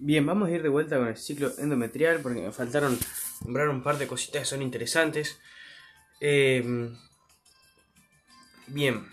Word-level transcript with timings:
Bien, 0.00 0.24
vamos 0.24 0.48
a 0.48 0.52
ir 0.52 0.62
de 0.62 0.68
vuelta 0.68 0.96
con 0.96 1.08
el 1.08 1.16
ciclo 1.16 1.50
endometrial 1.58 2.20
porque 2.22 2.40
me 2.40 2.52
faltaron 2.52 2.96
nombrar 3.44 3.68
un 3.68 3.82
par 3.82 3.98
de 3.98 4.06
cositas 4.06 4.42
que 4.42 4.46
son 4.46 4.62
interesantes. 4.62 5.40
Eh, 6.20 6.62
bien, 8.68 9.08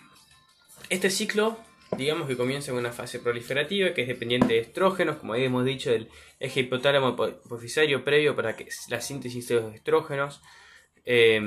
este 0.90 1.10
ciclo, 1.10 1.58
digamos 1.98 2.28
que 2.28 2.38
comienza 2.38 2.72
con 2.72 2.82
una 2.82 2.92
fase 2.92 3.20
proliferativa 3.20 3.96
que 3.96 4.04
es 4.04 4.08
dependiente 4.08 4.54
de 4.54 4.60
estrógenos, 4.60 5.18
como 5.18 5.34
habíamos 5.34 5.66
dicho, 5.66 5.90
del 5.90 6.08
eje 6.40 6.60
hipotálamo 6.60 7.16
hipofisario 7.44 8.04
previo 8.04 8.36
para 8.36 8.56
que 8.56 8.68
la 8.90 9.02
síntesis 9.02 9.48
de 9.48 9.56
los 9.56 9.74
estrógenos. 9.74 10.44
Eh, 11.04 11.42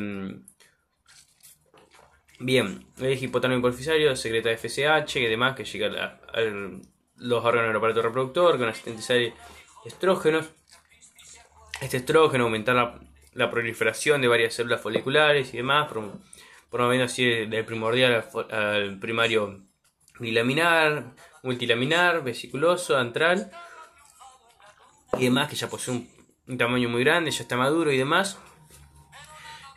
bien, 2.40 2.86
el 2.98 3.06
eje 3.06 3.26
hipotálamo 3.26 3.60
hipofisario 3.60 4.16
secreta 4.16 4.50
FSH 4.50 5.16
y 5.20 5.26
demás 5.26 5.54
que 5.54 5.64
llega 5.64 6.20
al 6.32 6.82
los 7.18 7.44
órganos 7.44 7.68
del 7.68 7.76
aparato 7.76 8.02
reproductor 8.02 8.58
con 8.58 8.72
sintetizar 8.74 9.18
estrógenos. 9.84 10.46
Este 11.80 11.98
estrógeno 11.98 12.44
aumentar 12.44 13.00
la, 13.34 13.50
proliferación 13.50 14.20
de 14.20 14.28
varias 14.28 14.54
células 14.54 14.80
foliculares 14.80 15.54
y 15.54 15.58
demás, 15.58 15.88
promoviendo 16.70 17.04
así 17.04 17.24
del 17.24 17.64
primordial 17.64 18.24
al, 18.50 18.98
primario 18.98 19.60
bilaminar, 20.18 21.14
multilaminar, 21.42 22.24
vesiculoso, 22.24 22.96
antral 22.96 23.50
y 25.18 25.24
demás, 25.24 25.48
que 25.48 25.56
ya 25.56 25.68
posee 25.68 25.94
un, 26.46 26.58
tamaño 26.58 26.88
muy 26.88 27.04
grande, 27.04 27.30
ya 27.30 27.42
está 27.42 27.56
maduro 27.56 27.92
y 27.92 27.98
demás. 27.98 28.38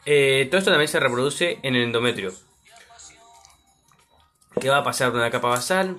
Eh, 0.06 0.48
todo 0.50 0.58
esto 0.58 0.72
también 0.72 0.88
se 0.88 1.00
reproduce 1.00 1.60
en 1.62 1.76
el 1.76 1.84
endometrio, 1.84 2.34
que 4.60 4.70
va 4.70 4.78
a 4.78 4.84
pasar 4.84 5.12
de 5.12 5.20
una 5.20 5.30
capa 5.30 5.50
basal 5.50 5.98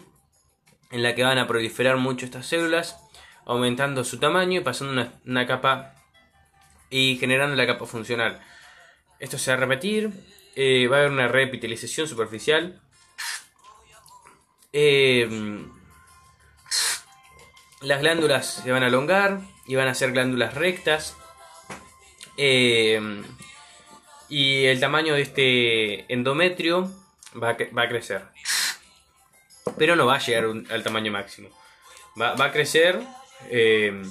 en 0.92 1.02
la 1.02 1.14
que 1.14 1.24
van 1.24 1.38
a 1.38 1.48
proliferar 1.48 1.96
mucho 1.96 2.27
estas 2.27 2.46
células, 2.46 2.98
aumentando 3.46 4.05
su 4.05 4.19
tamaño 4.19 4.60
y 4.60 4.64
pasando 4.64 5.10
una, 5.24 5.46
capa 5.46 5.95
y 6.91 7.17
generando 7.17 7.56
la 7.56 7.67
capa 7.67 7.86
funcional. 7.86 8.41
Esto 9.19 9.39
se 9.39 9.50
va 9.50 9.56
a 9.56 9.61
repetir, 9.61 10.11
eh, 10.55 10.86
va 10.89 10.97
a 10.97 11.00
haber 11.00 11.12
una 11.12 11.28
repitalización 11.28 12.06
superficial. 12.06 12.80
Eh, 14.75 15.64
las 17.80 18.00
glándulas 18.00 18.62
se 18.62 18.70
van 18.70 18.83
a 18.83 18.86
alongar 18.86 19.41
y 19.67 19.74
van 19.74 19.89
a 19.89 19.95
ser 19.95 20.12
glándulas 20.12 20.55
rectas. 20.55 21.17
Eh, 22.36 23.00
y 24.28 24.64
el 24.67 24.78
tamaño 24.78 25.14
de 25.14 25.22
este 25.22 26.12
endometrio 26.12 26.91
va 27.34 27.56
va 27.77 27.83
a 27.83 27.89
crecer 27.89 28.22
pero 29.77 29.96
no 29.96 30.06
va 30.06 30.16
a 30.16 30.18
llegar 30.18 30.44
al 30.70 30.82
tamaño 30.82 31.12
máximo. 31.12 31.48
Va, 32.20 32.32
a 32.32 32.52
crecer 32.52 33.00
eh, 33.48 34.02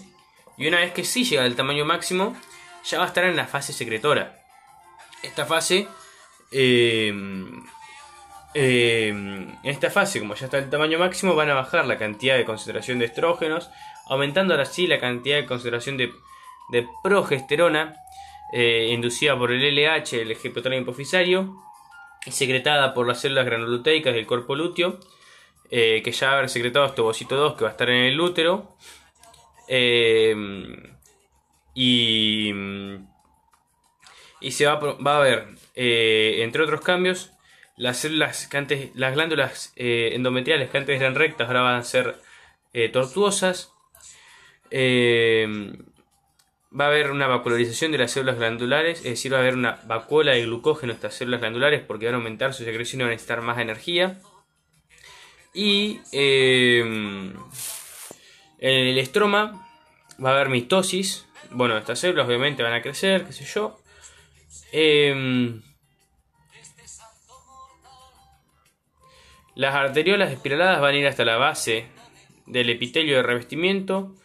y 0.58 0.68
una 0.68 0.78
vez 0.80 0.92
que 0.92 1.04
sí 1.04 1.24
llega 1.24 1.44
al 1.44 1.56
tamaño 1.56 1.86
máximo, 1.86 2.36
ya 2.84 2.98
va 2.98 3.06
a 3.06 3.08
estar 3.08 3.24
en 3.26 3.36
la 3.36 3.48
fase 3.48 3.74
secretora. 3.74 4.40
Esta 5.24 5.46
fase, 5.46 5.88
eh, 6.52 7.14
eh, 8.54 9.56
esta 9.64 9.92
fase, 9.92 10.20
como 10.20 10.36
ya 10.36 10.46
está 10.46 10.58
el 10.58 10.70
tamaño 10.70 10.98
máximo, 10.98 11.36
van 11.36 11.50
a 11.50 11.54
bajar 11.54 11.86
la 11.86 11.98
cantidad 11.98 12.38
de 12.38 12.46
concentración 12.46 13.00
de 13.00 13.06
estrógenos, 13.06 13.70
aumentando 14.08 14.54
ahora 14.54 14.66
sí 14.66 14.88
la 14.88 15.00
cantidad 15.00 15.38
de 15.38 15.46
concentración 15.46 15.98
de, 15.98 16.12
progesterona, 17.04 17.96
inducida 18.54 19.38
por 19.38 19.52
el 19.52 19.62
LH, 19.76 20.22
el 20.22 20.32
hipotálamo 20.32 20.82
hipofisario, 20.82 21.56
y 22.26 22.32
secretada 22.32 22.94
por 22.94 23.08
las 23.08 23.22
células 23.22 23.46
granuloteicas 23.46 24.14
del 24.14 24.28
cuerpo 24.28 24.56
lúteo 24.56 25.00
eh, 25.74 26.02
que 26.04 26.12
ya 26.12 26.34
haber 26.34 26.50
secretado 26.50 26.86
este 26.86 27.00
ovocito 27.00 27.38
2 27.38 27.56
que 27.56 27.64
va 27.64 27.70
a 27.70 27.72
estar 27.72 27.90
en 27.90 28.04
el 28.04 28.20
útero. 28.20 28.76
Eh, 29.70 30.36
y, 31.74 32.52
y 34.42 34.52
se 34.52 34.66
va, 34.66 34.76
va 34.76 35.18
a 35.18 35.22
ver, 35.22 35.48
eh, 35.76 36.40
entre 36.42 36.64
otros 36.64 36.82
cambios, 36.82 37.32
las 37.78 38.00
células 38.00 38.48
que 38.48 38.58
antes, 38.58 38.90
las 38.96 39.14
glándulas 39.14 39.72
endometriales 39.78 40.70
que 40.70 40.78
antes 40.78 41.00
eran 41.00 41.16
rectas 41.16 41.48
ahora 41.48 41.62
van 41.62 41.80
a 41.80 41.84
ser 41.84 42.18
tortuosas. 42.92 43.72
va 44.74 44.80
a 46.86 46.88
haber 46.88 47.12
una 47.12 47.28
vacularización 47.28 47.94
de 47.94 47.98
las 47.98 48.12
células 48.12 48.38
glandulares, 48.38 48.98
es 49.00 49.06
decir, 49.06 49.34
va 49.34 49.38
a 49.38 49.42
haber 49.42 49.56
una 49.56 49.80
vacuola 49.86 50.34
de 50.34 50.44
glucógeno 50.44 50.92
en 50.92 50.98
estas 50.98 51.16
células 51.16 51.40
glandulares 51.40 51.82
porque 51.82 52.08
van 52.08 52.16
a 52.16 52.18
aumentar 52.18 52.54
su 52.54 52.66
secreción 52.66 53.00
y 53.00 53.04
van 53.04 53.12
a 53.12 53.14
necesitar 53.14 53.42
más 53.42 53.58
energía. 53.58 54.20
Y 55.54 56.00
em, 56.14 57.34
en 58.60 58.88
el 58.88 58.98
estroma 58.98 59.68
va 60.24 60.30
a 60.30 60.34
haber 60.34 60.50
mitosis. 60.50 61.28
Bueno, 61.52 61.78
estas 61.78 62.00
células 62.00 62.28
obviamente 62.28 62.64
van 62.64 62.74
a 62.74 62.82
crecer, 62.82 63.26
qué 63.26 63.34
sé 63.34 63.46
yo. 63.46 63.78
Em, 64.72 65.62
las 69.56 69.76
arteriolas 69.76 70.32
espiraladas 70.32 70.80
van 70.80 70.96
a 70.96 70.98
ir 70.98 71.08
hasta 71.08 71.26
la 71.26 71.38
base 71.38 71.88
del 72.46 72.70
epitelio 72.70 73.18
de 73.18 73.24
revestimiento, 73.24 74.16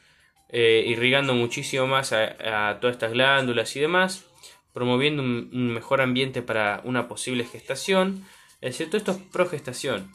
eh, 0.48 0.84
irrigando 0.86 1.34
muchísimo 1.34 1.88
más 1.88 2.12
a, 2.12 2.78
todas 2.80 2.94
estas 2.94 3.12
glándulas 3.12 3.74
y 3.74 3.80
demás, 3.80 4.26
promoviendo 4.72 5.22
un, 5.22 5.74
mejor 5.74 6.00
ambiente 6.00 6.42
para 6.42 6.80
una 6.84 7.08
posible 7.08 7.44
gestación. 7.44 8.24
Excepto 8.60 8.96
esto 8.96 9.12
es 9.12 9.18
progestación 9.32 10.12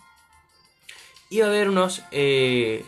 iba 1.32 1.48
a 1.48 1.50
haber 1.50 1.70
unos... 1.70 2.04
Eh, 2.12 2.86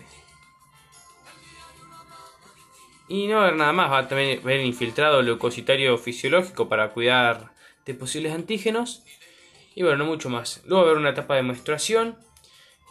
y 3.07 3.27
no 3.27 3.35
va 3.35 3.41
a 3.41 3.43
haber 3.45 3.57
nada 3.57 3.73
más, 3.73 3.91
va 3.91 3.99
a 3.99 4.07
también 4.07 4.39
haber 4.39 4.61
infiltrado 4.61 5.21
leucocitario 5.21 5.97
fisiológico 5.97 6.69
para 6.69 6.91
cuidar 6.91 7.53
de 7.85 7.93
posibles 7.93 8.33
antígenos. 8.33 9.03
Y 9.75 9.83
bueno, 9.83 9.99
no 9.99 10.05
mucho 10.05 10.29
más. 10.29 10.61
Luego 10.65 10.83
va 10.83 10.87
a 10.87 10.91
haber 10.91 11.01
una 11.01 11.11
etapa 11.11 11.35
de 11.35 11.43
menstruación. 11.43 12.17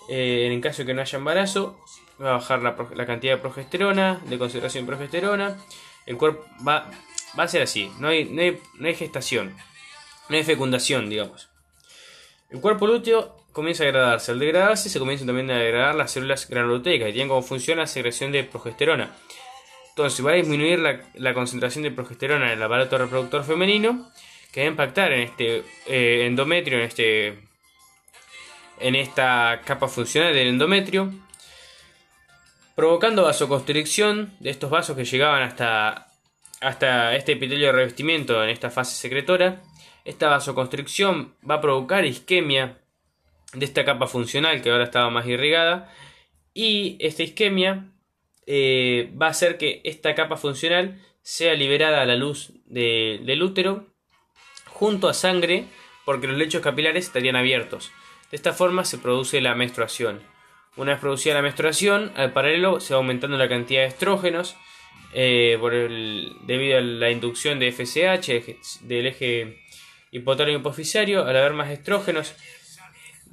Eh, 0.09 0.49
en 0.51 0.61
caso 0.61 0.83
de 0.83 0.87
que 0.87 0.95
no 0.95 1.03
haya 1.03 1.19
embarazo, 1.19 1.79
va 2.21 2.31
a 2.31 2.33
bajar 2.35 2.63
la, 2.63 3.07
cantidad 3.07 3.35
de 3.35 3.41
progesterona, 3.41 4.21
de 4.27 4.39
concentración 4.39 4.85
de 4.85 4.89
progesterona. 4.89 5.59
El 6.07 6.17
cuerpo 6.17 6.45
va, 6.67 6.91
va 7.39 7.45
a 7.45 7.49
ser 7.49 7.63
así, 7.63 7.91
no 7.99 8.09
hay, 8.09 8.25
no 8.25 8.43
hay, 8.43 8.59
no 8.75 8.89
hay 8.89 8.95
gestación, 8.95 9.55
no 10.29 10.37
hay 10.37 10.43
fecundación, 10.43 11.09
digamos. 11.09 11.52
El 12.53 12.61
cuerpo 12.61 12.87
lúteo 12.87 13.35
comienza 13.53 13.83
a 13.83 13.87
degradarse. 13.87 14.31
Al 14.31 14.39
degradarse 14.39 14.91
se 14.91 14.99
comienzan 14.99 15.27
también 15.27 15.51
a 15.51 15.59
degradar 15.59 15.95
las 15.95 16.11
células 16.11 16.47
granuloteicas 16.49 17.07
que 17.07 17.13
tienen 17.13 17.29
como 17.29 17.43
función 17.43 17.79
la 17.79 17.87
secreción 17.87 18.31
de 18.31 18.45
progesterona. 18.45 19.11
Entonces 19.89 20.25
va 20.25 20.33
a 20.33 20.35
disminuir 20.35 20.79
la, 20.79 21.35
concentración 21.35 21.83
de 21.83 21.91
progesterona 21.91 22.47
en 22.47 22.59
el 22.59 22.63
aparato 22.63 22.99
reproductor 22.99 23.45
femenino 23.45 24.11
que 24.53 24.61
va 24.61 24.67
a 24.67 24.71
impactar 24.71 25.13
en 25.13 25.21
este 25.21 25.65
eh, 25.87 26.27
endometrio, 26.27 26.79
en, 26.79 26.85
este, 26.85 27.39
en 28.81 28.97
esta 28.97 29.63
capa 29.65 29.89
funcional 29.89 30.35
del 30.35 30.49
endometrio, 30.49 31.11
provocando 32.75 33.25
vasoconstricción 33.25 34.35
de 34.41 34.51
estos 34.51 34.69
vasos 34.69 34.95
que 34.95 35.07
llegaban 35.07 35.43
hasta, 35.43 36.09
hasta 36.61 37.17
este 37.17 37.33
epitelio 37.33 37.69
de 37.69 37.73
revestimiento 37.73 38.43
en 38.45 38.51
esta 38.51 38.71
fase 38.71 38.95
secretora. 38.95 39.63
Esta 40.05 40.29
vasoconstricción 40.29 41.35
va 41.49 41.57
a 41.57 41.61
provocar 41.61 42.05
isquemia 42.05 42.79
de 43.53 43.65
esta 43.65 43.85
capa 43.85 44.07
funcional 44.07 44.63
que 44.63 44.71
ahora 44.71 44.85
estaba 44.85 45.11
más 45.11 45.27
irrigada 45.27 45.93
y 46.55 46.97
esta 47.01 47.23
isquemia 47.23 47.93
eh, 48.47 49.13
va 49.21 49.27
a 49.27 49.31
hacer 49.31 49.59
que 49.59 49.81
esta 49.85 50.15
capa 50.15 50.37
funcional 50.37 51.01
sea 51.23 51.55
liberada 51.55 52.03
a 52.03 52.07
la 52.07 52.17
luz 52.17 52.53
del 52.67 53.43
útero 53.43 53.87
junto 54.67 55.09
a 55.09 55.15
sangre 55.15 55.67
porque 56.05 56.27
los 56.27 56.37
lechos 56.37 56.63
capilares 56.63 57.07
estarían 57.07 57.37
abiertos. 57.37 57.93
De 58.31 58.37
esta 58.37 58.53
forma 58.53 58.85
se 58.85 58.99
produce 58.99 59.41
la 59.41 59.55
menstruación. 59.55 60.21
Una 60.77 60.93
vez 60.93 61.01
producida 61.01 61.35
la 61.35 61.43
menstruación, 61.43 62.13
al 62.17 62.33
paralelo 62.33 62.81
se 62.81 62.95
va 62.95 62.99
aumentando 62.99 63.37
la 63.37 63.49
cantidad 63.49 63.83
de 63.83 63.89
estrógenos 63.89 64.57
eh, 65.15 65.59
debido 66.47 66.79
a 66.79 66.81
la 66.81 67.11
inducción 67.11 67.59
de 67.59 67.71
FSH 67.71 68.87
del 68.87 69.07
eje 69.07 69.62
hipotálamo 70.13 70.59
hipofisario. 70.59 71.27
Al 71.27 71.37
haber 71.37 71.55
más 71.55 71.71
estrógenos, 71.71 72.35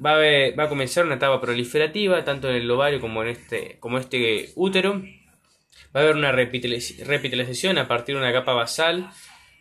va 0.04 0.14
a, 0.16 0.56
va 0.58 0.64
a 0.64 0.70
comenzar 0.70 1.06
una 1.06 1.16
etapa 1.16 1.40
proliferativa, 1.40 2.24
tanto 2.24 2.50
en 2.50 2.56
el 2.56 2.72
ovario 2.72 3.00
como 3.00 3.22
en 3.22 3.30
este, 3.30 3.78
como 3.80 4.00
este 4.00 4.50
útero. 4.56 5.04
Va 5.96 6.02
a 6.02 6.04
haber 6.04 6.16
una 6.16 6.32
repitalización 6.32 7.78
a 7.78 7.88
partir 7.88 8.16
de 8.16 8.22
una 8.22 8.32
capa 8.32 8.54
basal, 8.54 9.10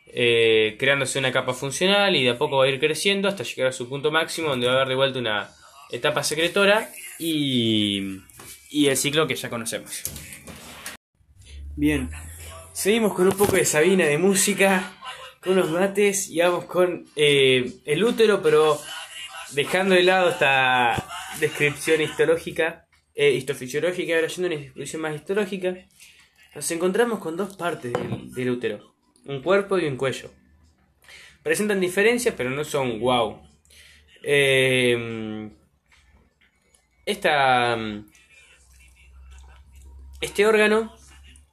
eh, 0.07 0.77
creándose 0.79 1.19
una 1.19 1.33
capa 1.33 1.55
funcional 1.55 2.17
y 2.17 2.25
de 2.25 2.31
a 2.31 2.39
poco 2.39 2.59
va 2.59 2.65
a 2.65 2.69
ir 2.69 2.81
creciendo 2.81 3.29
hasta 3.29 3.45
llegar 3.45 3.69
a 3.69 3.73
su 3.73 3.89
punto 3.89 4.11
máximo, 4.11 4.49
donde 4.51 4.67
va 4.67 4.75
a 4.75 4.77
haber 4.77 4.89
de 4.89 4.95
vuelta 4.95 5.19
una 5.19 5.51
etapa 5.91 6.23
secretora 6.23 6.91
y, 7.19 8.21
y 8.71 8.89
el 8.89 8.97
ciclo 8.97 9.27
que 9.27 9.37
ya 9.37 9.49
conocemos. 9.49 10.03
Bien, 11.77 12.11
seguimos 12.73 13.15
con 13.15 13.27
un 13.29 13.37
poco 13.37 13.57
de 13.57 13.65
Sabina 13.65 14.05
de 14.05 14.19
música, 14.19 14.98
con 15.41 15.53
unos 15.53 15.71
mates 15.71 16.29
y 16.31 16.41
vamos 16.41 16.65
con 16.65 17.07
eh, 17.17 17.73
el 17.85 18.05
útero, 18.05 18.43
pero 18.43 18.81
dejando 19.53 19.95
de 19.95 20.03
lado 20.03 20.31
esta 20.31 21.07
descripción 21.41 22.01
histológica, 22.01 22.87
eh, 23.15 23.33
histofisiológica, 23.33 24.15
ahora 24.15 24.29
yendo 24.29 24.49
una 24.49 24.57
descripción 24.57 25.03
más 25.03 25.15
histológica, 25.15 25.77
nos 26.55 26.71
encontramos 26.71 27.19
con 27.21 27.37
dos 27.37 27.57
partes 27.57 27.93
del, 28.35 28.51
útero, 28.51 28.95
un 29.27 29.43
cuerpo 29.43 29.79
y 29.79 29.87
un 29.87 29.97
cuello. 29.97 30.31
Presentan 31.43 31.81
diferencias, 31.81 32.35
pero 32.37 32.51
no 32.51 32.65
son 32.65 32.99
wow. 33.01 33.41
Eh, 34.23 35.51
esta, 37.07 37.79
este 40.21 40.47
órgano 40.47 40.95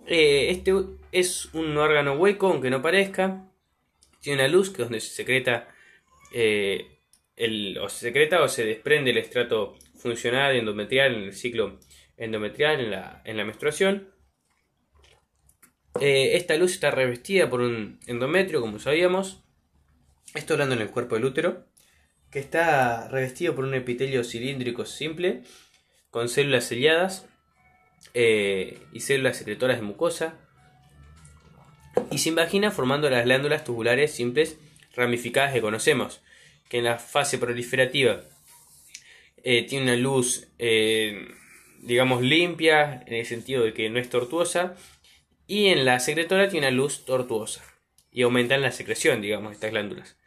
este 0.07 0.73
es 1.11 1.49
un 1.53 1.77
órgano 1.77 2.13
hueco, 2.13 2.47
aunque 2.47 2.69
no 2.69 2.81
parezca. 2.81 3.45
Tiene 4.25 4.41
una 4.41 4.51
luz 4.51 4.71
que 4.71 4.81
es 4.81 4.87
donde 4.87 5.01
se 5.01 5.13
secreta 5.13 5.67
eh, 6.33 6.97
el, 7.35 7.77
o 7.77 7.89
se 7.89 8.07
secreta 8.07 8.41
o 8.41 8.47
se 8.47 8.65
desprende 8.65 9.11
el 9.11 9.19
estrato 9.19 9.77
funcional 9.93 10.55
endometrial 10.55 11.13
en 11.13 11.23
el 11.25 11.33
ciclo 11.35 11.79
endometrial 12.17 12.79
en 12.79 12.89
la, 12.89 13.21
en 13.23 13.37
la 13.37 13.45
menstruación. 13.45 14.09
Eh, 16.01 16.37
esta 16.37 16.57
luz 16.57 16.71
está 16.71 16.89
revestida 16.89 17.51
por 17.51 17.61
un 17.61 17.99
endometrio, 18.07 18.61
como 18.61 18.79
sabíamos. 18.79 19.43
Esto 20.33 20.55
hablando 20.55 20.73
en 20.73 20.81
el 20.81 20.89
cuerpo 20.89 21.13
del 21.13 21.25
útero, 21.25 21.67
que 22.31 22.39
está 22.39 23.07
revestido 23.09 23.53
por 23.53 23.65
un 23.65 23.75
epitelio 23.75 24.23
cilíndrico 24.23 24.85
simple, 24.85 25.43
con 26.09 26.29
células 26.29 26.63
selladas 26.65 27.29
eh, 28.15 28.79
y 28.91 29.01
células 29.01 29.37
secretoras 29.37 29.77
de 29.77 29.83
mucosa. 29.83 30.44
Y 32.11 32.19
se 32.19 32.29
invagina 32.29 32.71
formando 32.71 33.09
las 33.09 33.25
glándulas 33.25 33.63
tubulares 33.63 34.11
simples 34.11 34.57
ramificadas 34.95 35.53
que 35.53 35.61
conocemos, 35.61 36.21
que 36.69 36.79
en 36.79 36.85
la 36.85 36.97
fase 36.97 37.37
proliferativa 37.37 38.21
eh, 39.43 39.63
tiene 39.63 39.85
una 39.85 39.95
luz, 39.95 40.47
eh, 40.57 41.27
digamos, 41.81 42.21
limpia, 42.21 43.03
en 43.05 43.13
el 43.13 43.25
sentido 43.25 43.63
de 43.63 43.73
que 43.73 43.89
no 43.89 43.99
es 43.99 44.09
tortuosa, 44.09 44.75
y 45.47 45.67
en 45.67 45.85
la 45.85 45.99
secretora 45.99 46.49
tiene 46.49 46.67
una 46.67 46.75
luz 46.75 47.05
tortuosa, 47.05 47.63
y 48.11 48.23
aumentan 48.23 48.61
la 48.61 48.71
secreción, 48.71 49.21
digamos, 49.21 49.53
estas 49.53 49.71
glándulas. 49.71 50.17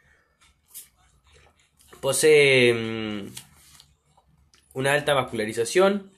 Posee 1.99 2.73
mm, 2.73 3.33
una 4.73 4.93
alta 4.93 5.13
vascularización, 5.13 6.11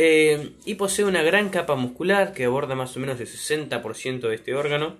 eh, 0.00 0.52
y 0.64 0.76
posee 0.76 1.04
una 1.04 1.24
gran 1.24 1.48
capa 1.48 1.74
muscular 1.74 2.32
que 2.32 2.44
aborda 2.44 2.76
más 2.76 2.96
o 2.96 3.00
menos 3.00 3.18
el 3.18 3.26
60% 3.26 4.28
de 4.28 4.34
este 4.36 4.54
órgano. 4.54 4.96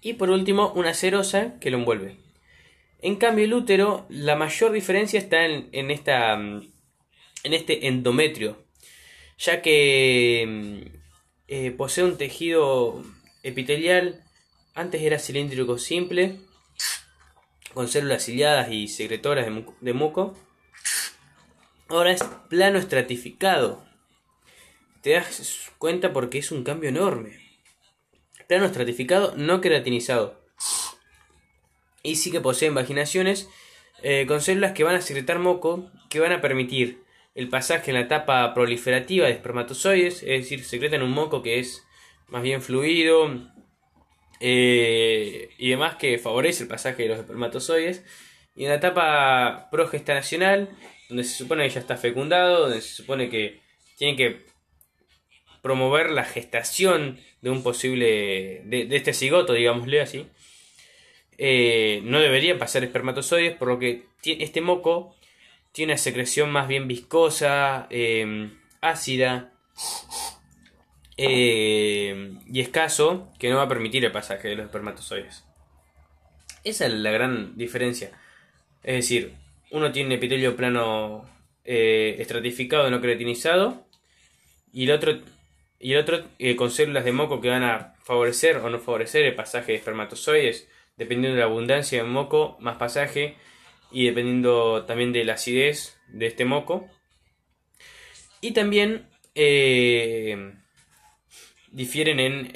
Y 0.00 0.14
por 0.14 0.30
último, 0.30 0.72
una 0.74 0.94
serosa 0.94 1.60
que 1.60 1.70
lo 1.70 1.78
envuelve. 1.78 2.16
En 3.02 3.14
cambio, 3.14 3.44
el 3.44 3.54
útero, 3.54 4.04
la 4.08 4.34
mayor 4.34 4.72
diferencia 4.72 5.16
está 5.16 5.46
en, 5.46 5.92
esta, 5.92 6.34
en 6.34 6.72
este 7.44 7.86
endometrio, 7.86 8.64
ya 9.38 9.62
que 9.62 10.44
mm, 10.48 10.96
eh, 11.46 11.70
posee 11.70 12.02
un 12.02 12.18
tejido 12.18 13.04
epitelial, 13.44 14.24
antes 14.74 15.02
era 15.02 15.20
cilíndrico 15.20 15.78
simple, 15.78 16.40
con 17.74 17.86
células 17.86 18.24
ciliadas 18.24 18.72
y 18.72 18.88
secretoras 18.88 19.46
de 19.80 19.92
muco 19.92 20.36
ahora 21.96 22.12
es 22.12 22.22
plano 22.48 22.78
estratificado. 22.78 23.84
Te 25.02 25.10
das 25.10 25.70
cuenta 25.78 26.12
porque 26.12 26.38
es 26.38 26.50
un 26.52 26.64
cambio 26.64 26.88
enorme. 26.88 27.40
Plano 28.48 28.66
estratificado, 28.66 29.34
no 29.36 29.60
queratinizado. 29.60 30.40
Y 32.02 32.16
sí 32.16 32.30
que 32.30 32.40
poseen 32.40 32.74
vaginaciones 32.74 33.48
eh, 34.02 34.26
con 34.26 34.40
células 34.40 34.72
que 34.72 34.84
van 34.84 34.96
a 34.96 35.00
secretar 35.00 35.38
moco, 35.38 35.90
que 36.08 36.20
van 36.20 36.32
a 36.32 36.40
permitir 36.40 37.02
el 37.34 37.48
pasaje 37.48 37.90
en 37.90 37.94
la 37.94 38.02
etapa 38.02 38.52
proliferativa 38.54 39.26
de 39.26 39.32
espermatozoides, 39.32 40.22
es 40.22 40.42
decir, 40.42 40.64
secretan 40.64 41.02
un 41.02 41.12
moco 41.12 41.42
que 41.42 41.58
es 41.58 41.84
más 42.28 42.42
bien 42.42 42.60
fluido 42.62 43.30
eh, 44.40 45.50
y 45.56 45.70
demás 45.70 45.96
que 45.96 46.18
favorece 46.18 46.64
el 46.64 46.68
pasaje 46.68 47.04
de 47.04 47.08
los 47.10 47.18
espermatozoides. 47.18 48.04
Y 48.54 48.64
en 48.64 48.70
la 48.70 48.76
etapa 48.76 49.68
progestacional 49.70 50.76
donde 51.12 51.24
se 51.24 51.36
supone 51.36 51.64
que 51.64 51.74
ya 51.74 51.80
está 51.80 51.98
fecundado, 51.98 52.62
donde 52.62 52.80
se 52.80 52.94
supone 52.94 53.28
que 53.28 53.60
tiene 53.98 54.16
que 54.16 54.46
promover 55.60 56.10
la 56.10 56.24
gestación 56.24 57.20
de 57.42 57.50
un 57.50 57.62
posible, 57.62 58.62
de, 58.64 58.88
este 58.96 59.12
cigoto, 59.12 59.52
digámosle 59.52 60.00
así, 60.00 60.26
eh, 61.36 62.00
no 62.04 62.18
deberían 62.18 62.58
pasar 62.58 62.82
espermatozoides, 62.82 63.54
por 63.54 63.68
lo 63.68 63.78
que 63.78 64.06
este 64.24 64.62
moco 64.62 65.14
tiene 65.72 65.92
una 65.92 65.98
secreción 65.98 66.50
más 66.50 66.66
bien 66.66 66.88
viscosa, 66.88 67.88
eh, 67.90 68.50
ácida 68.80 69.52
eh, 71.18 72.38
y 72.46 72.60
escaso, 72.60 73.30
que 73.38 73.50
no 73.50 73.58
va 73.58 73.64
a 73.64 73.68
permitir 73.68 74.02
el 74.02 74.12
pasaje 74.12 74.48
de 74.48 74.56
los 74.56 74.64
espermatozoides. 74.64 75.44
Esa 76.64 76.86
es 76.86 76.92
la 76.94 77.10
gran 77.10 77.58
diferencia. 77.58 78.12
Es 78.82 78.94
decir, 78.96 79.41
uno 79.72 79.90
tiene 79.90 80.16
epitelio 80.16 80.54
plano 80.54 81.28
eh, 81.64 82.16
estratificado, 82.18 82.90
no 82.90 83.00
creatinizado, 83.00 83.86
y 84.72 84.84
el 84.84 84.92
otro, 84.92 85.20
y 85.78 85.94
el 85.94 85.98
otro 85.98 86.24
eh, 86.38 86.56
con 86.56 86.70
células 86.70 87.04
de 87.04 87.12
moco 87.12 87.40
que 87.40 87.48
van 87.48 87.64
a 87.64 87.94
favorecer 88.02 88.58
o 88.58 88.70
no 88.70 88.78
favorecer 88.78 89.24
el 89.24 89.34
pasaje 89.34 89.72
de 89.72 89.78
espermatozoides, 89.78 90.68
dependiendo 90.96 91.34
de 91.34 91.40
la 91.40 91.46
abundancia 91.46 92.02
de 92.02 92.08
moco, 92.08 92.56
más 92.60 92.76
pasaje, 92.76 93.36
y 93.90 94.06
dependiendo 94.06 94.84
también 94.84 95.12
de 95.12 95.24
la 95.24 95.34
acidez 95.34 95.98
de 96.08 96.26
este 96.26 96.44
moco. 96.44 96.88
Y 98.40 98.52
también 98.52 99.08
eh, 99.34 100.52
difieren 101.70 102.20
en, 102.20 102.52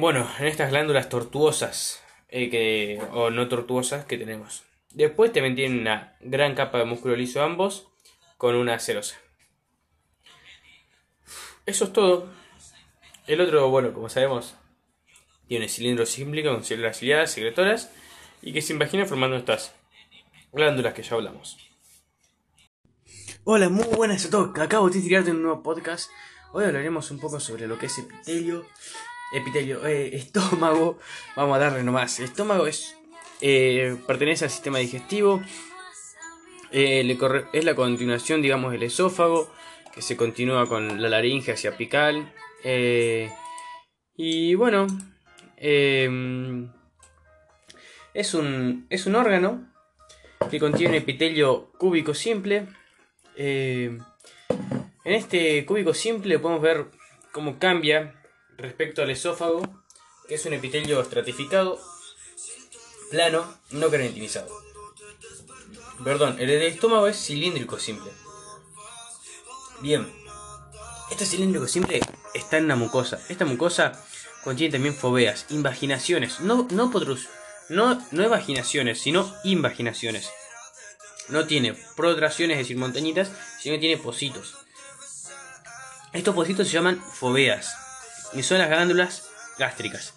bueno, 0.00 0.28
en 0.38 0.46
estas 0.46 0.70
glándulas 0.70 1.08
tortuosas 1.08 2.03
eh, 2.28 2.50
que, 2.50 3.02
o 3.12 3.30
no 3.30 3.48
tortuosas 3.48 4.04
que 4.04 4.18
tenemos. 4.18 4.64
Después 4.92 5.32
también 5.32 5.54
tienen 5.54 5.80
una 5.80 6.16
gran 6.20 6.54
capa 6.54 6.78
de 6.78 6.84
músculo 6.84 7.16
liso 7.16 7.42
ambos 7.42 7.88
con 8.36 8.54
una 8.54 8.78
cerosa. 8.78 9.16
Eso 11.66 11.84
es 11.86 11.92
todo. 11.92 12.28
El 13.26 13.40
otro, 13.40 13.68
bueno, 13.70 13.92
como 13.92 14.08
sabemos, 14.08 14.54
tiene 15.48 15.68
cilindro 15.68 16.06
símplico 16.06 16.52
con 16.52 16.64
células 16.64 16.98
ciliadas, 16.98 17.32
secretoras 17.32 17.90
y 18.42 18.52
que 18.52 18.62
se 18.62 18.74
imagina 18.74 19.06
formando 19.06 19.36
estas 19.36 19.74
glándulas 20.52 20.94
que 20.94 21.02
ya 21.02 21.14
hablamos. 21.14 21.56
Hola, 23.44 23.68
muy 23.68 23.86
buenas 23.96 24.26
a 24.26 24.30
todos. 24.30 24.58
Acabo 24.58 24.88
de 24.90 25.00
tirarte 25.00 25.30
un 25.30 25.42
nuevo 25.42 25.62
podcast. 25.62 26.10
Hoy 26.52 26.64
hablaremos 26.64 27.10
un 27.10 27.18
poco 27.18 27.40
sobre 27.40 27.66
lo 27.66 27.78
que 27.78 27.86
es 27.86 27.98
epitelio 27.98 28.66
epitelio, 29.34 29.84
eh, 29.86 30.10
estómago, 30.16 30.98
vamos 31.36 31.56
a 31.56 31.60
darle 31.60 31.82
nomás. 31.82 32.20
estómago 32.20 32.66
es 32.66 32.96
eh, 33.40 33.96
pertenece 34.06 34.44
al 34.44 34.50
sistema 34.50 34.78
digestivo, 34.78 35.42
eh, 36.70 37.18
es 37.52 37.64
la 37.64 37.74
continuación, 37.74 38.40
digamos, 38.40 38.72
del 38.72 38.84
esófago, 38.84 39.52
que 39.92 40.02
se 40.02 40.16
continúa 40.16 40.66
con 40.66 41.02
la 41.02 41.08
laringe 41.08 41.52
hacia 41.52 41.70
apical. 41.70 42.32
y 44.16 44.54
bueno, 44.54 44.86
em, 45.56 46.70
es, 48.14 48.34
un, 48.34 48.86
es 48.88 49.06
un 49.06 49.16
órgano 49.16 49.70
que 50.50 50.60
contiene 50.60 50.98
epitelio 50.98 51.70
cúbico 51.78 52.14
simple. 52.14 52.66
en 53.36 54.00
este 55.04 55.66
cúbico 55.66 55.92
simple 55.92 56.38
podemos 56.38 56.62
ver 56.62 56.86
cómo 57.32 57.58
cambia 57.58 58.14
respecto 58.56 59.02
al 59.02 59.10
esófago, 59.10 59.62
es 60.28 60.46
un 60.46 60.54
epitelio 60.54 61.00
estratificado, 61.00 61.80
plano, 63.10 63.58
no 63.70 63.88
creatinizado. 63.90 64.48
Perdón, 66.02 66.36
el 66.40 66.50
estómago 66.50 67.06
es 67.06 67.16
cilíndrico 67.16 67.78
simple. 67.78 68.10
Bien, 69.80 70.10
este 71.10 71.26
cilíndrico 71.26 71.68
simple 71.68 72.00
está 72.34 72.58
en 72.58 72.64
una 72.64 72.76
mucosa. 72.76 73.20
Esta 73.28 73.44
mucosa 73.44 74.04
contiene 74.42 74.72
también 74.72 74.94
foveas, 74.94 75.46
invaginaciones, 75.50 76.40
no, 76.40 76.66
no 76.70 76.90
no, 77.70 78.06
no 78.10 78.28
vaginaciones, 78.28 79.00
sino 79.00 79.32
invaginaciones. 79.44 80.30
No 81.28 81.46
tiene 81.46 81.74
protraciones, 81.96 82.58
es 82.58 82.64
decir, 82.64 82.76
montañitas, 82.76 83.30
sino 83.60 83.76
que 83.76 83.80
tiene 83.80 84.02
pocitos. 84.02 84.56
Estos 86.12 86.34
pocitos 86.34 86.68
se 86.68 86.74
llaman 86.74 87.02
foveas 87.02 87.83
y 88.34 88.42
son 88.42 88.58
las 88.58 88.68
glándulas 88.68 89.28
gástricas, 89.58 90.14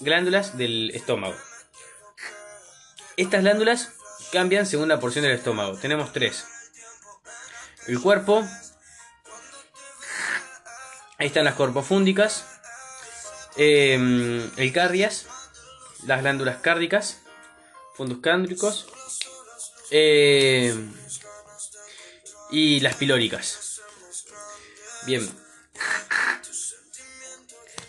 glándulas 0.00 0.56
del 0.56 0.90
estómago. 0.94 1.36
Estas 3.16 3.42
glándulas 3.42 3.90
cambian 4.32 4.66
según 4.66 4.88
la 4.88 4.98
porción 4.98 5.24
del 5.24 5.32
estómago. 5.32 5.76
Tenemos 5.78 6.12
tres. 6.12 6.44
El 7.86 8.00
cuerpo. 8.00 8.44
Ahí 11.18 11.28
están 11.28 11.44
las 11.44 11.54
corpofúndicas. 11.54 12.44
Em, 13.56 14.50
el 14.56 14.72
cardias. 14.72 15.26
Las 16.06 16.22
glándulas 16.22 16.56
cárdicas. 16.56 17.18
Fundus 17.94 18.18
cándricos. 18.20 18.86
Em, 19.90 20.92
y 22.50 22.80
las 22.80 22.96
pilóricas. 22.96 23.80
Bien. 25.06 25.43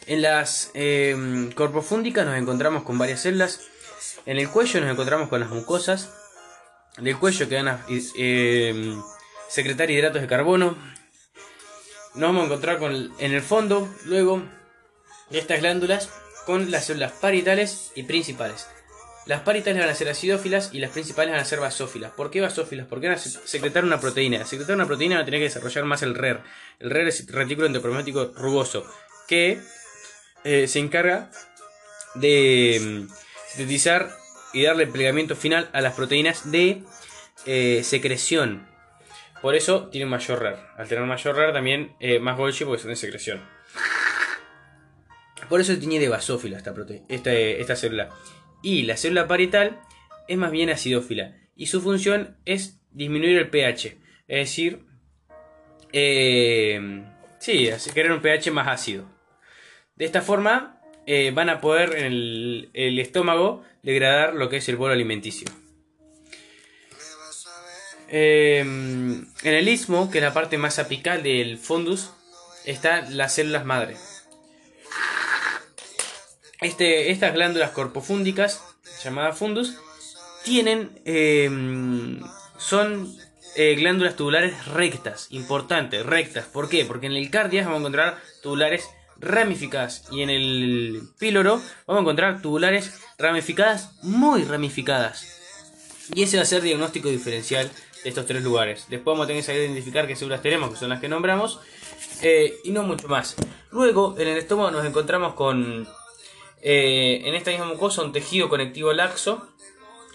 En 0.08 0.22
las 0.22 0.72
eh, 0.76 1.50
corpofúndicas 1.56 2.26
nos 2.26 2.38
encontramos 2.38 2.84
con 2.84 2.98
varias 2.98 3.22
células. 3.22 3.62
En 4.26 4.38
el 4.38 4.50
cuello 4.50 4.82
nos 4.82 4.92
encontramos 4.92 5.30
con 5.30 5.40
las 5.40 5.50
mucosas. 5.50 6.12
Del 6.98 7.18
cuello 7.18 7.50
que 7.50 7.56
van 7.56 7.68
a 7.68 7.86
eh, 7.90 8.96
secretar 9.50 9.90
hidratos 9.90 10.22
de 10.22 10.28
carbono. 10.28 10.78
Nos 12.14 12.22
vamos 12.22 12.44
a 12.44 12.46
encontrar 12.46 12.78
con 12.78 13.12
en 13.20 13.34
el 13.34 13.42
fondo, 13.42 13.94
luego, 14.06 14.42
de 15.30 15.40
estas 15.40 15.60
glándulas 15.60 16.10
con 16.46 16.72
las 16.72 16.86
células 16.86 17.12
parietales 17.14 17.92
y 17.96 18.04
principales. 18.04 18.68
Las 19.26 19.42
parietales 19.42 19.80
van 19.80 19.90
a 19.90 19.96
ser 19.96 20.08
acidófilas 20.08 20.70
y 20.72 20.80
las 20.80 20.92
principales 20.92 21.32
van 21.32 21.42
a 21.42 21.46
ser 21.46 21.60
basófilas. 21.60 22.12
¿Por 22.12 22.30
qué 22.30 22.42
basófilas? 22.42 22.86
Porque 22.88 23.08
van 23.08 23.18
a 23.18 23.20
secretar 23.20 23.84
una 23.84 24.00
proteína. 24.00 24.46
Secretar 24.46 24.76
una 24.76 24.86
proteína 24.86 25.16
va 25.16 25.24
a 25.24 25.26
tener 25.26 25.40
que 25.40 25.46
desarrollar 25.46 25.84
más 25.86 26.04
el 26.04 26.14
RER. 26.14 26.44
El 26.80 26.92
RER 26.92 27.08
es 27.08 27.22
el 27.22 27.28
retículo 27.28 27.66
endoplasmático 27.66 28.34
rugoso, 28.36 28.86
que 29.28 29.60
eh, 30.46 30.68
se 30.68 30.80
encarga 30.80 31.30
de 32.14 32.80
mm, 32.82 33.14
sintetizar 33.48 34.10
y 34.54 34.64
darle 34.64 34.88
plegamiento 34.88 35.36
final 35.36 35.70
a 35.74 35.82
las 35.82 35.96
proteínas 35.96 36.50
de 36.50 36.84
eh, 37.46 37.82
secreción. 37.84 38.68
Por 39.42 39.56
eso 39.56 39.90
tiene 39.90 40.06
mayor 40.06 40.42
RER. 40.42 40.58
Al 40.78 40.88
tener 40.88 41.04
mayor 41.04 41.36
RER 41.36 41.52
también 41.52 41.96
eh, 42.00 42.20
más 42.20 42.38
Golgi 42.38 42.64
porque 42.64 42.82
son 42.82 42.92
de 42.92 42.96
secreción. 42.96 43.42
Por 45.50 45.62
eso 45.62 45.78
tiene 45.78 46.00
de 46.00 46.10
basófila 46.10 46.58
esta, 46.58 46.74
esta, 47.10 47.34
esta 47.34 47.76
célula. 47.76 48.10
Y 48.64 48.84
la 48.84 48.98
célula 48.98 49.28
parietal 49.28 49.82
es 50.28 50.38
más 50.38 50.52
bien 50.52 50.70
acidófila. 50.70 51.36
Y 51.56 51.68
su 51.68 51.82
función 51.82 52.38
es 52.46 52.80
disminuir 52.92 53.38
el 53.38 53.50
pH. 53.50 53.98
Es 54.28 54.50
decir, 54.50 54.86
eh, 55.92 57.04
sí, 57.40 57.70
crear 57.94 58.12
un 58.12 58.22
pH 58.22 58.52
más 58.52 58.68
ácido. 58.68 59.15
De 59.96 60.06
esta 60.06 60.22
forma 60.22 60.82
eh, 61.06 61.32
van 61.32 61.50
a 61.50 61.62
poder 61.62 61.98
en 61.98 62.06
el, 62.06 63.00
estómago 63.00 63.64
degradar 63.82 64.34
lo 64.34 64.50
que 64.50 64.58
es 64.58 64.68
el 64.68 64.76
bolo 64.76 64.94
alimenticio. 64.94 65.48
Eh, 68.10 68.60
en 68.60 69.28
el 69.44 69.68
istmo, 69.70 70.12
que 70.12 70.18
es 70.18 70.24
la 70.24 70.34
parte 70.34 70.58
más 70.58 70.80
apical 70.80 71.24
del 71.24 71.58
fundus, 71.58 72.12
están 72.66 73.16
las 73.16 73.34
células 73.34 73.66
madre. 73.66 73.96
Este, 76.62 77.12
estas 77.12 77.34
glándulas 77.34 77.72
corpofúndicas, 77.72 78.64
llamadas 79.04 79.38
fundus, 79.38 79.78
tienen, 80.44 81.00
em, 81.06 82.22
son 82.58 83.16
eh, 83.56 83.76
glándulas 83.76 84.16
tubulares 84.16 84.66
rectas, 84.66 85.28
importantes, 85.30 86.06
rectas. 86.06 86.46
¿Por 86.46 86.70
qué? 86.70 86.86
Porque 86.86 87.06
en 87.06 87.14
el 87.14 87.30
cardias 87.30 87.66
vamos 87.66 87.78
a 87.78 87.82
encontrar 87.82 88.18
tubulares 88.42 88.90
ramificadas 89.20 90.04
y 90.12 90.22
en 90.22 90.30
el 90.30 91.04
píloro 91.18 91.62
vamos 91.88 92.00
a 92.00 92.02
encontrar 92.02 92.42
tubulares 92.42 93.00
ramificadas, 93.18 93.92
muy 94.04 94.44
ramificadas. 94.44 95.42
Y 96.14 96.24
ese 96.24 96.38
va 96.38 96.44
a 96.44 96.46
ser 96.46 96.60
el 96.60 96.66
diagnóstico 96.66 97.10
diferencial 97.10 97.72
de 98.04 98.10
estos 98.10 98.26
tres 98.26 98.44
lugares. 98.44 98.86
Después 98.90 99.14
vamos 99.14 99.26
a 99.26 99.28
tener 99.28 99.44
que 99.44 99.66
identificar 99.66 100.08
qué 100.08 100.16
células 100.16 100.42
tenemos, 100.42 100.70
que 100.70 100.76
son 100.76 100.90
las 100.90 101.00
que 101.00 101.10
nombramos, 101.10 101.60
eh, 102.22 102.60
y 102.64 102.72
no 102.72 102.84
mucho 102.84 103.08
más. 103.08 103.36
Luego, 103.72 104.16
en 104.20 104.28
el 104.28 104.38
estómago 104.38 104.72
nos 104.72 104.86
encontramos 104.86 105.34
con 105.34 105.88
eh, 106.62 107.22
en 107.26 107.36
esta 107.36 107.52
misma 107.52 107.66
mucosa 107.66 108.04
un 108.04 108.12
tejido 108.12 108.50
conectivo 108.50 108.94
laxo 108.94 109.48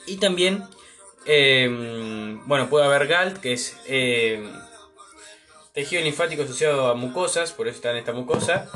y 0.07 0.17
también, 0.17 0.65
em, 1.27 2.47
bueno, 2.47 2.69
puede 2.69 2.87
haber 2.87 3.07
GALT, 3.07 3.39
que 3.39 3.53
es 3.53 3.77
tejido 5.75 6.03
linfático 6.03 6.43
asociado 6.43 6.89
a 6.89 6.95
mucosas, 6.95 7.53
por 7.53 7.69
eso 7.69 7.77
está 7.77 7.91
en 7.91 7.99
esta 7.99 8.13
mucosa, 8.13 8.69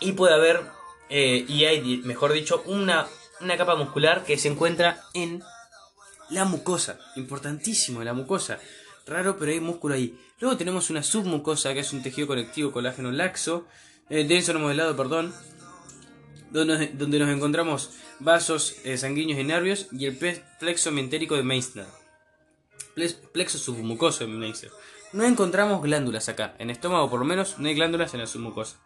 y 0.00 0.12
puede 0.12 0.34
haber, 0.34 0.62
eh, 1.08 1.44
y 1.48 1.64
hay, 1.64 1.98
mejor 1.98 2.32
dicho, 2.32 2.62
una, 2.66 3.06
una 3.40 3.56
capa 3.56 3.76
muscular 3.76 4.24
que 4.24 4.38
se 4.38 4.48
encuentra 4.48 5.02
en 5.14 5.42
la 6.30 6.44
mucosa, 6.44 6.98
importantísimo, 7.16 8.02
la 8.02 8.12
mucosa. 8.12 8.58
Raro, 9.06 9.36
pero 9.38 9.52
hay 9.52 9.60
músculo 9.60 9.94
ahí. 9.94 10.18
Luego 10.40 10.56
tenemos 10.56 10.90
una 10.90 11.02
submucosa, 11.02 11.72
que 11.72 11.80
es 11.80 11.92
un 11.92 12.02
tejido 12.02 12.26
conectivo 12.26 12.72
colágeno 12.72 13.12
laxo, 13.12 13.66
eh, 14.10 14.24
denso 14.24 14.52
no 14.52 14.58
modelado, 14.60 14.96
perdón, 14.96 15.32
donde, 16.50 17.18
nos 17.18 17.28
encontramos 17.28 17.90
vasos 18.18 18.76
eh, 18.84 18.96
sanguíneos 18.96 19.38
y 19.40 19.44
nervios 19.44 19.88
y 19.92 20.06
el 20.06 20.16
plexo 20.58 20.90
mentérico 20.90 21.36
de 21.36 21.42
Meissner. 21.42 21.86
Plexo 23.32 23.58
submucoso 23.58 24.26
de 24.26 24.28
Meissner. 24.28 24.72
No 25.12 25.24
encontramos 25.24 25.82
glándulas 25.82 26.28
acá. 26.28 26.54
En 26.58 26.70
estómago, 26.70 27.08
por 27.08 27.20
lo 27.20 27.26
menos, 27.26 27.58
no 27.58 27.68
hay 27.68 27.74
glándulas 27.74 28.12
en 28.14 28.20
la 28.20 28.26
submucosa. 28.26 28.76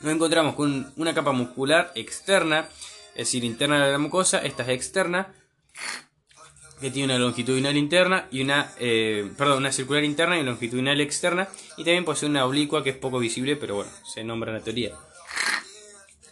Nos 0.00 0.12
encontramos 0.12 0.54
con 0.54 0.92
una 0.96 1.14
capa 1.14 1.32
muscular 1.32 1.92
externa, 1.94 2.68
es 3.10 3.26
decir, 3.26 3.44
interna 3.44 3.84
de 3.84 3.92
la 3.92 3.98
mucosa. 3.98 4.38
Esta 4.38 4.62
es 4.64 4.70
externa, 4.70 5.32
que 6.80 6.90
tiene 6.90 7.14
una 7.14 7.24
longitudinal 7.24 7.76
interna 7.76 8.26
y 8.30 8.42
una, 8.42 8.72
eh, 8.78 9.30
perdón, 9.38 9.58
una 9.58 9.72
circular 9.72 10.04
interna 10.04 10.38
y 10.38 10.42
longitudinal 10.42 11.00
externa. 11.00 11.48
Y 11.76 11.84
también 11.84 12.04
posee 12.04 12.28
una 12.28 12.44
oblicua 12.44 12.82
que 12.82 12.90
es 12.90 12.96
poco 12.96 13.18
visible, 13.18 13.56
pero 13.56 13.76
bueno, 13.76 13.90
se 14.04 14.24
nombra 14.24 14.50
en 14.50 14.58
la 14.58 14.64
teoría. 14.64 14.94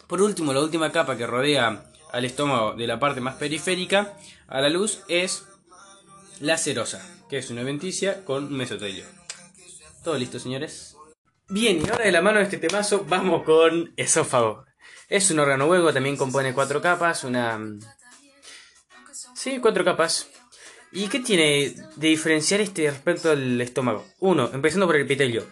Por 0.07 0.21
último, 0.21 0.53
la 0.53 0.59
última 0.59 0.91
capa 0.91 1.17
que 1.17 1.25
rodea 1.25 1.85
al 2.11 2.25
estómago 2.25 2.73
de 2.73 2.85
la 2.85 2.99
parte 2.99 3.21
más 3.21 3.35
periférica 3.35 4.13
a 4.47 4.61
la 4.61 4.69
luz 4.69 4.99
es 5.07 5.47
la 6.39 6.57
serosa, 6.57 7.03
que 7.33 7.39
es 7.39 7.49
una 7.49 7.63
venticia 7.63 8.23
con 8.25 8.43
un 8.43 8.57
mesotelio. 8.57 9.05
¿Todo 10.03 10.19
listo, 10.19 10.37
señores? 10.37 10.95
Bien, 11.49 11.81
y 11.83 11.89
ahora 11.89 12.05
de 12.05 12.11
la 12.11 12.21
mano 12.21 12.37
de 12.37 12.43
este 12.43 12.59
temazo 12.59 13.07
vamos 13.09 13.41
con 13.41 13.91
esófago. 13.97 14.65
Es 15.09 15.31
un 15.31 15.39
órgano 15.39 15.65
huevo, 15.65 15.91
también 15.91 16.15
compone 16.15 16.53
cuatro 16.53 16.79
capas, 16.79 17.23
una... 17.23 17.59
Sí, 19.33 19.57
cuatro 19.59 19.83
capas. 19.83 20.29
¿Y 20.91 21.07
qué 21.07 21.21
tiene 21.21 21.73
de 21.95 22.07
diferenciar 22.07 22.61
este 22.61 22.91
respecto 22.91 23.31
al 23.31 23.59
estómago? 23.59 24.05
Uno, 24.19 24.51
empezando 24.53 24.85
por 24.85 24.95
el 24.95 25.01
epitelio. 25.01 25.43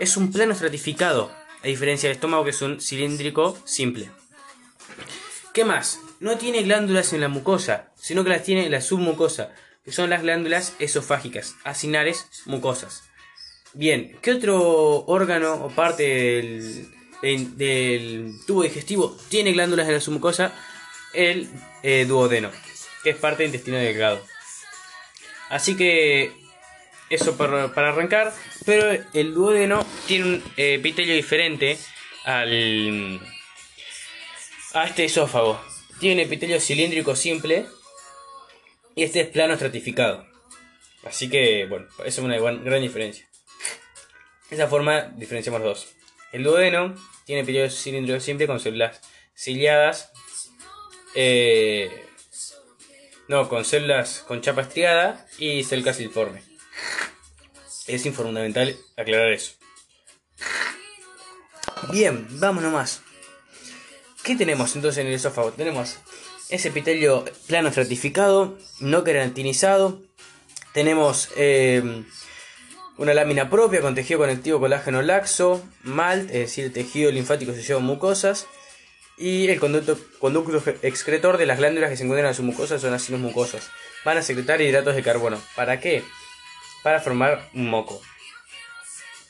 Es 0.00 0.16
un 0.16 0.32
plano 0.32 0.54
estratificado 0.54 1.30
a 1.62 1.68
diferencia 1.68 2.08
del 2.08 2.16
estómago 2.16 2.42
que 2.42 2.50
es 2.50 2.62
un 2.62 2.80
cilíndrico 2.80 3.56
simple. 3.64 4.10
¿Qué 5.54 5.64
más? 5.64 6.00
No 6.18 6.36
tiene 6.36 6.64
glándulas 6.64 7.12
en 7.12 7.20
la 7.20 7.28
mucosa, 7.28 7.92
sino 7.94 8.24
que 8.24 8.30
las 8.30 8.42
tiene 8.42 8.66
en 8.66 8.72
la 8.72 8.80
submucosa, 8.80 9.52
son 9.90 10.10
las 10.10 10.22
glándulas 10.22 10.74
esofágicas, 10.78 11.56
acinares 11.64 12.26
mucosas. 12.46 13.04
Bien, 13.74 14.16
¿qué 14.22 14.32
otro 14.32 15.04
órgano 15.06 15.54
o 15.54 15.70
parte 15.70 16.02
del, 17.22 18.34
tubo 18.46 18.62
digestivo 18.62 19.16
tiene 19.28 19.52
glándulas 19.52 19.88
en 19.88 19.94
la 19.94 20.00
submucosa? 20.00 20.52
El 21.12 21.48
eh, 21.82 22.04
duodeno, 22.06 22.50
que 23.02 23.10
es 23.10 23.16
parte 23.16 23.42
del 23.42 23.52
intestino 23.52 23.76
delgado. 23.76 24.20
Así 25.48 25.76
que 25.76 26.32
eso 27.10 27.36
para, 27.36 27.64
arrancar, 27.64 28.34
pero 28.66 28.90
el 29.14 29.34
duodeno 29.34 29.84
tiene 30.06 30.24
un 30.24 30.44
eh, 30.56 30.74
epitelio 30.74 31.14
diferente 31.14 31.78
al 32.24 33.20
a 34.74 34.84
este 34.84 35.04
esófago. 35.04 35.60
Tiene 35.98 36.22
un 36.22 36.26
epitelio 36.26 36.60
cilíndrico 36.60 37.16
simple 37.16 37.66
y 38.98 39.04
este 39.04 39.20
es 39.20 39.28
plano 39.28 39.52
estratificado. 39.52 40.26
Así 41.04 41.30
que, 41.30 41.66
bueno, 41.66 41.86
eso 42.04 42.08
es 42.08 42.18
una 42.18 42.36
gran, 42.36 42.82
diferencia. 42.82 43.28
De 44.50 44.56
esa 44.56 44.66
forma 44.66 45.02
diferenciamos 45.16 45.60
los 45.60 45.84
dos. 45.84 45.94
El 46.32 46.42
duodeno 46.42 46.96
tiene 47.24 47.42
epitelio 47.42 47.70
cilíndrico 47.70 48.18
simple 48.18 48.48
con 48.48 48.58
células 48.58 49.00
ciliadas. 49.36 50.10
Eh, 51.14 52.06
no, 53.28 53.48
con 53.48 53.64
células 53.64 54.24
con 54.26 54.40
chapa 54.40 54.62
estriada 54.62 55.28
y 55.38 55.62
celda 55.62 55.94
ciliforme. 55.94 56.42
Es 57.86 58.02
fundamental 58.12 58.76
aclarar 58.96 59.30
eso. 59.30 59.52
Bien, 61.92 62.26
vamos 62.40 62.64
nomás. 62.64 63.02
¿Qué 64.24 64.34
tenemos 64.34 64.74
entonces 64.74 64.98
en 64.98 65.06
el 65.06 65.14
esófago? 65.14 65.52
Tenemos 65.52 65.98
ese 66.48 66.68
epitelio 66.68 67.24
plano 67.46 67.68
estratificado, 67.68 68.58
no 68.80 69.04
queratinizado. 69.04 70.00
Tenemos 70.72 71.30
eh, 71.36 72.04
una 72.96 73.14
lámina 73.14 73.50
propia 73.50 73.80
con 73.80 73.94
tejido 73.94 74.20
conectivo 74.20 74.60
colágeno 74.60 75.02
laxo, 75.02 75.62
malt, 75.82 76.30
es 76.30 76.40
decir, 76.40 76.72
tejido 76.72 77.10
linfático 77.10 77.52
asociado 77.52 77.80
a 77.80 77.84
mucosas. 77.84 78.46
Y 79.16 79.48
el 79.48 79.58
conducto, 79.58 79.98
conducto 80.20 80.62
excretor 80.82 81.38
de 81.38 81.46
las 81.46 81.58
glándulas 81.58 81.90
que 81.90 81.96
se 81.96 82.04
encuentran 82.04 82.28
en 82.28 82.34
sus 82.34 82.44
mucosas 82.44 82.80
son 82.80 82.92
las 82.92 83.10
mucosas. 83.10 83.68
Van 84.04 84.16
a 84.16 84.22
secretar 84.22 84.60
hidratos 84.60 84.94
de 84.94 85.02
carbono. 85.02 85.40
¿Para 85.56 85.80
qué? 85.80 86.04
para 86.82 87.00
formar 87.00 87.48
un 87.54 87.68
moco. 87.68 88.00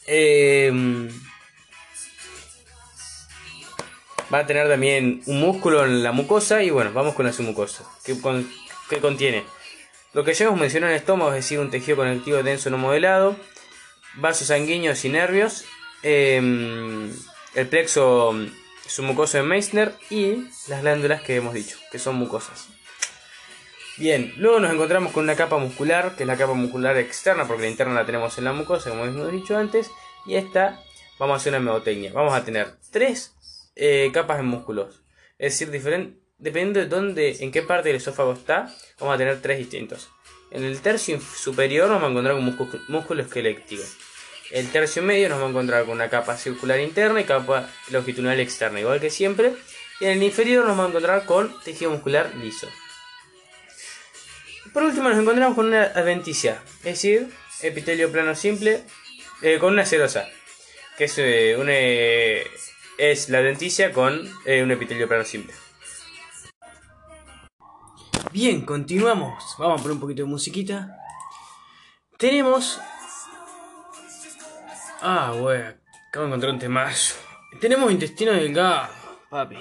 Em, 0.07 1.09
va 4.33 4.41
a 4.41 4.47
tener 4.47 4.69
también 4.69 5.23
un 5.27 5.41
músculo 5.41 5.85
en 5.85 6.03
la 6.03 6.13
mucosa 6.13 6.63
y 6.63 6.71
bueno, 6.71 6.93
vamos 6.93 7.15
con 7.15 7.27
la 7.27 7.33
submucosa. 7.33 7.85
¿Qué, 8.05 9.01
contiene? 9.01 9.45
Lo 10.13 10.25
que 10.25 10.35
ya 10.35 10.47
hemos 10.47 10.59
mencionado 10.59 10.91
en 10.91 10.97
el 10.97 11.01
estómago, 11.01 11.31
es 11.31 11.37
decir, 11.37 11.59
un 11.59 11.71
tejido 11.71 11.97
conectivo 11.97 12.43
denso 12.43 12.71
no 12.71 12.79
modelado, 12.79 13.37
vasos 14.15 14.49
sanguíneos 14.49 15.05
y 15.05 15.09
nervios, 15.11 15.65
em, 16.03 17.13
el 17.55 17.67
plexo 17.69 18.35
submucoso 18.87 19.39
de 19.39 19.45
Meissner 19.45 19.95
y 20.11 20.47
las 20.69 20.83
glándulas 20.83 21.23
que 21.23 21.37
hemos 21.37 21.55
dicho, 21.55 21.77
que 21.91 21.99
son 21.99 22.17
mucosas. 22.17 22.69
Bien, 23.99 24.33
luego 24.37 24.61
nos 24.61 24.73
encontramos 24.73 25.13
con 25.13 25.25
una 25.25 25.35
capa 25.35 25.59
muscular, 25.59 26.15
que 26.17 26.23
es 26.23 26.27
la 26.27 26.37
capa 26.37 26.55
muscular 26.55 26.97
externa, 26.97 27.47
porque 27.47 27.63
la 27.63 27.69
interna 27.69 27.95
la 27.95 28.07
tenemos 28.07 28.39
en 28.39 28.45
la 28.45 28.53
mucosa, 28.53 28.91
como 28.91 29.05
hemos 29.05 29.33
dicho 29.33 29.57
antes, 29.57 29.91
y 30.25 30.37
esta 30.37 30.81
vamos 31.19 31.35
a 31.35 31.37
hacer 31.39 31.53
una 31.53 31.61
memotecnia. 31.61 32.13
Vamos 32.13 32.33
a 32.33 32.45
tener 32.45 32.77
tres 32.93 33.35
eh, 33.79 34.11
capas 34.13 34.39
de 34.39 34.43
músculos, 34.43 35.03
es 35.39 35.53
decir, 35.53 35.71
diferente, 35.71 36.19
dependiendo 36.37 36.81
de 36.81 36.87
dónde, 36.87 37.37
en 37.41 37.53
qué 37.53 37.63
parte 37.63 37.89
del 37.89 37.97
esófago 37.97 38.33
está, 38.33 38.75
vamos 38.99 39.15
a 39.15 39.19
tener 39.19 39.41
tres 39.41 39.59
distintos. 39.59 40.11
En 40.51 40.65
el 40.65 40.81
tercio 40.81 41.21
superior 41.21 41.89
nos 41.89 42.01
vamos 42.03 42.09
a 42.09 42.11
encontrar 42.11 42.35
con 42.35 42.45
músculo, 42.45 42.85
músculo 42.89 43.23
esquelético. 43.23 43.85
El 44.51 44.69
tercio 44.71 45.03
medio 45.03 45.29
nos 45.29 45.41
va 45.41 45.47
a 45.47 45.49
encontrar 45.51 45.85
con 45.85 45.93
una 45.93 46.09
capa 46.09 46.37
circular 46.37 46.81
interna 46.81 47.21
y 47.21 47.25
capa 47.25 47.71
longitudinal 47.91 48.41
externa, 48.41 48.81
igual 48.81 48.99
que 48.99 49.11
siempre. 49.11 49.53
Y 50.01 50.07
en 50.07 50.13
el 50.13 50.23
inferior 50.23 50.65
nos 50.67 50.79
va 50.79 50.87
a 50.87 50.89
encontrar 50.89 51.25
con 51.27 51.55
tejido 51.63 51.91
muscular 51.91 52.35
liso. 52.37 52.67
Por 54.73 54.83
último 54.83 55.09
nos 55.09 55.19
encontramos 55.19 55.55
con 55.55 55.67
una 55.67 55.85
adventicia, 55.85 56.63
es 56.79 56.85
decir, 56.85 57.29
epitelio 57.63 58.11
plano 58.11 58.35
simple 58.35 58.83
eh, 59.43 59.59
con 59.59 59.73
una 59.73 59.85
serosa, 59.87 60.29
que 60.97 61.05
es, 61.05 61.19
eh, 61.19 61.57
una, 61.59 61.73
es 62.99 63.29
la 63.29 63.39
adventicia 63.39 63.93
con 63.93 64.29
eh, 64.45 64.63
un 64.63 64.71
epitelio 64.71 65.09
plano 65.09 65.25
simple. 65.25 65.55
Bien, 68.33 68.67
continuamos. 68.67 69.57
Vamos 69.59 69.81
a 69.81 69.83
poner 69.83 69.95
un 69.95 70.01
poquito 70.01 70.23
de 70.23 70.29
musiquita. 70.29 70.95
Tenemos 72.19 72.79
Ah, 75.01 75.33
wey, 75.33 75.61
acabo 76.09 76.25
de 76.25 76.27
encontrar 76.27 76.53
un 76.53 76.59
temazo. 76.59 77.15
Tenemos 77.61 77.93
intestino 77.93 78.33
delgado, 78.33 78.89
papi. 79.31 79.57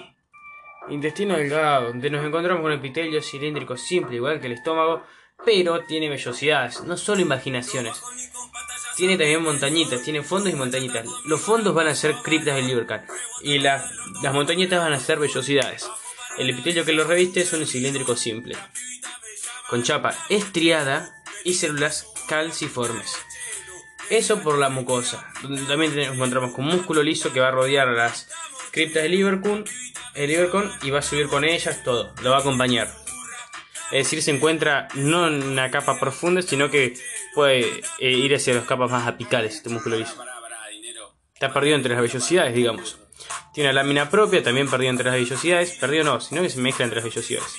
Intestino 0.89 1.37
delgado, 1.37 1.89
donde 1.89 2.09
nos 2.09 2.25
encontramos 2.25 2.63
con 2.63 2.71
epitelio 2.71 3.21
cilíndrico 3.21 3.77
simple, 3.77 4.15
igual 4.15 4.39
que 4.39 4.47
el 4.47 4.53
estómago, 4.53 5.03
pero 5.45 5.83
tiene 5.83 6.09
vellosidades, 6.09 6.81
no 6.83 6.97
solo 6.97 7.21
imaginaciones. 7.21 8.01
Tiene 8.97 9.15
también 9.15 9.43
montañitas, 9.43 10.01
tiene 10.01 10.23
fondos 10.23 10.51
y 10.51 10.55
montañitas. 10.55 11.05
Los 11.25 11.39
fondos 11.39 11.75
van 11.75 11.87
a 11.87 11.93
ser 11.93 12.15
criptas 12.23 12.55
del 12.55 12.65
Libercal 12.65 13.05
y 13.43 13.59
las 13.59 13.85
montañitas 14.33 14.79
van 14.79 14.91
a 14.91 14.99
ser 14.99 15.19
vellosidades. 15.19 15.87
El 16.39 16.49
epitelio 16.49 16.83
que 16.83 16.93
lo 16.93 17.03
reviste 17.03 17.41
es 17.41 17.53
un 17.53 17.65
cilíndrico 17.67 18.15
simple, 18.15 18.55
con 19.69 19.83
chapa 19.83 20.15
estriada 20.29 21.15
y 21.43 21.53
células 21.53 22.07
calciformes. 22.27 23.15
Eso 24.09 24.41
por 24.41 24.57
la 24.57 24.69
mucosa, 24.69 25.31
también 25.67 25.95
nos 25.95 26.07
encontramos 26.07 26.53
con 26.53 26.65
músculo 26.65 27.03
liso 27.03 27.31
que 27.31 27.39
va 27.39 27.49
a 27.49 27.51
rodear 27.51 27.89
las 27.89 28.29
criptas 28.71 29.03
del 29.03 29.11
Liverpool 29.11 29.63
y 30.81 30.89
va 30.89 30.99
a 30.99 31.03
subir 31.03 31.27
con 31.27 31.43
ellas 31.43 31.83
todo, 31.83 32.15
lo 32.23 32.31
va 32.31 32.37
a 32.37 32.39
acompañar. 32.39 32.87
Es 33.91 34.05
decir, 34.05 34.21
se 34.21 34.31
encuentra 34.31 34.87
no 34.95 35.27
en 35.27 35.43
una 35.43 35.69
capa 35.71 35.99
profunda, 35.99 36.41
sino 36.41 36.69
que 36.69 36.97
puede 37.37 37.83
eh, 37.99 38.09
ir 38.09 38.33
hacia 38.33 38.55
las 38.55 38.65
capas 38.65 38.89
más 38.89 39.05
apicales, 39.07 39.53
este 39.53 39.69
músculo 39.69 39.95
liso. 39.95 40.15
Está 41.35 41.53
perdido 41.53 41.75
entre 41.75 41.93
las 41.93 42.01
vellosidades, 42.01 42.55
digamos. 42.55 42.97
Tiene 43.53 43.69
una 43.69 43.83
lámina 43.83 44.09
propia, 44.09 44.41
también 44.41 44.67
perdido 44.67 44.89
entre 44.89 45.05
las 45.05 45.13
vellosidades. 45.13 45.73
Perdido 45.73 46.03
no, 46.03 46.19
sino 46.19 46.41
que 46.41 46.49
se 46.49 46.59
mezcla 46.59 46.85
entre 46.85 46.99
las 46.99 47.03
vellosidades. 47.03 47.53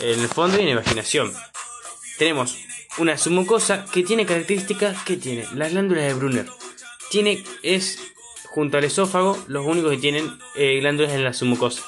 En 0.00 0.18
el 0.18 0.28
fondo 0.28 0.56
y 0.56 0.60
en 0.60 0.66
la 0.68 0.72
imaginación. 0.72 1.30
Tenemos 2.16 2.56
una 2.96 3.18
submucosa 3.18 3.84
que 3.84 4.02
tiene 4.02 4.24
características 4.24 5.04
que 5.04 5.18
tiene 5.18 5.46
las 5.54 5.72
glándulas 5.72 6.04
de 6.04 6.14
Brunner. 6.14 6.46
Tiene, 7.10 7.44
es 7.62 7.98
junto 8.46 8.78
al 8.78 8.84
esófago 8.84 9.38
los 9.46 9.66
únicos 9.66 9.90
que 9.90 9.98
tienen 9.98 10.38
eh, 10.56 10.80
glándulas 10.80 11.12
en 11.12 11.22
la 11.22 11.34
submucosa. 11.34 11.82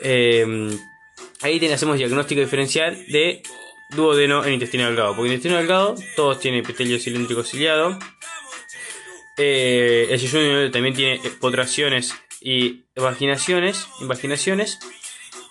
Eh, 0.00 0.76
ahí 1.42 1.64
hacemos 1.72 1.96
diagnóstico 1.96 2.40
diferencial 2.40 3.06
de 3.06 3.44
duodeno 3.94 4.44
en 4.44 4.54
intestino 4.54 4.86
delgado. 4.86 5.14
Porque 5.14 5.28
intestino 5.28 5.56
delgado 5.56 5.94
todos 6.16 6.40
tienen 6.40 6.60
epitelio 6.60 6.98
cilíndrico 6.98 7.42
ciliado. 7.42 7.98
Eh, 9.36 10.08
el 10.10 10.20
yeyuno 10.20 10.70
también 10.70 10.94
tiene 10.94 11.20
potraciones 11.40 12.14
y 12.40 12.84
vaginaciones, 12.96 13.86
invaginaciones, 14.00 14.78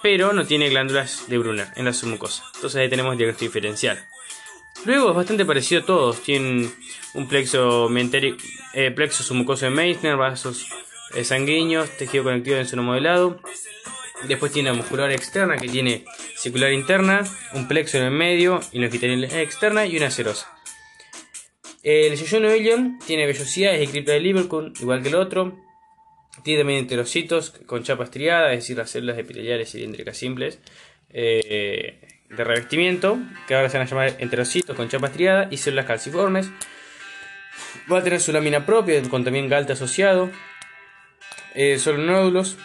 pero 0.01 0.33
no 0.33 0.45
tiene 0.45 0.69
glándulas 0.69 1.27
de 1.27 1.37
Brunner 1.37 1.67
en 1.75 1.85
la 1.85 1.93
submucosa. 1.93 2.43
Entonces 2.55 2.81
ahí 2.81 2.89
tenemos 2.89 3.17
diagnóstico 3.17 3.49
diferencial. 3.49 4.07
Luego 4.85 5.09
es 5.09 5.15
bastante 5.15 5.45
parecido 5.45 5.81
a 5.81 5.85
todos. 5.85 6.21
Tienen 6.21 6.73
un 7.13 7.27
plexo, 7.27 7.89
eh, 8.73 8.91
plexo 8.91 9.23
submucoso 9.23 9.65
de 9.65 9.71
Meissner, 9.71 10.15
vasos 10.15 10.67
eh, 11.15 11.23
sanguíneos, 11.23 11.89
tejido 11.97 12.23
conectivo 12.23 12.57
en 12.57 12.65
seno 12.65 12.83
modelado. 12.83 13.39
Después 14.27 14.51
tiene 14.51 14.69
la 14.69 14.75
muscular 14.75 15.11
externa 15.11 15.57
que 15.57 15.69
tiene 15.69 16.03
circular 16.37 16.71
interna, 16.73 17.23
un 17.53 17.67
plexo 17.67 17.97
en 17.97 18.03
el 18.03 18.11
medio 18.11 18.59
y 18.71 18.79
longitudinal 18.79 19.23
externa 19.23 19.85
y 19.85 19.97
una 19.97 20.11
serosa. 20.11 20.53
El 21.83 22.15
Yoyono 22.17 22.53
Ilion 22.53 22.99
tiene 23.05 23.25
vellosidades 23.25 23.81
y 23.81 23.91
cripta 23.91 24.11
de 24.11 24.19
Liverpool, 24.19 24.73
igual 24.81 25.01
que 25.01 25.09
el 25.09 25.15
otro. 25.15 25.57
Tiene 26.43 26.61
también 26.61 26.79
enterocitos 26.79 27.51
con 27.65 27.83
chapa 27.83 28.03
estriada, 28.03 28.51
es 28.53 28.59
decir, 28.59 28.77
las 28.77 28.89
células 28.89 29.17
epiteliales 29.17 29.71
cilíndricas 29.71 30.17
simples. 30.17 30.59
Eh, 31.09 31.99
de 32.29 32.43
revestimiento, 32.43 33.17
que 33.47 33.55
ahora 33.55 33.69
se 33.69 33.77
van 33.77 33.87
a 33.87 33.89
llamar 33.89 34.15
enterocitos 34.19 34.75
con 34.75 34.87
chapa 34.87 35.07
estriada 35.07 35.47
y 35.49 35.57
células 35.57 35.85
calciformes. 35.85 36.51
Va 37.91 37.99
a 37.99 38.03
tener 38.03 38.19
su 38.19 38.31
lámina 38.31 38.65
propia 38.65 39.01
con 39.09 39.23
también 39.23 39.49
galte 39.49 39.73
asociado, 39.73 40.29
eh, 41.55 41.79
solo 41.79 41.97
nódulos. 41.99 42.57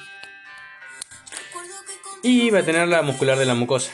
Y 2.24 2.48
va 2.48 2.60
a 2.60 2.62
tener 2.64 2.88
la 2.88 3.02
muscular 3.02 3.38
de 3.38 3.44
la 3.44 3.54
mucosa. 3.54 3.92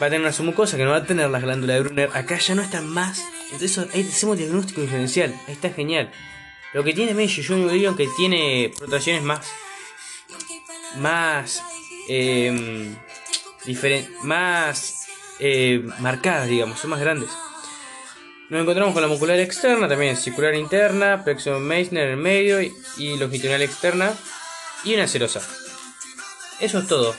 Va 0.00 0.06
a 0.06 0.10
tener 0.10 0.20
una 0.20 0.32
submucosa 0.32 0.76
que 0.76 0.84
no 0.84 0.90
va 0.90 0.98
a 0.98 1.04
tener 1.04 1.30
las 1.30 1.42
glándulas 1.42 1.76
de 1.76 1.82
Brunner. 1.82 2.10
Acá 2.12 2.36
ya 2.38 2.54
no 2.54 2.60
están 2.60 2.86
más. 2.86 3.24
Entonces 3.50 3.78
ahí 3.94 4.02
hacemos 4.02 4.36
diagnóstico 4.36 4.82
diferencial. 4.82 5.34
Ahí 5.48 5.54
está 5.54 5.70
genial. 5.70 6.12
Lo 6.74 6.84
que 6.84 6.92
tiene 6.92 7.12
también 7.12 7.30
Junior 7.30 7.96
que 7.96 8.06
tiene 8.16 8.72
protracciones 8.76 9.22
más. 9.22 9.50
Más. 10.98 11.62
Eh, 12.08 12.94
más 14.22 15.06
eh, 15.38 15.82
marcadas, 16.00 16.48
digamos, 16.48 16.78
son 16.78 16.90
más 16.90 17.00
grandes. 17.00 17.30
Nos 18.50 18.60
encontramos 18.60 18.92
con 18.92 19.02
la 19.02 19.08
muscular 19.08 19.38
externa, 19.40 19.88
también 19.88 20.16
circular 20.16 20.54
interna, 20.54 21.24
plexo 21.24 21.58
Meissner 21.58 22.04
en 22.04 22.10
el 22.10 22.16
medio 22.18 22.60
y, 22.60 23.16
longitudinal 23.16 23.62
externa 23.62 24.12
y 24.84 24.94
una 24.94 25.06
serosa. 25.08 25.40
Eso 26.64 26.78
es 26.78 26.88
todo. 26.88 27.14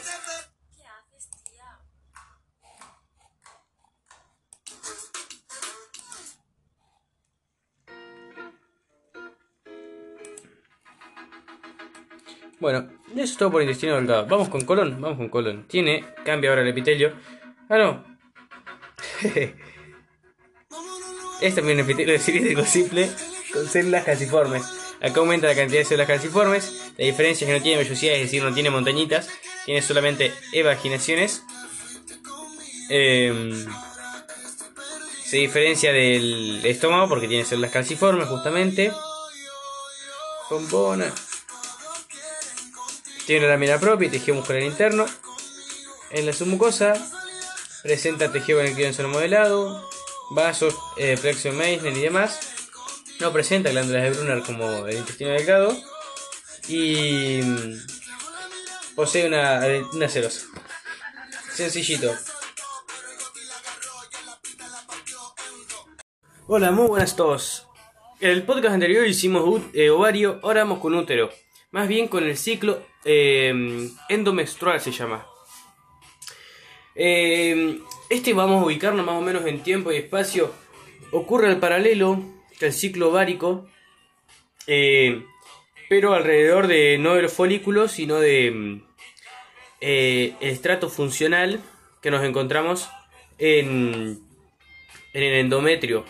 Bueno, 12.60 12.90
eso 13.12 13.24
es 13.24 13.38
todo 13.38 13.52
por 13.52 13.62
intestino 13.62 13.98
delgado. 13.98 14.26
Vamos 14.26 14.50
con 14.50 14.66
colon, 14.66 15.00
vamos 15.00 15.20
con 15.20 15.30
colon. 15.30 15.68
Tiene, 15.68 16.04
cambia 16.24 16.50
ahora 16.50 16.64
el 16.64 16.70
epitelio. 16.70 17.14
Ah, 17.70 17.78
no. 17.78 18.04
es 21.42 21.54
también 21.54 21.78
un 21.78 21.84
epitelio 21.84 22.18
cilíndrico 22.18 22.64
simple 22.64 23.12
con 23.54 23.68
células 23.68 24.06
calciformes. 24.06 24.85
Acá 25.06 25.20
aumenta 25.20 25.46
la 25.46 25.54
cantidad 25.54 25.82
de 25.82 25.86
células 25.86 26.08
calciformes. 26.08 26.74
La 26.98 27.06
diferencia 27.06 27.46
es 27.46 27.50
que 27.52 27.60
no 27.60 27.64
tiene 27.64 27.84
vellosidades, 27.84 28.22
es 28.22 28.26
decir, 28.26 28.42
no 28.42 28.52
tiene 28.56 28.72
montañitas. 28.72 29.28
Tiene 29.64 29.84
solamente 29.84 30.34
evaginaciones. 30.52 31.44
Em, 32.90 33.68
se 35.24 35.38
diferencia 35.38 35.94
del 35.94 36.66
estómago 36.66 37.08
porque 37.08 37.28
tiene 37.28 37.46
células 37.46 37.70
calciformes, 37.70 38.28
justamente. 38.28 38.92
Bombona. 40.50 41.14
Tiene 43.28 43.46
la 43.46 43.54
lámina 43.54 43.80
propia 43.80 44.08
y 44.08 44.10
tejido 44.12 44.38
muscular 44.38 44.64
interno. 44.64 45.06
En 46.10 46.26
la 46.26 46.34
submucosa 46.34 46.96
presenta 47.84 48.32
tejido 48.32 48.58
conectivo 48.58 48.90
en 48.90 49.10
modelado, 49.12 49.88
vasos, 50.32 50.76
eh, 50.98 51.16
plexo 51.22 51.50
y 51.50 52.02
demás. 52.02 52.55
No 53.20 53.32
presenta 53.32 53.70
glándulas 53.72 54.04
de 54.04 54.10
Brunner 54.12 54.44
como 54.44 54.88
el 54.88 54.98
intestino 54.98 55.32
delgado. 55.32 55.76
Y 56.68 57.42
mm, 57.42 58.96
posee 58.96 59.28
una, 59.28 59.62
una 59.94 60.10
cerosa. 60.10 60.48
Sencillito. 61.54 62.14
Hola, 66.48 66.72
muy 66.72 66.88
buenas 66.88 67.14
a 67.14 67.16
todos. 67.16 67.68
En 68.20 68.32
el 68.32 68.44
podcast 68.44 68.74
anterior 68.74 69.08
hicimos 69.08 69.62
eh, 69.74 69.90
ovario, 69.90 70.40
ahora 70.44 70.64
vamos 70.64 70.80
con 70.80 70.94
útero. 70.96 71.30
Más 71.72 71.88
bien 71.88 72.08
con 72.08 72.24
el 72.24 72.38
ciclo 72.38 72.82
eh, 73.04 73.90
se 74.80 74.92
llama. 74.92 75.26
Eh, 76.96 77.80
Este 78.10 78.34
vamos 78.34 78.62
a 78.62 78.66
ubicarnos 78.66 79.06
más 79.06 79.16
o 79.16 79.22
menos 79.22 79.46
en 79.46 79.64
tiempo 79.64 79.92
y 79.92 79.98
espacio. 79.98 80.52
Ocurre 81.12 81.48
al 81.48 81.60
paralelo 81.60 82.35
el 82.62 82.74
ciclo 82.74 83.10
ovárico, 83.10 83.68
eh, 84.68 85.24
pero 85.90 86.14
alrededor 86.14 86.68
de 86.68 86.98
no 86.98 87.16
de 87.16 87.24
los 87.24 87.34
folículos, 87.34 87.92
sino 87.92 88.20
de 88.20 88.52
mm, 88.52 88.84
eh, 89.82 90.34
el 90.40 90.50
estrato 90.50 90.90
funcional 90.90 91.62
que 92.02 92.12
nos 92.12 92.24
encontramos 92.24 92.90
en, 93.38 94.20
en 95.14 95.24
el 95.24 95.34
endometrio, 95.34 96.06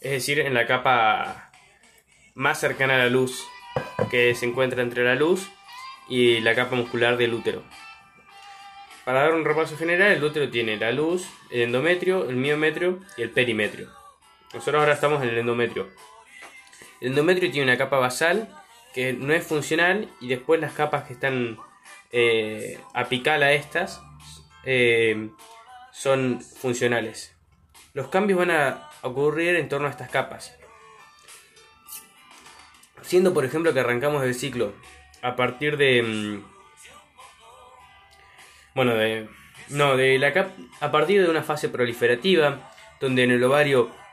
es 0.00 0.10
decir, 0.10 0.40
en 0.40 0.54
la 0.54 0.66
capa 0.66 1.52
más 2.34 2.58
cercana 2.58 2.94
a 2.94 2.98
la 2.98 3.08
luz, 3.08 3.46
que 4.10 4.34
se 4.34 4.46
encuentra 4.46 4.82
entre 4.82 5.04
la 5.04 5.14
luz 5.14 5.48
y 6.08 6.40
la 6.40 6.54
capa 6.54 6.76
muscular 6.76 7.16
del 7.16 7.34
útero. 7.34 7.62
Para 9.04 9.20
dar 9.20 9.34
un 9.34 9.44
repaso 9.44 9.76
general, 9.76 10.12
el 10.12 10.24
útero 10.24 10.50
tiene 10.50 10.76
la 10.76 10.90
luz, 10.90 11.28
el 11.50 11.62
endometrio, 11.62 12.28
el 12.28 12.36
miometrio 12.36 13.00
y 13.16 13.22
el 13.22 13.30
perimetrio. 13.30 14.03
Nosotros 14.54 14.80
ahora 14.80 14.94
estamos 14.94 15.20
en 15.22 15.30
el 15.30 15.38
endometrio. 15.38 15.88
El 17.00 17.08
endometrio 17.08 17.50
tiene 17.50 17.66
una 17.72 17.76
capa 17.76 17.98
basal 17.98 18.48
que 18.94 19.12
no 19.12 19.34
es 19.34 19.44
funcional 19.44 20.08
y 20.20 20.28
después 20.28 20.60
las 20.60 20.72
capas 20.72 21.04
que 21.04 21.14
están 21.14 21.58
eh, 22.12 22.78
apical 22.94 23.42
a 23.42 23.52
estas 23.52 24.00
eh, 24.62 25.30
son 25.90 26.40
funcionales. 26.40 27.34
Los 27.94 28.08
cambios 28.08 28.38
van 28.38 28.52
a 28.52 28.90
ocurrir 29.02 29.56
en 29.56 29.68
torno 29.68 29.88
a 29.88 29.90
estas 29.90 30.08
capas. 30.08 30.56
Siendo 33.02 33.34
por 33.34 33.44
ejemplo 33.44 33.74
que 33.74 33.80
arrancamos 33.80 34.22
el 34.22 34.34
ciclo 34.34 34.72
a 35.20 35.34
partir 35.34 35.76
de... 35.76 36.02
Mm, 36.02 36.44
bueno, 38.76 38.94
de... 38.94 39.28
No, 39.70 39.96
de 39.96 40.18
la 40.18 40.32
cap 40.32 40.50
a 40.80 40.92
partir 40.92 41.22
de 41.22 41.30
una 41.30 41.42
fase 41.42 41.68
proliferativa, 41.68 42.70
donde 43.00 43.24
en 43.24 43.32
el 43.32 43.42
ovario 43.42 44.03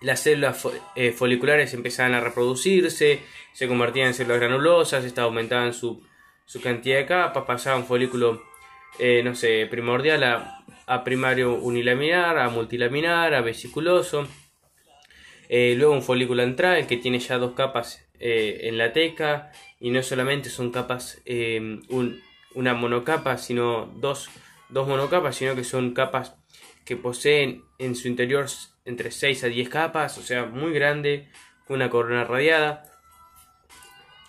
las 0.00 0.20
células 0.20 0.66
eh, 0.94 1.12
foliculares 1.12 1.74
empezaban 1.74 2.14
a 2.14 2.20
reproducirse, 2.20 3.20
se 3.52 3.68
convertían 3.68 4.08
en 4.08 4.14
células 4.14 4.40
granulosas, 4.40 5.04
estas 5.04 5.24
aumentaban 5.24 5.72
su, 5.72 6.02
su 6.44 6.60
cantidad 6.60 6.98
de 6.98 7.06
capas, 7.06 7.44
pasaban 7.44 7.84
folículo, 7.84 8.42
eh, 8.98 9.22
no 9.24 9.34
sé, 9.34 9.66
primordial 9.70 10.22
a, 10.22 10.64
a, 10.86 11.04
primario 11.04 11.54
unilaminar, 11.54 12.38
a 12.38 12.48
multilaminar, 12.48 13.34
a 13.34 13.40
vesiculoso. 13.40 14.26
Eh, 15.48 15.74
luego 15.76 15.94
un 15.94 16.02
folículo 16.02 16.42
antral 16.42 16.86
que 16.86 16.98
tiene 16.98 17.18
ya 17.18 17.38
dos 17.38 17.54
capas 17.54 18.04
en 18.20 18.76
la 18.78 18.92
teca 18.92 19.52
y 19.78 19.90
no 19.90 20.02
solamente 20.02 20.50
son 20.50 20.72
capas, 20.72 21.22
un, 21.88 22.20
una 22.54 22.74
monocapa, 22.74 23.38
sino 23.38 23.86
dos, 23.96 24.28
dos 24.68 24.88
monocapas, 24.88 25.36
sino 25.36 25.54
que 25.54 25.62
son 25.62 25.94
capas 25.94 26.34
que 26.84 26.96
poseen 26.96 27.62
en 27.78 27.94
su 27.94 28.08
interior 28.08 28.46
entre 28.88 29.10
6 29.10 29.44
a 29.44 29.46
10 29.48 29.68
capas, 29.68 30.18
o 30.18 30.22
sea, 30.22 30.46
muy 30.46 30.72
grande, 30.72 31.28
con 31.66 31.76
una 31.76 31.90
corona 31.90 32.24
radiada. 32.24 32.84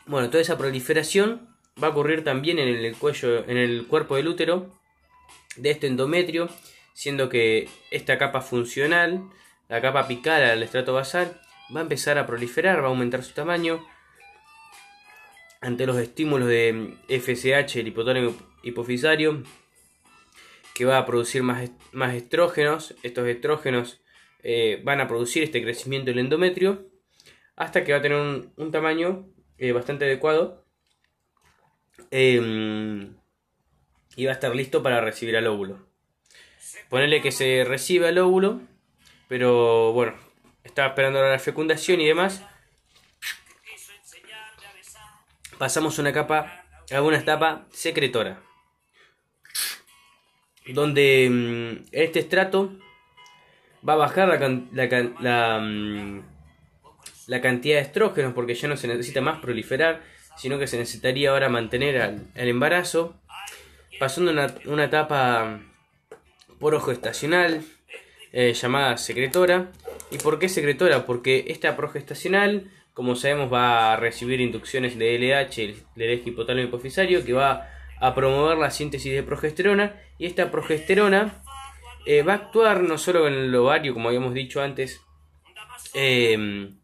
Bueno, 0.06 0.30
toda 0.30 0.42
esa 0.42 0.58
proliferación 0.58 1.56
va 1.82 1.88
a 1.88 1.92
ocurrir 1.92 2.24
también 2.24 2.60
en 2.60 2.68
el 2.68 2.96
cuello, 2.96 3.48
en 3.48 3.58
el 3.58 3.88
cuerpo 3.88 4.18
del 4.18 4.28
útero 4.28 4.78
de 5.56 5.72
este 5.72 5.88
endometrio, 5.88 6.50
siendo 6.94 7.30
que 7.30 7.70
esta 7.90 8.18
capa 8.18 8.42
funcional, 8.42 9.30
la 9.70 9.82
capa 9.82 10.02
apical 10.02 10.44
al 10.44 10.62
estrato 10.62 10.94
basal, 10.94 11.40
va 11.74 11.80
a 11.80 11.84
empezar 11.84 12.18
a 12.18 12.28
proliferar, 12.28 12.82
va 12.82 12.88
a 12.88 12.90
aumentar 12.90 13.24
su 13.24 13.34
tamaño 13.34 13.86
ante 15.62 15.86
los 15.86 15.98
estímulos 15.98 16.50
de 16.50 16.98
FSH, 17.08 17.80
el 17.80 17.88
hipotálamo 17.88 18.36
hipofisario, 18.64 19.44
que 20.74 20.86
va 20.86 20.98
a 20.98 21.06
producir 21.06 21.44
más, 21.44 21.70
más 21.92 22.14
estrógenos. 22.16 22.96
Estos 23.04 23.28
estrógenos 23.28 24.02
eh, 24.44 24.82
van 24.84 25.02
a 25.02 25.08
producir 25.08 25.44
este 25.44 25.62
crecimiento 25.62 26.12
del 26.12 26.20
endometrio 26.20 26.88
hasta 27.56 27.84
que 27.84 27.92
va 27.92 27.98
a 27.98 28.02
tener 28.02 28.18
un, 28.18 28.72
tamaño 28.72 29.28
eh, 29.58 29.74
bastante 29.74 30.06
adecuado 30.06 30.66
em, 32.10 33.16
y 34.16 34.26
va 34.26 34.32
a 34.32 34.34
estar 34.34 34.56
listo 34.56 34.82
para 34.82 35.02
recibir 35.02 35.36
al 35.36 35.48
óvulo. 35.48 35.86
Ponerle 36.88 37.22
que 37.22 37.32
se 37.34 37.66
reciba 37.66 38.10
el 38.10 38.18
óvulo, 38.18 38.62
pero 39.28 39.92
bueno, 39.92 40.16
estaba 40.64 40.90
esperando 40.90 41.22
la 41.22 41.38
fecundación 41.38 42.00
y 42.00 42.08
demás. 42.08 42.44
Pasamos 45.58 46.00
una 46.00 46.14
capa, 46.14 46.66
a 46.90 47.02
una 47.02 47.18
etapa 47.18 47.68
secretora, 47.72 48.42
donde 50.66 51.26
em, 51.26 51.86
este 51.92 52.20
estrato 52.20 52.80
va 53.88 53.94
a 53.94 53.98
bajar 53.98 54.28
la, 54.72 55.60
mm, 55.60 56.22
la, 57.28 57.42
cantidad 57.42 57.78
de 57.78 57.82
estrógenos 57.82 58.34
porque 58.34 58.56
ya 58.56 58.68
no 58.68 58.78
se 58.78 58.88
necesita 58.88 59.22
más 59.22 59.40
proliferar, 59.40 60.02
sino 60.38 60.60
que 60.60 60.68
se 60.68 60.78
necesitaría 60.78 61.32
ahora 61.32 61.50
mantener 61.50 62.02
al, 62.02 62.28
el 62.36 62.50
embarazo, 62.50 63.16
pasando 64.00 64.32
una, 64.32 64.54
una 64.66 64.86
etapa 64.86 65.60
progestacional 66.60 67.64
eh, 68.32 68.54
llamada 68.54 68.98
secretora. 68.98 69.72
¿Y 70.12 70.18
por 70.18 70.40
qué 70.40 70.50
secretora? 70.50 71.06
Porque 71.06 71.46
esta 71.50 71.76
progestacional, 71.76 72.70
como 72.94 73.16
sabemos, 73.16 73.52
va 73.52 73.94
a 73.94 73.96
recibir 73.96 74.42
inducciones 74.42 74.98
de 74.98 75.18
LH, 75.18 75.62
el 75.62 76.10
eje 76.10 76.30
hipotálamo 76.30 76.68
hipofisario, 76.68 77.24
que 77.24 77.34
va 77.34 77.70
a 78.00 78.16
promover 78.16 78.58
la 78.58 78.72
síntesis 78.72 79.14
de 79.14 79.24
progesterona, 79.24 79.96
y 80.18 80.26
esta 80.26 80.52
progesterona 80.52 81.42
eh, 82.12 82.24
va 82.24 82.34
a 82.34 82.36
actuar 82.38 82.82
no 82.82 82.98
solo 82.98 83.28
en 83.28 83.36
el 83.36 83.54
ovario, 83.54 83.94
como 83.94 84.08
habíamos 84.08 84.34
dicho 84.34 84.64
antes, 84.64 85.00
em, 85.94 86.80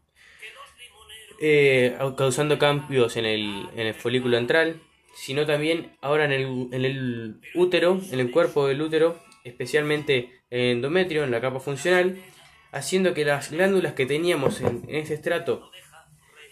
eh, 1.40 1.98
causando 2.16 2.60
cambios 2.60 3.16
en 3.16 3.24
el, 3.24 3.68
en 3.74 3.88
el, 3.88 3.94
folículo 3.94 4.38
antral, 4.38 4.80
sino 5.16 5.44
también 5.44 5.96
ahora 6.00 6.26
en 6.26 6.30
el, 6.30 6.68
en 6.70 6.84
el 6.84 7.40
útero, 7.56 8.00
en 8.12 8.20
el 8.20 8.30
cuerpo 8.30 8.68
del 8.68 8.80
útero, 8.80 9.20
especialmente 9.42 10.30
en 10.50 10.60
el 10.60 10.70
endometrio, 10.76 11.24
en 11.24 11.32
la 11.32 11.40
capa 11.40 11.58
funcional, 11.58 12.22
haciendo 12.70 13.12
que 13.12 13.24
las 13.24 13.50
glándulas 13.50 13.94
que 13.94 14.06
teníamos 14.06 14.60
en, 14.60 14.84
en 14.86 14.94
este 14.94 15.14
estrato, 15.14 15.72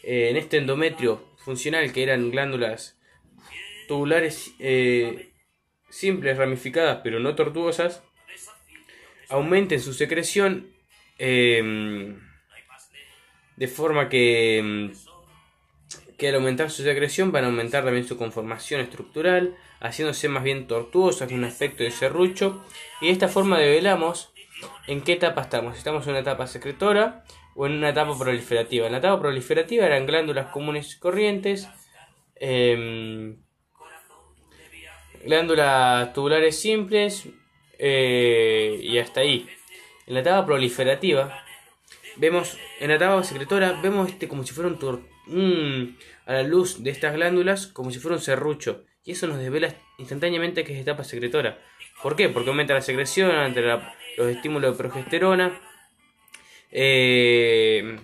eh, 0.02 0.30
en 0.30 0.36
este 0.36 0.56
endometrio 0.56 1.22
funcional, 1.36 1.92
que 1.92 2.02
eran 2.02 2.28
glándulas 2.32 2.98
tubulares 3.86 4.52
simples, 5.90 6.36
ramificadas, 6.36 7.02
pero 7.04 7.20
no 7.20 7.36
tortuosas, 7.36 8.02
aumenten 9.34 9.80
su 9.80 9.92
secreción 9.92 10.68
em, 11.18 12.18
de 13.56 13.68
forma 13.68 14.08
que, 14.08 14.58
em, 14.58 14.92
que 16.16 16.28
al 16.28 16.36
aumentar 16.36 16.70
su 16.70 16.82
secreción 16.82 17.32
van 17.32 17.44
a 17.44 17.48
aumentar 17.48 17.84
también 17.84 18.06
su 18.06 18.16
conformación 18.16 18.80
estructural, 18.80 19.56
haciéndose 19.80 20.28
más 20.28 20.44
bien 20.44 20.66
tortuosas, 20.66 21.28
con 21.28 21.38
un 21.38 21.44
aspecto 21.44 21.82
de 21.82 21.90
serrucho. 21.90 22.64
Y 23.00 23.06
de 23.06 23.12
esta 23.12 23.28
forma 23.28 23.58
develamos 23.58 24.32
en 24.86 25.02
qué 25.02 25.14
etapa 25.14 25.42
estamos. 25.42 25.76
Estamos 25.76 26.04
en 26.04 26.10
una 26.10 26.20
etapa 26.20 26.46
secretora 26.46 27.24
o 27.56 27.66
en 27.66 27.72
una 27.72 27.90
etapa 27.90 28.16
proliferativa. 28.18 28.86
En 28.86 28.92
la 28.92 28.98
etapa 28.98 29.20
proliferativa 29.20 29.86
eran 29.86 30.06
glándulas 30.06 30.52
comunes 30.52 30.94
y 30.94 30.98
corrientes, 30.98 31.68
em, 32.36 33.36
glándulas 35.24 36.12
tubulares 36.12 36.60
simples, 36.60 37.28
eh, 37.78 38.78
y 38.82 38.98
hasta 38.98 39.20
ahí. 39.20 39.48
En 40.06 40.14
la 40.14 40.20
etapa 40.20 40.46
proliferativa, 40.46 41.44
vemos, 42.16 42.58
en 42.80 42.88
la 42.88 42.96
etapa 42.96 43.22
secretora, 43.22 43.80
vemos 43.82 44.10
este 44.10 44.28
como 44.28 44.44
si 44.44 44.52
fuera 44.52 44.70
un, 45.26 45.98
a 46.26 46.32
la 46.32 46.42
luz 46.42 46.82
de 46.82 46.90
estas 46.90 47.14
glándulas, 47.14 47.66
como 47.66 47.90
si 47.90 47.98
fuera 47.98 48.16
un 48.16 48.22
serrucho. 48.22 48.84
Y 49.04 49.12
eso 49.12 49.26
nos 49.26 49.38
desvela 49.38 49.74
instantáneamente 49.98 50.64
que 50.64 50.74
es 50.74 50.80
etapa 50.80 51.04
secretora. 51.04 51.58
¿Por 52.02 52.16
qué? 52.16 52.28
Porque 52.28 52.50
aumenta 52.50 52.74
la 52.74 52.80
secreción 52.80 53.30
ante 53.30 53.62
los 53.62 54.28
estímulos 54.28 54.72
de 54.72 54.78
progesterona. 54.78 55.60
Eh, 56.70 57.98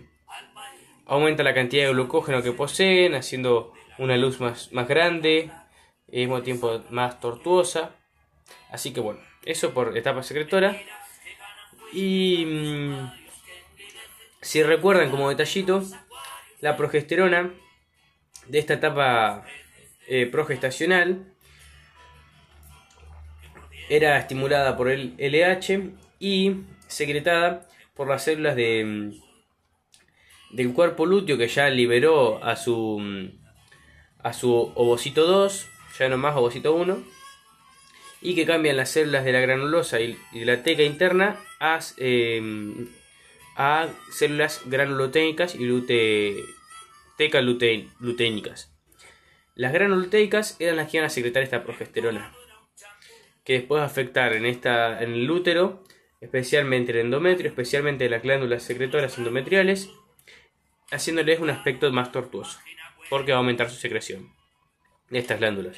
aumenta 1.07 1.43
la 1.43 1.55
cantidad 1.55 1.87
de 1.87 1.93
glucógeno 1.93 2.43
que 2.43 2.53
poseen, 2.53 3.15
haciendo 3.15 3.73
una 3.99 4.17
luz 4.17 4.41
más, 4.41 4.73
más 4.73 4.89
grande 4.89 5.51
al 6.13 6.19
mismo 6.19 6.43
tiempo 6.43 6.83
más 6.91 7.21
tortuosa. 7.21 7.97
Así 8.71 8.93
que 8.93 9.01
bueno, 9.01 9.21
eso 9.45 9.73
por 9.73 9.97
etapa 9.97 10.23
secretora. 10.23 10.81
Y 11.93 12.45
mm, 12.47 13.13
si 14.41 14.63
recuerdan 14.63 15.11
como 15.11 15.29
detallito, 15.29 15.83
la 16.61 16.77
progesterona 16.77 17.51
de 18.47 18.59
esta 18.59 18.75
etapa 18.75 19.45
eh, 20.07 20.27
progestacional 20.27 21.33
era 23.89 24.19
estimulada 24.19 24.77
por 24.77 24.89
el 24.89 25.15
LH 25.19 25.95
y 26.19 26.57
secretada 26.87 27.69
por 27.95 28.09
las 28.09 28.25
células 28.25 28.55
de, 28.57 28.85
mm, 28.85 30.57
del 30.57 30.73
cuerpo 30.73 31.07
lúteo 31.07 31.39
que 31.39 31.49
ya 31.49 31.69
liberó 31.71 32.43
a 32.45 32.57
su, 32.57 32.99
mm, 33.01 33.41
a 34.23 34.33
su 34.33 34.73
ovocito 34.75 35.27
2, 35.27 35.69
ya 35.99 36.09
no 36.09 36.19
más 36.19 36.37
ovocito 36.37 36.75
1 36.75 37.20
y 38.23 38.35
que 38.35 38.47
cambian 38.47 38.77
las 38.77 38.91
células 38.91 39.25
de 39.25 39.33
la 39.33 39.41
granulosa 39.41 40.01
y, 40.01 40.19
de 40.33 40.45
la 40.45 40.63
teca 40.63 40.83
interna 40.83 41.37
a, 41.59 41.81
em, 41.97 42.89
a 43.57 43.89
células 44.11 44.63
granuloteicas 44.67 45.55
y 45.55 45.65
lute, 45.65 46.37
teca 47.17 47.41
luteínicas. 47.41 48.73
Las 49.55 49.73
granuloteicas 49.73 50.57
eran 50.59 50.77
las 50.77 50.91
que 50.91 50.99
iban 50.99 51.07
a 51.07 51.11
secretar 51.11 51.43
esta 51.43 51.65
progesterona, 51.65 52.33
que 53.45 53.55
después 53.55 53.81
va 53.81 53.85
a 53.85 53.87
afectar 53.87 54.33
en, 54.35 54.47
esta, 54.47 55.03
en 55.03 55.13
el 55.13 55.31
útero, 55.31 55.85
especialmente 56.21 56.93
el 56.93 56.99
endometrio, 56.99 57.49
especialmente 57.49 58.09
las 58.09 58.23
glándulas 58.23 58.63
secretoras 58.63 59.19
endometriales, 59.19 59.91
haciéndoles 60.91 61.41
un 61.41 61.51
aspecto 61.51 61.91
más 61.93 62.13
tortuoso, 62.13 62.59
porque 63.09 63.33
va 63.33 63.39
a 63.39 63.41
aumentar 63.41 63.71
su 63.71 63.77
secreción 63.77 64.33
de 65.09 65.19
estas 65.19 65.39
glándulas. 65.39 65.77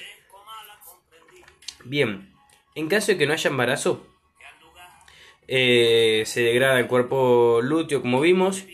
Bien, 1.84 2.31
en 2.74 2.88
caso 2.88 3.12
de 3.12 3.18
que 3.18 3.26
no 3.26 3.32
haya 3.32 3.50
embarazo, 3.50 4.06
eh, 5.48 6.22
se 6.26 6.42
degrada 6.42 6.78
el 6.78 6.86
cuerpo 6.86 7.60
lúteo, 7.62 8.00
como 8.00 8.20
vimos. 8.20 8.64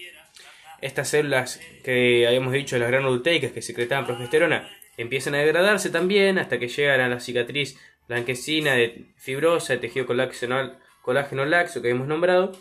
Estas 0.81 1.09
células 1.09 1.61
que 1.83 2.27
habíamos 2.27 2.53
dicho, 2.53 2.79
las 2.79 2.89
granuloteicas 2.89 3.51
que 3.51 3.63
secretaban 3.63 4.07
progesterona, 4.07 4.71
empiezan 4.97 5.35
a 5.35 5.39
degradarse 5.39 5.91
también 5.91 6.39
hasta 6.39 6.59
que 6.59 6.69
llegan 6.69 7.01
a 7.01 7.09
la 7.09 7.21
cicatriz 7.21 7.79
blanquecina 8.07 8.75
de 8.75 9.07
fibrosa 9.17 9.73
de 9.73 9.81
tejido 9.81 10.07
colágeno, 10.07 10.79
colágeno 11.03 11.45
laxo 11.45 11.83
que 11.83 11.91
hemos 11.91 12.07
nombrado, 12.07 12.53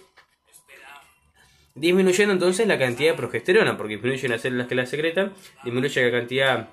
disminuyendo 1.75 2.33
entonces 2.33 2.67
la 2.67 2.79
cantidad 2.79 3.11
de 3.11 3.17
progesterona, 3.17 3.77
porque 3.77 3.93
disminuyen 3.93 4.31
las 4.31 4.41
células 4.41 4.67
que 4.67 4.75
la 4.75 4.85
secretan, 4.87 5.33
disminuye 5.63 6.03
la 6.03 6.11
cantidad 6.11 6.69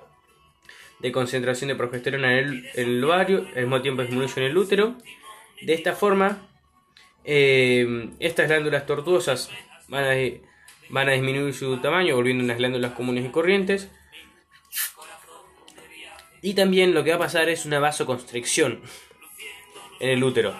de 0.99 1.11
concentración 1.11 1.67
de 1.69 1.75
progesterona 1.75 2.39
en 2.39 2.65
el, 2.73 3.03
ovario, 3.03 3.45
al 3.55 3.63
mismo 3.63 3.81
tiempo 3.81 4.01
disminuye 4.01 4.33
en 4.37 4.43
el 4.43 4.57
útero. 4.57 4.95
De 5.61 5.73
esta 5.73 5.93
forma, 5.93 6.47
eh, 7.23 8.09
estas 8.19 8.47
glándulas 8.47 8.85
tortuosas 8.85 9.49
van 9.87 10.05
a, 10.05 10.15
van 10.89 11.09
a 11.09 11.13
disminuir 11.13 11.53
su 11.53 11.77
tamaño, 11.77 12.15
volviendo 12.15 12.43
unas 12.43 12.57
glándulas 12.57 12.93
comunes 12.93 13.25
y 13.25 13.29
corrientes. 13.29 13.89
Y 16.41 16.53
también 16.53 16.93
lo 16.93 17.03
que 17.03 17.09
va 17.09 17.15
a 17.15 17.19
pasar 17.19 17.49
es 17.49 17.65
una 17.65 17.79
vasoconstricción 17.79 18.81
en 19.99 20.09
el 20.09 20.23
útero. 20.23 20.55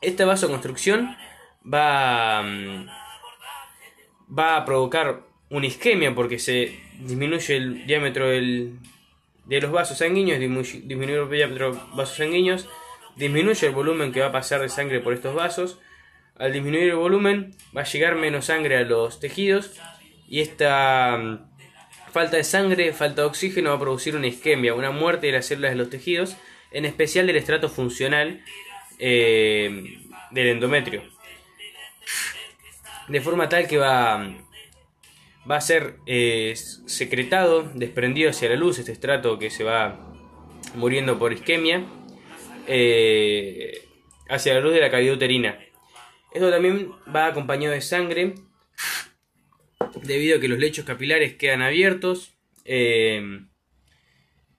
Esta 0.00 0.26
vasoconstricción 0.26 1.16
va, 1.62 2.42
mm, 2.42 2.86
va 4.38 4.56
a 4.56 4.64
provocar 4.64 5.22
una 5.50 5.66
isquemia 5.66 6.14
porque 6.14 6.38
se 6.38 6.78
disminuye 6.98 7.56
el 7.56 7.86
diámetro 7.86 8.28
del, 8.28 8.78
de 9.50 9.60
los 9.60 9.72
vasos 9.72 9.98
sanguíneos, 9.98 10.38
disminuye 10.38 11.42
el 11.42 11.54
de 11.54 11.58
los 11.58 11.96
vasos 11.96 12.16
sanguíneos, 12.16 12.68
disminuye 13.16 13.66
el 13.66 13.74
volumen 13.74 14.12
que 14.12 14.20
va 14.20 14.26
a 14.26 14.32
pasar 14.32 14.60
de 14.60 14.68
sangre 14.68 15.00
por 15.00 15.12
estos 15.12 15.34
vasos. 15.34 15.80
Al 16.38 16.52
disminuir 16.52 16.90
el 16.90 16.94
volumen 16.94 17.56
va 17.76 17.80
a 17.80 17.84
llegar 17.84 18.14
menos 18.14 18.44
sangre 18.44 18.76
a 18.76 18.82
los 18.82 19.18
tejidos 19.18 19.72
y 20.28 20.38
esta 20.40 21.18
mm, 21.18 21.50
falta 22.12 22.36
de 22.36 22.44
sangre, 22.44 22.92
falta 22.92 23.22
de 23.22 23.26
oxígeno 23.26 23.70
va 23.70 23.76
a 23.76 23.80
producir 23.80 24.14
una 24.14 24.28
isquemia, 24.28 24.72
una 24.72 24.92
muerte 24.92 25.26
de 25.26 25.32
las 25.32 25.46
células 25.46 25.72
de 25.72 25.78
los 25.78 25.90
tejidos, 25.90 26.36
en 26.70 26.84
especial 26.84 27.26
del 27.26 27.36
estrato 27.36 27.68
funcional 27.68 28.44
eh, 29.00 29.98
del 30.30 30.46
endometrio. 30.46 31.02
De 33.08 33.20
forma 33.20 33.48
tal 33.48 33.66
que 33.66 33.78
va 33.78 34.32
va 35.48 35.56
a 35.56 35.60
ser 35.60 35.98
eh, 36.06 36.54
secretado, 36.86 37.62
desprendido 37.74 38.30
hacia 38.30 38.48
la 38.48 38.56
luz, 38.56 38.78
este 38.78 38.92
estrato 38.92 39.38
que 39.38 39.50
se 39.50 39.64
va 39.64 40.12
muriendo 40.74 41.18
por 41.18 41.32
isquemia, 41.32 41.84
eh, 42.66 43.88
hacia 44.28 44.54
la 44.54 44.60
luz 44.60 44.74
de 44.74 44.80
la 44.80 44.90
cavidad 44.90 45.14
uterina. 45.14 45.58
Esto 46.32 46.50
también 46.50 46.92
va 47.14 47.26
acompañado 47.26 47.74
de 47.74 47.80
sangre, 47.80 48.34
debido 50.02 50.38
a 50.38 50.40
que 50.40 50.48
los 50.48 50.58
lechos 50.58 50.84
capilares 50.84 51.34
quedan 51.34 51.62
abiertos 51.62 52.34
eh, 52.64 53.40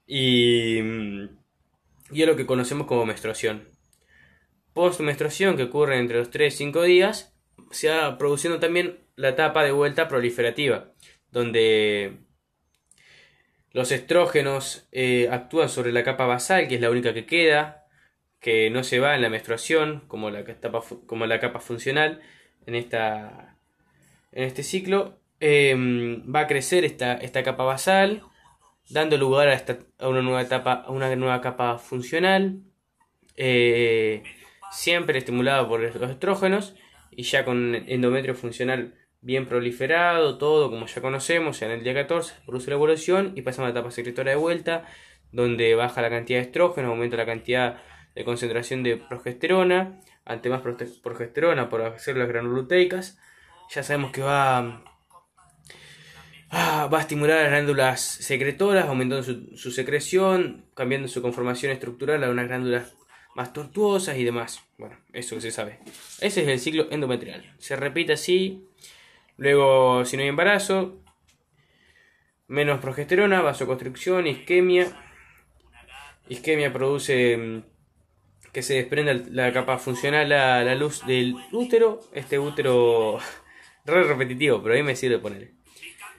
y, 0.06 0.80
y 0.80 2.22
es 2.22 2.28
lo 2.28 2.36
que 2.36 2.46
conocemos 2.46 2.88
como 2.88 3.06
menstruación. 3.06 3.70
Post-menstruación, 4.74 5.58
que 5.58 5.64
ocurre 5.64 5.98
entre 5.98 6.18
los 6.18 6.30
3 6.30 6.54
y 6.54 6.58
5 6.58 6.84
días, 6.84 7.34
se 7.72 7.90
va 7.90 8.18
produciendo 8.18 8.60
también 8.60 9.00
la 9.22 9.30
etapa 9.30 9.64
de 9.64 9.72
vuelta 9.72 10.08
proliferativa, 10.08 10.92
donde 11.32 12.18
los 13.72 13.92
estrógenos 13.92 14.88
eh, 14.92 15.30
actúan 15.32 15.70
sobre 15.70 15.92
la 15.92 16.04
capa 16.04 16.26
basal, 16.26 16.68
que 16.68 16.76
es 16.76 16.82
la 16.82 16.90
única 16.90 17.14
que 17.14 17.28
queda, 17.28 17.86
que 18.40 18.72
no 18.72 18.84
se 18.84 19.00
va 19.00 19.14
en 19.14 19.22
la 19.22 19.30
menstruación, 19.30 20.04
como 20.08 20.32
la 20.32 20.44
capa, 20.44 20.82
como 21.06 21.28
la 21.28 21.40
capa 21.40 21.60
funcional 21.60 22.22
en, 22.66 22.74
esta, 22.74 23.58
en 24.32 24.44
este 24.44 24.64
ciclo. 24.64 25.20
Em, 25.40 26.24
va 26.34 26.42
a 26.42 26.48
crecer 26.48 26.84
esta, 26.84 27.14
esta 27.14 27.44
capa 27.44 27.64
basal, 27.64 28.24
dando 28.90 29.18
lugar 29.18 29.50
a, 29.50 29.54
esta, 29.54 29.78
a, 30.00 30.10
una 30.10 30.24
nueva 30.24 30.42
etapa, 30.42 30.74
a 30.74 30.92
una 30.92 31.16
nueva 31.16 31.42
capa 31.42 31.78
funcional, 31.78 32.64
eh, 33.38 34.24
siempre 34.72 35.20
estimulada 35.20 35.68
por 35.68 35.80
los 35.80 36.10
estrógenos 36.10 36.76
y 37.12 37.24
ya 37.24 37.46
con 37.46 37.76
endometrio 37.76 38.34
funcional 38.36 38.96
bien 39.22 39.46
proliferado, 39.46 40.38
todo 40.38 40.70
como 40.70 40.88
ya 40.88 41.02
conocemos, 41.02 41.60
ya 41.60 41.68
en 41.68 41.74
el 41.74 41.84
día 41.84 41.94
14 41.94 42.34
produce 42.46 42.70
la 42.70 42.76
evolución 42.76 43.34
y 43.36 43.44
pasamos 43.44 43.70
a 43.70 43.74
la 43.74 43.80
etapa 43.80 43.92
secretora 43.92 44.32
de 44.32 44.38
vuelta, 44.38 44.86
donde 45.32 45.76
baja 45.76 46.02
la 46.02 46.10
cantidad 46.10 46.40
de 46.40 46.46
estrógeno, 46.46 46.90
aumenta 46.90 47.18
la 47.18 47.26
cantidad 47.26 47.82
de 48.16 48.26
concentración 48.26 48.84
de 48.84 48.98
progesterona, 48.98 50.00
ante 50.26 50.50
más 50.50 50.62
progesterona 50.62 51.70
por 51.70 51.82
las 51.82 52.04
células 52.04 52.28
granuloteicas, 52.28 53.20
ya 53.70 53.84
sabemos 53.84 54.12
que 54.12 54.22
va, 54.22 54.84
ah, 56.50 56.90
va 56.92 56.98
a 56.98 57.02
estimular 57.02 57.42
las 57.42 57.52
glándulas 57.52 58.02
secretoras, 58.02 58.88
aumentando 58.88 59.24
su, 59.24 59.56
su 59.56 59.72
secreción, 59.72 60.66
cambiando 60.74 61.08
su 61.08 61.22
conformación 61.22 61.72
estructural 61.72 62.24
a 62.24 62.30
unas 62.30 62.48
glándulas 62.48 62.96
más 63.36 63.54
tortuosas 63.54 64.18
y 64.18 64.24
demás. 64.24 64.62
Bueno, 64.78 64.98
eso 65.14 65.36
que 65.36 65.42
se 65.42 65.52
sabe. 65.52 65.80
Ese 66.20 66.42
es 66.42 66.48
el 66.48 66.60
ciclo 66.60 66.88
endometrial. 66.92 67.56
Se 67.60 67.76
repite 67.76 68.14
así. 68.14 68.68
Luego, 69.42 70.06
si 70.06 70.18
no 70.18 70.22
hay 70.22 70.30
embarazo, 70.30 71.02
menos 72.48 72.80
progesterona, 72.80 73.42
vasoconstricción, 73.42 74.28
isquemia. 74.28 74.86
Isquemia 76.30 76.72
produce 76.72 77.38
mm, 77.38 77.64
que 78.54 78.62
se 78.62 78.76
desprenda 78.76 79.16
la 79.32 79.52
capa 79.52 79.80
funcional 79.80 80.32
a 80.32 80.64
la 80.64 80.76
luz 80.76 81.04
del 81.08 81.34
útero. 81.52 82.02
Este 82.14 82.38
útero, 82.38 83.18
re 83.86 84.04
repetitivo, 84.04 84.62
pero 84.62 84.76
ahí 84.76 84.84
me 84.84 84.96
sirve 84.96 85.18
poner. 85.18 85.54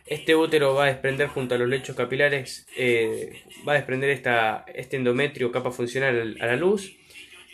Este 0.04 0.34
útero 0.34 0.74
va 0.74 0.86
a 0.86 0.88
desprender 0.88 1.28
junto 1.28 1.54
a 1.54 1.58
los 1.58 1.68
lechos 1.68 1.94
capilares, 1.94 2.66
eh, 2.76 3.44
va 3.66 3.74
a 3.74 3.76
desprender 3.76 4.10
esta, 4.10 4.64
este 4.74 4.96
endometrio 4.96 5.52
capa 5.52 5.70
funcional 5.70 6.36
a 6.40 6.46
la 6.46 6.56
luz 6.56 6.96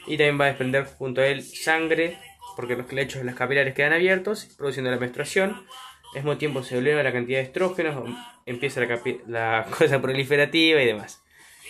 y 0.06 0.16
también 0.16 0.40
va 0.40 0.46
a 0.46 0.48
desprender 0.48 0.86
junto 0.86 1.20
a 1.20 1.26
él 1.26 1.42
sangre 1.42 2.16
porque 2.58 2.74
los 2.74 2.92
lechos 2.92 3.20
de 3.20 3.24
las 3.24 3.36
capilares 3.36 3.72
quedan 3.72 3.92
abiertos, 3.92 4.48
produciendo 4.56 4.90
la 4.90 4.96
menstruación. 4.96 5.64
Al 6.08 6.14
mismo 6.14 6.38
tiempo 6.38 6.64
se 6.64 6.78
eleva 6.78 7.04
la 7.04 7.12
cantidad 7.12 7.38
de 7.38 7.44
estrógenos, 7.44 8.10
empieza 8.46 8.80
la, 9.28 9.64
cosa 9.78 10.02
proliferativa 10.02 10.82
y 10.82 10.86
demás. 10.86 11.22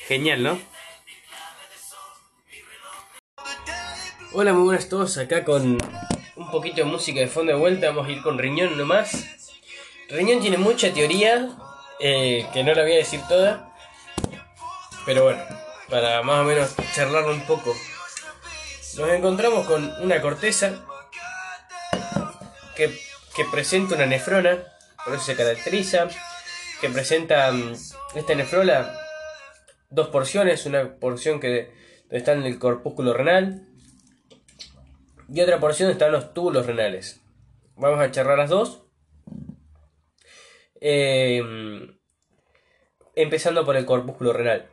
Genial, 0.06 0.42
¿no? 0.42 0.58
Hola, 4.32 4.54
muy 4.54 4.62
buenas 4.62 4.86
a 4.86 4.88
todos. 4.88 5.18
Acá 5.18 5.44
con 5.44 5.76
un 6.36 6.50
poquito 6.50 6.76
de 6.76 6.84
música 6.84 7.20
de 7.20 7.26
fondo 7.26 7.52
de 7.52 7.58
vuelta. 7.58 7.88
Vamos 7.88 8.08
a 8.08 8.10
ir 8.10 8.22
con 8.22 8.38
Riñón 8.38 8.78
nomás. 8.78 9.52
Riñón 10.08 10.40
tiene 10.40 10.56
mucha 10.56 10.94
teoría, 10.94 11.50
eh, 12.00 12.46
que 12.54 12.64
no 12.64 12.72
la 12.72 12.84
voy 12.84 12.92
a 12.92 12.96
decir 12.96 13.20
toda. 13.28 13.74
Pero 15.04 15.24
bueno, 15.24 15.42
para 15.90 16.22
más 16.22 16.38
o 16.38 16.44
menos 16.44 16.74
charlarlo 16.94 17.34
un 17.34 17.42
poco 17.42 17.74
nos 18.98 19.10
encontramos 19.10 19.66
con 19.66 19.92
una 20.02 20.20
corteza 20.20 20.84
que, 22.74 22.90
presenta 23.52 23.94
una 23.94 24.06
nefrona, 24.06 24.64
por 25.04 25.14
eso 25.14 25.24
se 25.24 25.36
caracteriza, 25.36 26.08
que 26.80 26.88
presenta 26.88 27.52
mm, 27.52 27.74
esta 28.16 28.34
nefrola 28.34 28.92
dos 29.90 30.08
porciones, 30.08 30.66
una 30.66 30.96
porción 30.96 31.38
que 31.38 31.72
está 32.10 32.32
en 32.32 32.42
el 32.42 32.58
corpúsculo 32.58 33.14
renal 33.14 33.68
y 35.28 35.40
otra 35.40 35.60
porción 35.60 35.88
donde 35.88 36.04
están 36.04 36.12
los 36.12 36.34
túbulos 36.34 36.66
renales. 36.66 37.20
Vamos 37.76 38.00
a 38.00 38.10
charlar 38.10 38.38
las 38.38 38.50
dos. 38.50 38.82
Eh, 40.80 41.40
empezando 43.14 43.64
por 43.64 43.76
el 43.76 43.86
corpúsculo 43.86 44.32
renal, 44.32 44.68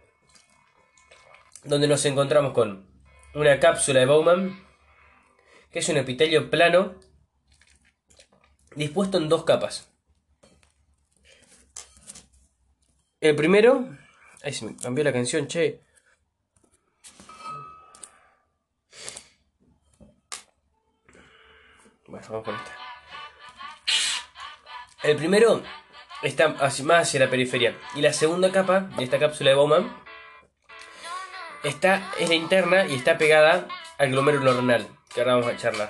donde 1.63 1.87
nos 1.87 2.05
encontramos 2.05 2.53
con 2.53 2.94
una 3.35 3.59
cápsula 3.59 3.99
de 3.99 4.05
Bowman, 4.05 4.65
que 5.69 5.79
es 5.79 5.89
un 5.89 5.97
epitelio 5.97 6.49
plano 6.49 6.95
dispuesto 8.75 9.17
en 9.17 9.27
dos 9.27 9.43
capas. 9.43 9.91
El 13.19 13.35
primero, 13.35 13.97
ahí 14.41 14.53
se 14.53 14.65
me 14.65 14.77
cambió 14.77 15.03
la 15.03 15.11
canción, 15.11 15.47
che. 15.47 15.81
Bueno, 22.07 22.25
vamos 22.29 22.45
con 22.45 22.55
esta. 22.55 22.71
El 25.03 25.17
primero 25.17 25.61
está 26.21 26.49
más 26.49 27.07
hacia 27.07 27.19
la 27.19 27.29
periferia. 27.29 27.77
Y 27.95 28.01
la 28.01 28.13
segunda 28.13 28.51
capa 28.51 28.81
de 28.97 29.03
esta 29.03 29.19
cápsula 29.19 29.49
de 29.49 29.55
Bowman 29.55 30.05
está, 31.65 32.11
es 32.19 32.29
la 32.29 32.35
interna 32.35 32.85
y 32.85 32.95
está 32.95 33.17
pegada 33.17 33.67
al 33.97 34.11
glomérulo 34.11 34.53
renal, 34.53 34.87
que 35.13 35.21
ahora 35.21 35.35
vamos 35.35 35.53
a 35.53 35.57
charlar. 35.57 35.89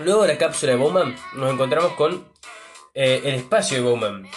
Luego 0.00 0.22
de 0.22 0.28
la 0.28 0.38
cápsula 0.38 0.72
de 0.72 0.78
Bowman 0.78 1.16
nos 1.34 1.52
encontramos 1.52 1.92
con 1.92 2.26
eh, 2.94 3.20
el 3.24 3.34
espacio 3.34 3.76
de 3.76 3.82
Bowman, 3.82 4.28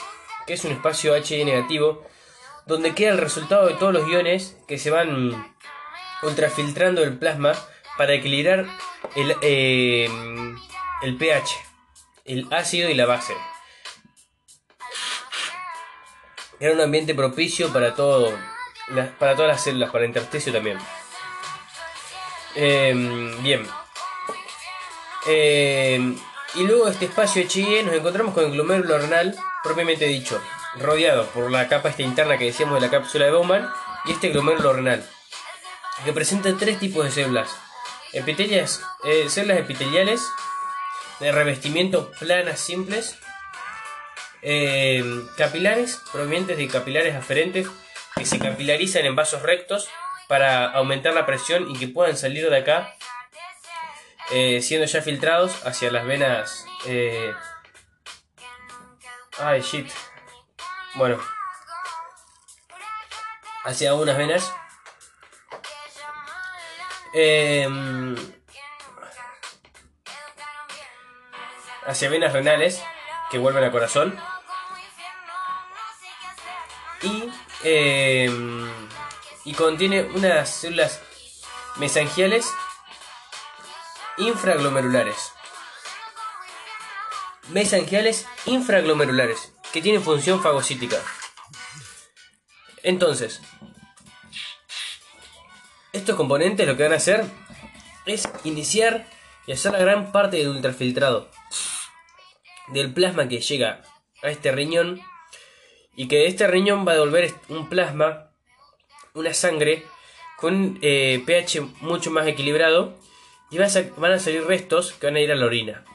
que 0.45 0.53
es 0.53 0.65
un 0.65 0.71
espacio 0.71 1.15
H 1.15 1.43
negativo, 1.45 2.05
donde 2.65 2.93
queda 2.93 3.11
el 3.11 3.17
resultado 3.17 3.67
de 3.67 3.75
todos 3.75 3.93
los 3.93 4.07
iones 4.07 4.57
que 4.67 4.77
se 4.77 4.91
van 4.91 5.55
ultrafiltrando 6.23 7.03
el 7.03 7.17
plasma 7.17 7.53
para 7.97 8.13
equilibrar 8.13 8.65
el, 9.15 9.35
eh, 9.41 10.09
el 11.01 11.17
pH, 11.17 11.55
el 12.25 12.47
ácido 12.51 12.89
y 12.89 12.95
la 12.95 13.05
base. 13.05 13.33
Era 16.59 16.73
un 16.73 16.81
ambiente 16.81 17.13
propicio 17.13 17.71
para, 17.71 17.95
todo, 17.95 18.33
para 19.19 19.35
todas 19.35 19.51
las 19.51 19.63
células, 19.63 19.89
para 19.91 20.03
el 20.03 20.09
intersticio 20.09 20.53
también. 20.53 20.77
Em, 22.55 23.41
bien. 23.43 23.67
Em, 25.27 26.17
y 26.55 26.63
luego 26.63 26.85
de 26.85 26.91
este 26.91 27.05
espacio 27.05 27.43
HIE 27.43 27.83
nos 27.83 27.95
encontramos 27.95 28.33
con 28.33 28.45
el 28.45 28.51
glomérulo 28.51 28.97
renal 28.97 29.35
propiamente 29.63 30.05
dicho, 30.05 30.39
rodeado 30.75 31.27
por 31.27 31.51
la 31.51 31.67
capa 31.67 31.89
esta 31.89 32.03
interna 32.03 32.37
que 32.37 32.45
decíamos 32.45 32.75
de 32.75 32.87
la 32.87 32.91
cápsula 32.91 33.25
de 33.25 33.31
Bowman 33.31 33.67
y 34.05 34.11
este 34.11 34.29
glomérulo 34.29 34.73
renal, 34.73 35.09
que 36.03 36.13
presenta 36.13 36.55
tres 36.57 36.79
tipos 36.79 37.03
de 37.03 37.11
células. 37.11 37.49
Epitelias, 38.13 38.81
eh, 39.03 39.27
células 39.29 39.59
epiteliales 39.59 40.21
de 41.19 41.31
revestimiento 41.31 42.11
planas 42.19 42.59
simples 42.59 43.17
eh, 44.41 45.03
capilares 45.37 46.01
provenientes 46.11 46.57
de 46.57 46.67
capilares 46.67 47.15
aferentes 47.15 47.67
que 48.15 48.25
se 48.25 48.39
capilarizan 48.39 49.05
en 49.05 49.15
vasos 49.15 49.41
rectos 49.41 49.89
para 50.27 50.65
aumentar 50.71 51.13
la 51.13 51.25
presión 51.25 51.69
y 51.69 51.77
que 51.77 51.87
puedan 51.87 52.17
salir 52.17 52.49
de 52.49 52.57
acá 52.57 52.95
eh, 54.31 54.61
siendo 54.61 54.87
ya 54.87 55.01
filtrados 55.01 55.65
hacia 55.65 55.91
las 55.91 56.05
venas. 56.05 56.65
Eh, 56.87 57.33
ay, 59.37 59.61
shit. 59.61 59.91
Bueno, 60.95 61.19
hacia 63.63 63.93
unas 63.93 64.17
venas. 64.17 64.53
hacia 71.87 72.09
venas 72.09 72.33
renales 72.33 72.83
que 73.31 73.37
vuelven 73.37 73.63
al 73.63 73.71
corazón 73.71 74.19
y, 77.01 77.31
em, 77.65 78.69
y 79.43 79.53
contiene 79.53 80.03
unas 80.03 80.49
células 80.49 81.01
mesangiales 81.77 82.45
infraglomerulares. 84.17 85.31
Mesangiales 87.49 88.27
infraglomerulares, 88.45 89.53
que 89.73 89.81
tienen 89.81 90.03
función 90.03 90.41
fagocítica. 90.41 90.97
Entonces, 92.83 93.41
estos 95.91 96.15
componentes 96.15 96.67
lo 96.67 96.77
que 96.77 96.83
van 96.83 96.93
a 96.93 96.97
hacer 96.97 97.25
es 98.05 98.29
iniciar 98.43 99.07
y 99.47 99.53
hacer 99.53 99.71
la 99.71 99.79
gran 99.79 100.11
parte 100.11 100.37
del 100.37 100.49
ultrafiltrado 100.49 101.31
del 102.67 102.93
plasma 102.93 103.27
que 103.27 103.41
llega 103.41 103.81
a 104.23 104.29
este 104.29 104.51
riñón 104.51 105.01
y 105.95 106.07
que 106.07 106.27
este 106.27 106.47
riñón 106.47 106.85
va 106.87 106.91
a 106.91 106.95
devolver 106.95 107.33
un 107.49 107.69
plasma, 107.69 108.29
una 109.13 109.33
sangre 109.33 109.85
con 110.37 110.77
eh, 110.81 111.23
pH 111.25 111.61
mucho 111.81 112.11
más 112.11 112.27
equilibrado 112.27 112.97
y 113.49 113.57
van 113.57 114.11
a 114.11 114.19
salir 114.19 114.45
restos 114.45 114.93
que 114.93 115.07
van 115.07 115.15
a 115.15 115.21
ir 115.21 115.31
a 115.31 115.35
la 115.35 115.45
orina. 115.45 115.85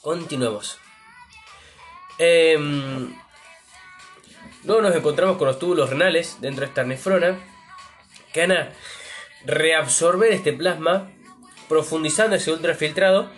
Continuemos. 0.00 0.78
Em, 2.18 3.14
luego 4.64 4.82
nos 4.82 4.94
encontramos 4.94 5.36
con 5.36 5.48
los 5.48 5.58
túbulos 5.58 5.90
renales 5.90 6.40
dentro 6.40 6.62
de 6.62 6.68
esta 6.68 6.84
nefrona 6.84 7.38
que 8.32 8.40
van 8.40 8.52
a 8.52 8.72
reabsorber 9.44 10.32
este 10.32 10.52
plasma 10.52 11.10
profundizando 11.68 12.36
ese 12.36 12.52
ultrafiltrado 12.52 13.30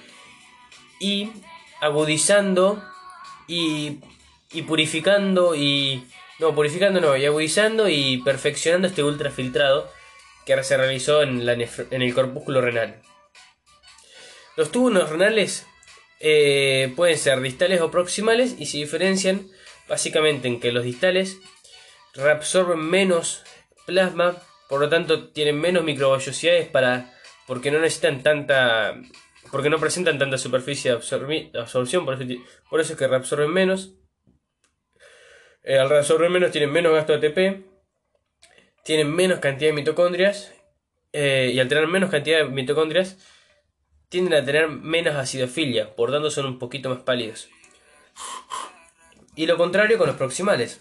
y 1.00 1.32
agudizando 1.80 2.82
y, 3.48 3.98
y 4.52 4.62
purificando 4.62 5.54
y... 5.54 6.06
No, 6.38 6.54
purificando 6.54 7.00
no, 7.00 7.16
y 7.16 7.26
agudizando 7.26 7.88
y 7.88 8.18
perfeccionando 8.18 8.87
este 8.87 9.02
ultrafiltrado 9.02 9.90
que 10.46 10.62
se 10.62 10.76
realizó 10.76 11.22
en, 11.22 11.44
la 11.44 11.54
en 11.54 12.02
el 12.02 12.14
corpúsculo 12.14 12.61
renal. 12.61 13.02
Los 14.56 14.70
túbulos 14.70 15.11
renales 15.11 15.66
eh, 16.20 16.92
pueden 16.96 17.18
ser 17.18 17.40
distales 17.40 17.80
o 17.80 17.90
proximales 17.90 18.54
y 18.58 18.66
se 18.66 18.78
diferencian 18.78 19.48
básicamente 19.88 20.48
en 20.48 20.58
que 20.61 20.72
los 20.72 20.84
distales 20.84 21.38
reabsorben 22.14 22.80
menos 22.80 23.44
plasma, 23.87 24.37
por 24.68 24.80
lo 24.80 24.88
tanto 24.88 25.28
tienen 25.28 25.61
menos 25.61 25.84
microvellosidades 25.84 26.68
para 26.68 27.14
porque 27.46 27.70
no 27.70 27.78
necesitan 27.78 28.22
tanta 28.22 28.94
porque 29.50 29.70
no 29.70 29.78
presentan 29.78 30.18
tanta 30.18 30.38
superficie 30.38 30.90
de 30.90 30.96
absorción, 31.58 32.04
por 32.04 32.80
eso, 32.80 32.92
es 32.92 32.98
que 32.98 33.06
reabsorben 33.06 33.52
menos. 33.52 33.94
Eh, 35.62 35.78
al 35.78 35.88
reabsorber 35.88 36.30
menos 36.30 36.50
tienen 36.50 36.70
menos 36.70 36.92
gasto 36.92 37.16
de 37.16 37.28
ATP, 37.28 37.66
tienen 38.84 39.14
menos 39.14 39.40
cantidad 39.40 39.70
de 39.70 39.74
mitocondrias 39.74 40.54
eh, 41.12 41.50
y 41.52 41.61
al 41.61 41.68
tener 41.68 41.87
menos 41.87 42.11
cantidad 42.11 42.38
de 42.38 42.44
mitocondrias 42.44 43.18
tienden 44.08 44.34
a 44.34 44.44
tener 44.44 44.68
menos 44.68 45.16
acidofilia, 45.16 45.94
por 45.94 46.11
tanto 46.11 46.30
son 46.30 46.46
un 46.46 46.58
poquito 46.58 46.88
más 46.88 47.00
pálidos. 47.00 47.48
Y 49.34 49.46
lo 49.46 49.56
contrario 49.56 49.98
con 49.98 50.06
los 50.06 50.16
proximales, 50.16 50.80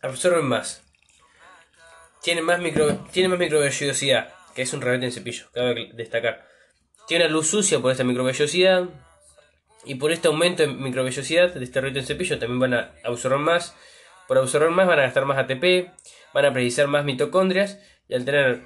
absorben 0.00 0.46
más, 0.46 0.82
tienen 2.22 2.44
más, 2.44 2.58
micro, 2.58 2.96
tienen 3.12 3.30
más 3.30 3.38
microvellosidad, 3.38 4.34
que 4.54 4.62
es 4.62 4.72
un 4.72 4.80
rebelde 4.80 5.06
en 5.06 5.12
cepillo, 5.12 5.46
cabe 5.52 5.90
destacar 5.92 6.55
tiene 7.06 7.24
una 7.24 7.32
luz 7.32 7.48
sucia 7.48 7.80
por 7.80 7.92
esta 7.92 8.04
microvellosidad. 8.04 8.88
Y 9.84 9.94
por 9.94 10.10
este 10.10 10.28
aumento 10.28 10.64
de 10.64 10.68
microvellosidad 10.68 11.54
de 11.54 11.64
este 11.64 11.80
rito 11.80 12.00
en 12.00 12.06
cepillo 12.06 12.38
también 12.38 12.58
van 12.58 12.74
a 12.74 12.92
absorber 13.04 13.38
más. 13.38 13.74
Por 14.26 14.38
absorber 14.38 14.70
más 14.70 14.86
van 14.86 14.98
a 14.98 15.02
gastar 15.02 15.24
más 15.24 15.38
ATP, 15.38 15.92
van 16.34 16.44
a 16.44 16.52
precisar 16.52 16.88
más 16.88 17.04
mitocondrias. 17.04 17.78
Y 18.08 18.14
al 18.14 18.24
tener 18.24 18.62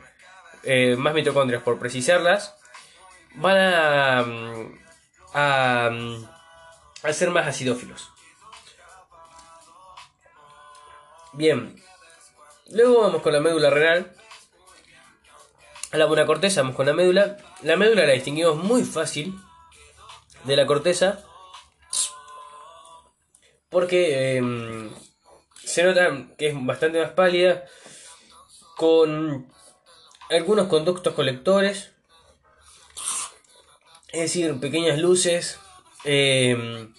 eh, 0.62 0.96
más 0.96 1.12
mitocondrias 1.12 1.62
por 1.62 1.79
precisarlas, 1.79 2.57
van 3.35 3.57
a, 3.59 4.22
mm, 4.22 4.79
a, 5.35 5.90
mm, 5.92 6.24
a 7.03 7.12
ser 7.12 7.31
más 7.31 7.46
acidófilos. 7.46 8.11
Bien, 11.33 11.76
luego 12.70 13.03
vamos 13.03 13.22
con 13.22 13.33
la 13.33 13.40
médula 13.40 13.70
renal. 13.70 14.12
A 15.92 15.96
la 15.96 16.07
buena 16.07 16.26
corteza 16.26 16.62
vamos 16.62 16.76
con 16.76 16.87
la 16.87 16.92
médula. 16.92 17.37
La 17.62 17.76
médula 17.76 18.07
la 18.07 18.12
distinguimos 18.12 18.57
muy 18.57 18.85
fácil 18.85 19.38
de 20.44 20.57
la 20.57 20.66
corteza 20.66 21.24
porque 23.70 24.37
em, 24.37 24.90
se 25.57 25.83
nota 25.85 26.35
que 26.37 26.48
es 26.48 26.55
bastante 26.66 27.00
más 27.00 27.12
pálida 27.12 27.64
con 28.76 29.51
algunos 30.28 30.66
conductos 30.68 31.14
colectores 31.14 31.93
es 34.09 34.20
decir 34.20 34.59
pequeñas 34.59 34.99
luces 34.99 35.59
em, 36.05 36.93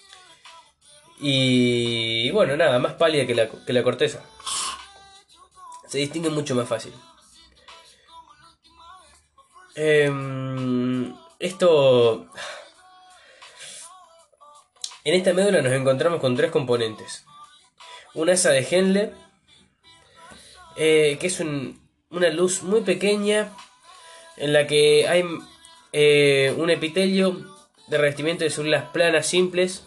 y 1.19 2.31
bueno 2.31 2.55
nada 2.55 2.79
más 2.79 2.93
pálida 2.93 3.27
que 3.27 3.35
la, 3.35 3.49
que 3.49 3.73
la 3.73 3.83
corteza 3.83 4.23
se 5.87 5.97
distingue 5.97 6.29
mucho 6.29 6.55
más 6.55 6.67
fácil 6.67 6.93
Em, 9.75 11.15
esto... 11.39 12.27
En 15.03 15.15
esta 15.15 15.33
médula 15.33 15.61
nos 15.61 15.73
encontramos 15.73 16.19
con 16.19 16.35
tres 16.35 16.51
componentes. 16.51 17.25
Una 18.13 18.33
asa 18.33 18.51
de 18.51 18.67
Henle, 18.69 19.13
eh, 20.75 21.17
que 21.19 21.27
es 21.27 21.39
una 21.39 22.29
luz 22.29 22.61
muy 22.61 22.81
pequeña 22.81 23.51
en 24.37 24.53
la 24.53 24.67
que 24.67 25.07
hay 25.07 25.23
eh, 25.91 26.53
un 26.57 26.69
epitelio 26.69 27.45
de 27.87 27.97
revestimiento 27.97 28.43
de 28.43 28.49
células 28.49 28.89
planas 28.91 29.25
simples 29.25 29.85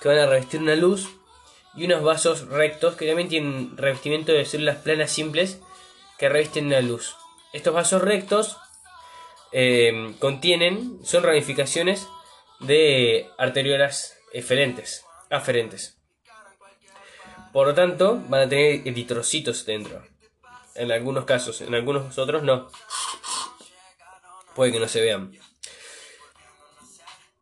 que 0.00 0.08
van 0.08 0.18
a 0.18 0.26
revestir 0.26 0.60
una 0.60 0.76
luz 0.76 1.08
y 1.74 1.84
unos 1.84 2.02
vasos 2.02 2.48
rectos 2.48 2.96
que 2.96 3.06
también 3.06 3.28
tienen 3.28 3.76
revestimiento 3.76 4.32
de 4.32 4.44
células 4.44 4.76
planas 4.76 5.10
simples 5.10 5.60
que 6.18 6.28
revisten 6.28 6.66
una 6.66 6.80
luz. 6.80 7.16
Estos 7.52 7.74
vasos 7.74 8.02
rectos 8.02 8.56
eh, 9.52 10.14
contienen, 10.18 11.04
son 11.04 11.22
ramificaciones 11.22 12.06
de 12.60 13.28
arteriolas 13.38 14.16
eferentes, 14.32 15.04
aferentes. 15.30 15.98
Por 17.52 17.66
lo 17.66 17.74
tanto, 17.74 18.22
van 18.28 18.42
a 18.42 18.48
tener 18.48 18.86
eritrocitos 18.86 19.66
dentro. 19.66 20.04
En 20.76 20.92
algunos 20.92 21.24
casos, 21.24 21.60
en 21.62 21.74
algunos 21.74 22.16
otros 22.16 22.44
no. 22.44 22.68
Puede 24.54 24.72
que 24.72 24.80
no 24.80 24.86
se 24.86 25.00
vean. 25.00 25.32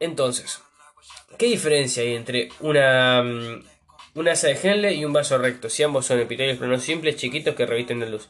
Entonces, 0.01 0.63
¿qué 1.37 1.47
diferencia 1.47 2.03
hay 2.03 2.15
entre 2.15 2.49
una, 2.61 3.23
mm, 3.23 3.65
una 4.15 4.33
asa 4.33 4.47
de 4.47 4.59
Henle 4.63 4.95
y 4.95 5.05
un 5.05 5.13
vaso 5.13 5.37
recto? 5.37 5.69
Si 5.69 5.83
ambos 5.83 6.07
son 6.07 6.21
epitelios 6.21 6.59
planos 6.59 6.83
simples, 6.83 7.17
chiquitos 7.17 7.55
que 7.55 7.67
revisten 7.67 8.01
de 8.01 8.09
luz. 8.09 8.29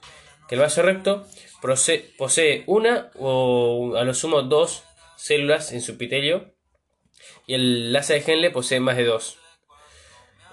Que 0.49 0.57
el 0.57 0.62
vaso 0.62 0.83
recto 0.83 1.26
posee 1.61 2.62
una 2.66 3.11
o 3.18 3.96
a 3.96 4.04
lo 4.04 4.14
sumo 4.14 4.42
dos 4.42 4.84
células 5.16 5.72
en 5.72 5.82
su 5.82 5.92
epitelio 5.92 6.54
y 7.46 7.54
el 7.54 7.96
asa 7.96 8.14
de 8.14 8.22
Henle 8.26 8.50
posee 8.50 8.80
más 8.80 8.96
de 8.96 9.04
dos. 9.04 9.38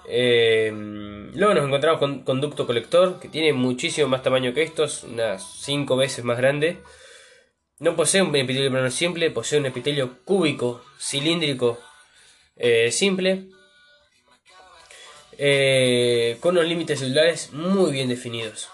Eh, 0.07 0.71
luego 0.71 1.53
nos 1.53 1.65
encontramos 1.65 1.99
con 1.99 2.23
conducto 2.23 2.65
colector, 2.65 3.19
que 3.19 3.27
tiene 3.27 3.53
muchísimo 3.53 4.07
más 4.07 4.23
tamaño 4.23 4.53
que 4.53 4.63
estos, 4.63 5.03
unas 5.03 5.43
5 5.61 5.95
veces 5.95 6.23
más 6.23 6.37
grande. 6.37 6.77
No 7.79 7.95
posee 7.95 8.21
un 8.21 8.35
epitelio 8.35 8.71
plano 8.71 8.89
simple, 8.91 9.31
posee 9.31 9.59
un 9.59 9.65
epitelio 9.65 10.23
cúbico, 10.23 10.83
cilíndrico, 10.99 11.79
eh, 12.55 12.91
simple, 12.91 13.49
eh, 15.37 16.37
con 16.39 16.55
unos 16.55 16.69
límites 16.69 16.99
celulares 16.99 17.51
muy 17.51 17.91
bien 17.91 18.07
definidos 18.07 18.69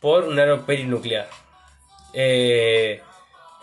por 0.00 0.24
un 0.24 0.38
aro 0.38 0.66
perinuclear, 0.66 1.28
que 2.12 3.02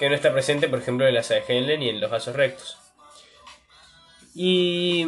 no 0.01 0.15
está 0.15 0.31
presente, 0.31 0.67
por 0.67 0.79
ejemplo, 0.79 1.07
en 1.07 1.13
la 1.13 1.21
asa 1.21 1.35
de 1.35 1.43
Henle 1.47 1.77
ni 1.77 1.89
en 1.89 1.99
los 2.01 2.11
vasos 2.11 2.35
rectos. 2.35 2.77
Y 4.35 5.05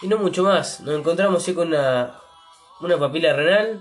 Y 0.00 0.06
no 0.06 0.18
mucho 0.18 0.44
más. 0.44 0.80
Nos 0.80 0.98
encontramos 0.98 1.42
aquí 1.42 1.54
con 1.54 1.68
una, 1.68 2.20
una 2.80 2.98
papila 2.98 3.32
renal 3.32 3.80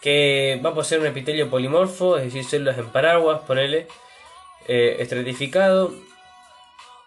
que 0.00 0.60
va 0.64 0.70
a 0.70 0.74
poseer 0.74 1.00
un 1.02 1.08
epitelio 1.08 1.50
polimorfo, 1.50 2.16
es 2.16 2.24
decir, 2.24 2.44
células 2.44 2.78
en 2.78 2.88
paraguas, 2.88 3.42
ponele, 3.46 3.86
eh, 4.66 4.96
estratificado. 4.98 5.92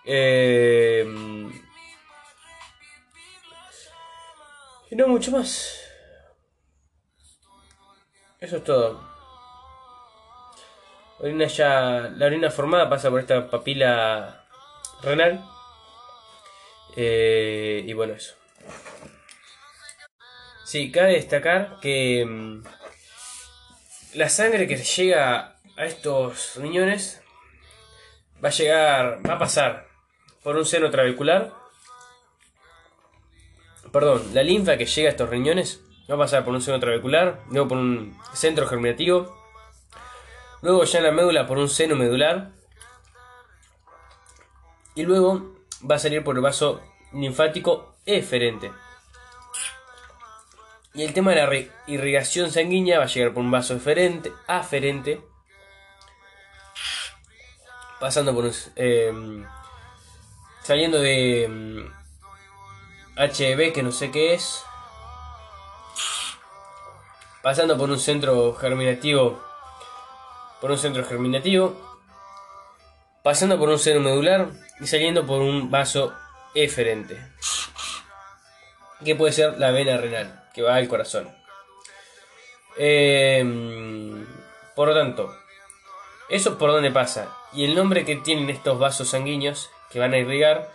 Eh, 0.05 1.05
y 4.93 4.95
no 4.95 5.07
mucho 5.07 5.31
más. 5.31 5.81
Eso 8.39 8.57
es 8.57 8.63
todo. 8.63 9.01
Orina 11.17 11.47
ya, 11.47 12.11
la 12.15 12.27
orina 12.27 12.51
formada 12.51 12.87
pasa 12.89 13.09
por 13.09 13.19
esta 13.19 13.49
papila 13.49 14.45
renal 15.01 15.43
eh, 16.95 17.83
y 17.87 17.93
bueno, 17.93 18.13
eso. 18.13 18.35
Sí, 20.63 20.91
cabe 20.91 21.13
destacar 21.13 21.79
que 21.81 22.23
mm, 22.23 22.63
la 24.13 24.29
sangre 24.29 24.67
que 24.67 24.77
llega 24.77 25.55
a 25.75 25.85
estos 25.85 26.55
riñones 26.57 27.23
va 28.43 28.49
a 28.49 28.51
llegar, 28.51 29.27
va 29.27 29.33
a 29.33 29.39
pasar 29.39 29.87
por 30.43 30.55
un 30.55 30.65
seno 30.65 30.91
trabecular. 30.91 31.62
Perdón, 33.93 34.23
la 34.33 34.41
linfa 34.41 34.75
que 34.75 34.87
llega 34.87 35.09
a 35.09 35.11
estos 35.11 35.29
riñones 35.29 35.79
va 36.09 36.15
a 36.15 36.17
pasar 36.17 36.43
por 36.43 36.55
un 36.55 36.63
seno 36.63 36.79
trabecular, 36.79 37.43
luego 37.51 37.67
por 37.67 37.77
un 37.77 38.17
centro 38.33 38.65
germinativo, 38.65 39.37
luego 40.63 40.83
ya 40.83 40.97
en 40.97 41.05
la 41.05 41.11
médula 41.11 41.45
por 41.45 41.59
un 41.59 41.69
seno 41.69 41.95
medular 41.95 42.49
y 44.95 45.03
luego 45.03 45.53
va 45.89 45.97
a 45.97 45.99
salir 45.99 46.23
por 46.23 46.35
el 46.35 46.41
vaso 46.41 46.81
linfático 47.13 47.95
eferente. 48.07 48.71
Y 50.95 51.03
el 51.03 51.13
tema 51.13 51.31
de 51.31 51.37
la 51.37 51.65
irrigación 51.85 52.49
sanguínea 52.49 52.97
va 52.97 53.05
a 53.05 53.07
llegar 53.07 53.31
por 53.31 53.43
un 53.43 53.51
vaso 53.51 53.75
eferente, 53.75 54.31
aferente, 54.47 55.21
pasando 57.99 58.33
por 58.33 58.45
un, 58.45 58.53
em, 58.75 59.45
saliendo 60.63 60.99
de 60.99 61.91
HB 63.15 63.73
que 63.73 63.83
no 63.83 63.91
sé 63.91 64.11
qué 64.11 64.33
es, 64.33 64.63
pasando 67.41 67.77
por 67.77 67.89
un 67.89 67.99
centro 67.99 68.53
germinativo, 68.55 69.43
por 70.59 70.71
un 70.71 70.77
centro 70.77 71.03
germinativo, 71.03 71.75
pasando 73.21 73.59
por 73.59 73.69
un 73.69 73.79
seno 73.79 73.99
medular 73.99 74.49
y 74.79 74.87
saliendo 74.87 75.25
por 75.25 75.41
un 75.41 75.69
vaso 75.69 76.13
eferente, 76.55 77.17
que 79.03 79.15
puede 79.15 79.33
ser 79.33 79.59
la 79.59 79.71
vena 79.71 79.97
renal, 79.97 80.49
que 80.53 80.61
va 80.61 80.75
al 80.75 80.87
corazón. 80.87 81.29
Em, 82.77 84.25
por 84.75 84.87
lo 84.87 84.95
tanto, 84.95 85.35
eso 86.29 86.57
por 86.57 86.71
dónde 86.71 86.91
pasa. 86.91 87.35
Y 87.53 87.65
el 87.65 87.75
nombre 87.75 88.05
que 88.05 88.15
tienen 88.15 88.49
estos 88.49 88.79
vasos 88.79 89.09
sanguíneos 89.09 89.69
que 89.91 89.99
van 89.99 90.13
a 90.13 90.17
irrigar, 90.17 90.71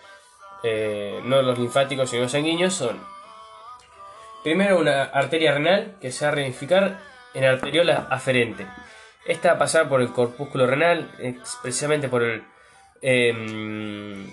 eh, 0.62 1.20
no 1.24 1.42
los 1.42 1.58
linfáticos 1.58 2.10
sino 2.10 2.22
los 2.22 2.32
sanguíneos, 2.32 2.74
son 2.74 2.98
primero 4.42 4.78
una 4.78 5.04
arteria 5.04 5.52
renal 5.52 5.96
que 6.00 6.10
se 6.10 6.24
va 6.24 6.32
a 6.32 6.34
ramificar 6.34 7.00
en 7.34 7.44
arteriola 7.44 8.06
aferente. 8.10 8.66
Esta 9.26 9.50
va 9.50 9.54
a 9.56 9.58
pasar 9.58 9.88
por 9.88 10.00
el 10.00 10.12
corpúsculo 10.12 10.66
renal, 10.66 11.10
precisamente 11.62 12.08
por 12.08 12.22
el 12.22 12.42
em, 13.02 14.26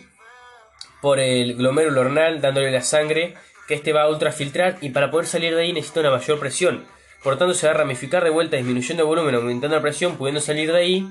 por 1.02 1.20
el 1.20 1.56
glomérulo 1.56 2.04
renal 2.06 2.42
dándole 2.42 2.72
la 2.72 2.82
sangre 2.82 3.36
que 3.68 3.76
este 3.76 3.94
va 3.94 4.04
a 4.04 4.10
ultrafiltrar 4.10 4.78
y 4.82 4.90
para 4.90 5.12
poder 5.12 5.28
salir 5.28 5.56
de 5.56 5.62
ahí 5.62 5.74
necesita 5.74 6.00
una 6.00 6.12
mayor 6.12 6.40
presión. 6.40 6.86
Por 7.24 7.34
lo 7.34 7.40
tanto 7.40 7.54
se 7.54 7.68
va 7.68 7.74
a 7.74 7.78
ramificar 7.78 8.24
de 8.24 8.30
vuelta 8.30 8.58
disminuyendo 8.58 9.04
el 9.04 9.08
volumen, 9.08 9.36
aumentando 9.36 9.76
la 9.76 9.82
presión, 9.82 10.18
pudiendo 10.18 10.42
salir 10.42 10.72
de 10.72 10.78
ahí. 10.78 11.10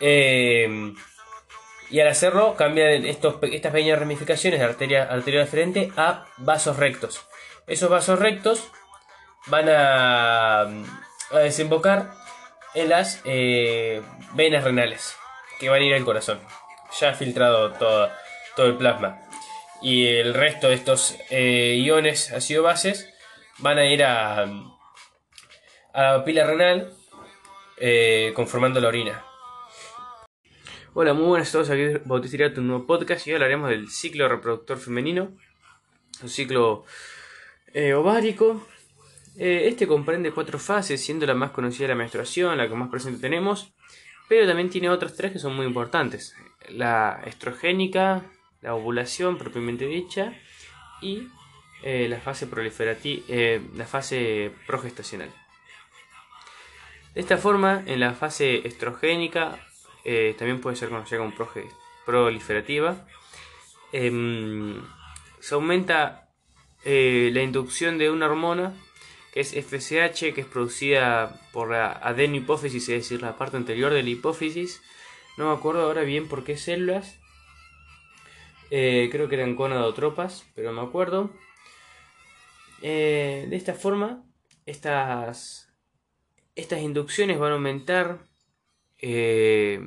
Eh, 0.00 0.94
y 1.94 2.00
al 2.00 2.08
hacerlo 2.08 2.56
cambian 2.56 3.06
estos, 3.06 3.36
estas 3.40 3.70
pequeñas 3.70 4.00
ramificaciones 4.00 4.58
de 4.58 4.66
arteria, 4.66 5.04
arteria 5.04 5.44
diferente 5.44 5.92
a 5.96 6.26
vasos 6.38 6.76
rectos. 6.76 7.24
Esos 7.68 7.88
vasos 7.88 8.18
rectos 8.18 8.68
van 9.46 9.68
a, 9.68 10.62
a 10.62 11.38
desembocar 11.38 12.10
en 12.74 12.88
las 12.88 13.22
eh, 13.24 14.02
venas 14.32 14.64
renales 14.64 15.14
que 15.60 15.68
van 15.68 15.82
a 15.82 15.84
ir 15.84 15.94
al 15.94 16.04
corazón. 16.04 16.40
Ya 16.98 17.10
ha 17.10 17.14
filtrado 17.14 17.74
todo 17.74 18.10
todo 18.56 18.66
el 18.66 18.76
plasma. 18.76 19.20
Y 19.80 20.08
el 20.08 20.34
resto 20.34 20.70
de 20.70 20.74
estos 20.74 21.16
eh, 21.30 21.76
iones 21.78 22.32
ácido 22.32 22.64
bases 22.64 23.08
van 23.58 23.78
a 23.78 23.86
ir 23.86 24.02
a, 24.02 24.48
a 25.92 26.02
la 26.02 26.24
pila 26.24 26.44
renal 26.44 26.92
eh, 27.76 28.32
conformando 28.34 28.80
la 28.80 28.88
orina. 28.88 29.24
Hola, 30.96 31.12
muy 31.12 31.26
buenas 31.26 31.48
a 31.48 31.52
todos, 31.52 31.70
aquí 31.70 31.88
Bautista 32.04 32.52
un 32.56 32.68
nuevo 32.68 32.86
podcast 32.86 33.26
y 33.26 33.30
hoy 33.30 33.34
hablaremos 33.34 33.68
del 33.68 33.90
ciclo 33.90 34.28
reproductor 34.28 34.78
femenino, 34.78 35.32
un 36.22 36.28
ciclo 36.28 36.84
eh, 37.72 37.94
ovárico. 37.94 38.64
este 39.36 39.88
comprende 39.88 40.30
cuatro 40.30 40.60
fases, 40.60 41.04
siendo 41.04 41.26
la 41.26 41.34
más 41.34 41.50
conocida 41.50 41.88
la 41.88 41.96
menstruación, 41.96 42.56
la 42.56 42.68
que 42.68 42.76
más 42.76 42.90
presente 42.90 43.20
tenemos, 43.20 43.72
pero 44.28 44.46
también 44.46 44.70
tiene 44.70 44.88
otras 44.88 45.16
tres 45.16 45.32
que 45.32 45.40
son 45.40 45.56
muy 45.56 45.66
importantes. 45.66 46.36
La 46.68 47.20
estrogénica, 47.26 48.22
la 48.62 48.76
ovulación 48.76 49.36
propiamente 49.36 49.88
dicha 49.88 50.32
y 51.02 51.26
eh, 51.82 52.06
la, 52.08 52.20
fase 52.20 52.48
eh, 52.48 53.60
la 53.74 53.86
fase 53.86 54.52
progestacional. 54.68 55.32
De 57.16 57.20
esta 57.20 57.36
forma, 57.36 57.82
en 57.84 57.98
la 57.98 58.12
fase 58.14 58.64
estrogénica, 58.64 59.58
eh, 60.04 60.34
también 60.38 60.60
puede 60.60 60.76
ser 60.76 60.88
conocida 60.88 61.18
como 61.18 61.34
proliferativa, 62.04 63.06
em, 63.92 64.82
se 65.40 65.54
aumenta 65.54 66.20
la 66.84 67.42
inducción 67.42 67.96
de 67.96 68.10
una 68.10 68.26
hormona 68.26 68.74
que 69.32 69.40
es 69.40 69.52
FSH, 69.52 70.32
que 70.32 70.42
es 70.42 70.46
producida 70.46 71.40
por 71.52 71.70
la 71.70 71.90
adenohipófisis, 71.90 72.88
es 72.88 73.02
decir, 73.02 73.22
la 73.22 73.36
parte 73.36 73.56
anterior 73.56 73.92
de 73.92 74.02
la 74.02 74.10
hipófisis. 74.10 74.82
No 75.36 75.48
me 75.48 75.56
acuerdo 75.56 75.82
ahora 75.82 76.02
bien 76.02 76.28
por 76.28 76.44
qué 76.44 76.56
células, 76.56 77.18
eh, 78.70 79.08
creo 79.10 79.28
que 79.28 79.34
eran 79.34 79.56
conadotropas, 79.56 80.46
pero 80.54 80.72
no 80.72 80.82
me 80.82 80.88
acuerdo. 80.88 81.30
Eh, 82.82 83.46
de 83.48 83.56
esta 83.56 83.74
forma, 83.74 84.24
estas, 84.66 85.72
estas 86.54 86.80
inducciones 86.80 87.38
van 87.38 87.52
a 87.52 87.54
aumentar 87.54 88.20
eh, 89.06 89.80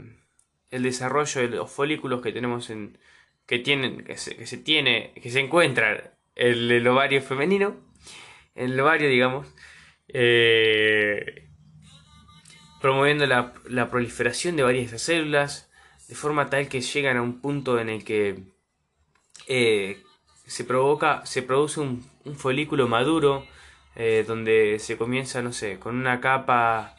el 0.70 0.84
desarrollo 0.84 1.42
de 1.42 1.48
los 1.48 1.72
folículos 1.72 2.22
que 2.22 2.32
tenemos 2.32 2.70
en. 2.70 3.00
que 3.48 3.58
tienen. 3.58 4.04
que 4.04 4.16
se, 4.16 4.58
tiene. 4.58 5.12
que 5.22 5.32
se 5.32 5.40
encuentra 5.40 6.14
el, 6.36 6.72
el 6.72 6.88
ovario 6.88 7.22
femenino. 7.22 7.76
El 8.54 8.80
ovario, 8.80 9.10
digamos. 9.10 9.48
promoviendo 12.80 13.26
la, 13.26 13.90
proliferación 13.90 14.56
de 14.56 14.64
varias 14.64 15.02
células, 15.02 15.72
de 16.08 16.16
forma 16.16 16.50
tal 16.52 16.70
que 16.70 16.82
llegan 16.82 17.18
a 17.18 17.24
un 17.24 17.42
punto 17.42 17.80
en 17.80 17.90
el 17.90 18.04
que 18.04 18.44
eh, 19.48 20.04
se 20.46 20.64
provoca, 20.64 21.26
se 21.26 21.42
produce 21.42 21.80
un, 21.80 22.04
folículo 22.36 22.88
maduro, 22.88 23.48
eh, 23.96 24.24
donde 24.28 24.78
se 24.80 24.96
comienza, 24.96 25.42
no 25.42 25.54
sé, 25.54 25.80
con 25.80 25.96
una 25.96 26.22
capa 26.22 26.96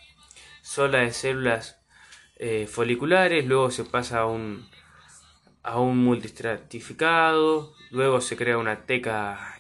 sola 0.63 0.99
de 0.99 1.13
células 1.13 1.78
eh, 2.39 2.67
foliculares, 2.67 3.47
luego 3.47 3.71
se 3.71 3.85
pasa 3.85 4.21
a 4.21 4.27
un, 4.27 4.69
a 5.63 5.81
un 5.81 5.99
multistratificado, 5.99 7.75
luego 7.91 8.21
se 8.21 8.37
crea 8.37 8.59
una 8.59 8.85
teca 8.87 9.55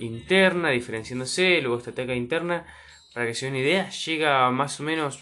interna 0.00 0.70
diferenciándose, 0.70 1.60
luego 1.60 1.76
esta 1.76 1.92
teca 1.92 2.14
interna, 2.14 2.64
para 3.12 3.26
que 3.26 3.34
se 3.34 3.44
den 3.44 3.56
una 3.56 3.62
idea, 3.62 3.90
llega 3.90 4.50
más 4.50 4.80
o 4.80 4.84
menos 4.84 5.20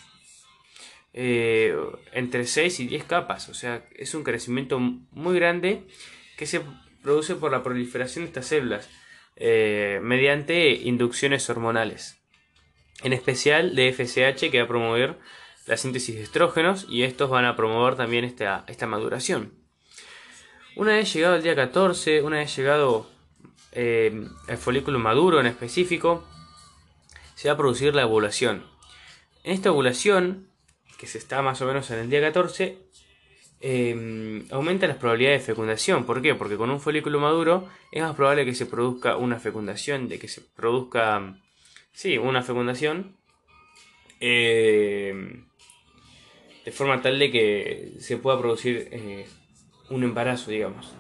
entre 1.13 2.47
6 2.47 2.81
y 2.81 2.87
10 2.87 3.05
capas, 3.05 3.49
o 3.49 3.55
sea, 3.55 3.85
es 3.97 4.15
un 4.15 4.23
crecimiento 4.23 4.79
muy 4.79 5.35
grande 5.35 5.89
que 6.37 6.47
se 6.47 6.61
produce 7.05 7.37
por 7.37 7.53
la 7.53 7.63
proliferación 7.63 8.25
de 8.25 8.29
estas 8.29 8.47
células 8.47 8.89
eh, 9.37 10.01
mediante 10.03 10.71
inducciones 10.71 11.49
hormonales, 11.51 12.21
en 13.03 13.13
especial 13.13 13.75
de 13.75 13.93
FSH 13.93 14.51
que 14.51 14.59
va 14.59 14.65
a 14.65 14.69
promover 14.69 15.19
la 15.67 15.77
síntesis 15.77 16.15
de 16.15 16.23
estrógenos 16.23 16.87
y 16.89 17.03
estos 17.03 17.31
van 17.31 17.45
a 17.45 17.57
promover 17.57 17.97
también 17.97 18.25
esta, 18.25 18.65
esta 18.67 18.87
maduración. 18.87 19.53
Una 20.77 20.93
vez 20.93 21.13
llegado 21.13 21.37
el 21.37 21.43
día 21.43 21.55
14, 21.55 22.23
una 22.23 22.39
vez 22.39 22.55
llegado 22.57 23.09
eh, 23.73 24.27
el 24.49 24.59
folículo 24.59 24.99
maduro 24.99 25.41
en 25.41 25.47
específico, 25.47 26.27
se 27.35 27.49
va 27.49 27.55
a 27.55 27.57
producir 27.57 27.95
la 27.95 28.07
ovulación. 28.07 28.65
En 29.43 29.53
esta 29.53 29.73
ovulación, 29.73 30.49
que 30.99 31.07
se 31.07 31.19
está 31.19 31.43
más 31.43 31.61
o 31.61 31.67
menos 31.67 31.91
en 31.91 31.99
el 31.99 32.11
día 32.11 32.21
14, 32.21 32.85
Em, 33.67 34.45
aumenta 34.51 34.87
las 34.87 34.99
probabilidades 34.99 35.41
de 35.41 35.47
fecundación. 35.55 36.05
¿Por 36.05 36.21
qué? 36.21 36.35
Porque 36.35 36.59
con 36.59 36.69
un 36.69 36.83
folículo 36.83 37.19
maduro 37.19 37.67
es 37.93 38.03
más 38.03 38.15
probable 38.15 38.45
que 38.45 38.55
se 38.55 38.67
produzca 38.67 39.17
una 39.17 39.41
fecundación, 39.41 40.07
de 40.07 40.19
que 40.19 40.29
se 40.29 40.43
produzca, 40.43 41.41
sí, 41.95 42.19
una 42.19 42.43
fecundación, 42.43 43.17
em, 44.21 45.47
de 46.65 46.73
forma 46.73 47.03
tal 47.03 47.19
de 47.19 47.31
que 47.31 47.95
se 47.99 48.17
pueda 48.17 48.39
producir 48.39 48.89
eh, 48.91 49.27
un 49.91 50.03
embarazo, 50.03 50.51
digamos. 50.51 50.93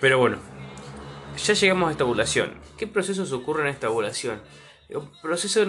Pero 0.00 0.18
bueno, 0.18 0.38
ya 1.36 1.54
llegamos 1.54 1.88
a 1.88 1.92
esta 1.92 2.04
ovulación. 2.04 2.54
¿Qué 2.78 2.86
procesos 2.86 3.32
ocurren 3.32 3.66
en 3.66 3.74
esta 3.74 3.90
ovulación? 3.90 4.40
Proceso, 5.22 5.66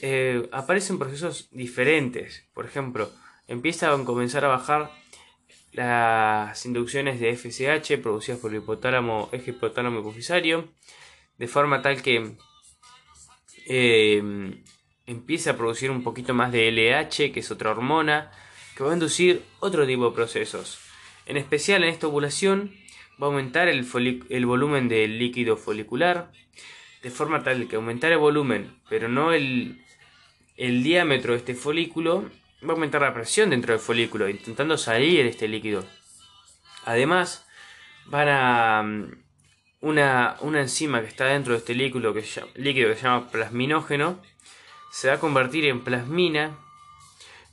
eh, 0.00 0.48
aparecen 0.52 0.98
procesos 0.98 1.48
diferentes. 1.50 2.46
Por 2.54 2.66
ejemplo, 2.66 3.10
empieza 3.48 3.92
a 3.92 4.04
comenzar 4.04 4.44
a 4.44 4.48
bajar 4.48 4.90
las 5.72 6.64
inducciones 6.66 7.18
de 7.18 7.36
FSH 7.36 7.98
producidas 8.00 8.38
por 8.38 8.52
el 8.52 8.58
hipotálamo, 8.58 9.28
eje 9.32 9.50
hipotálamo 9.50 10.00
hipofisario, 10.00 10.68
de 11.36 11.48
forma 11.48 11.82
tal 11.82 12.00
que 12.00 12.36
eh, 13.66 14.62
empieza 15.06 15.50
a 15.50 15.56
producir 15.56 15.90
un 15.90 16.02
poquito 16.02 16.34
más 16.34 16.52
de 16.52 16.70
LH, 16.70 17.32
que 17.32 17.40
es 17.40 17.50
otra 17.50 17.70
hormona, 17.70 18.30
que 18.76 18.84
va 18.84 18.90
a 18.90 18.94
inducir 18.94 19.42
otro 19.60 19.86
tipo 19.86 20.08
de 20.08 20.14
procesos. 20.14 20.78
En 21.26 21.36
especial 21.36 21.84
en 21.84 21.90
esta 21.90 22.06
ovulación 22.06 22.72
va 23.22 23.26
a 23.26 23.30
aumentar 23.30 23.68
el, 23.68 23.84
volumen 24.46 24.88
del 24.88 25.18
líquido 25.18 25.56
folicular, 25.56 26.30
de 27.02 27.10
forma 27.10 27.42
tal 27.42 27.68
que 27.68 27.76
aumentar 27.76 28.12
el 28.12 28.18
volumen, 28.18 28.76
pero 28.88 29.08
no 29.08 29.32
el, 29.32 29.82
diámetro 30.56 31.32
de 31.32 31.38
este 31.38 31.54
folículo, 31.54 32.30
va 32.62 32.70
a 32.70 32.72
aumentar 32.72 33.02
la 33.02 33.14
presión 33.14 33.50
dentro 33.50 33.72
del 33.72 33.80
folículo, 33.80 34.28
intentando 34.28 34.76
salir 34.78 35.26
este 35.26 35.48
líquido. 35.48 35.84
Además, 36.84 37.46
van 38.06 38.28
a 38.28 38.84
una, 39.80 40.36
enzima 40.42 41.02
que 41.02 41.08
está 41.08 41.26
dentro 41.26 41.52
de 41.52 41.58
este 41.58 41.74
líquido 41.74 42.14
que, 42.14 42.24
líquido 42.56 42.88
que 42.88 42.96
se 42.96 43.02
llama 43.02 43.30
plasminógeno, 43.30 44.20
se 44.94 45.08
va 45.08 45.14
a 45.14 45.18
convertir 45.18 45.64
en 45.64 45.82
plasmina, 45.82 46.56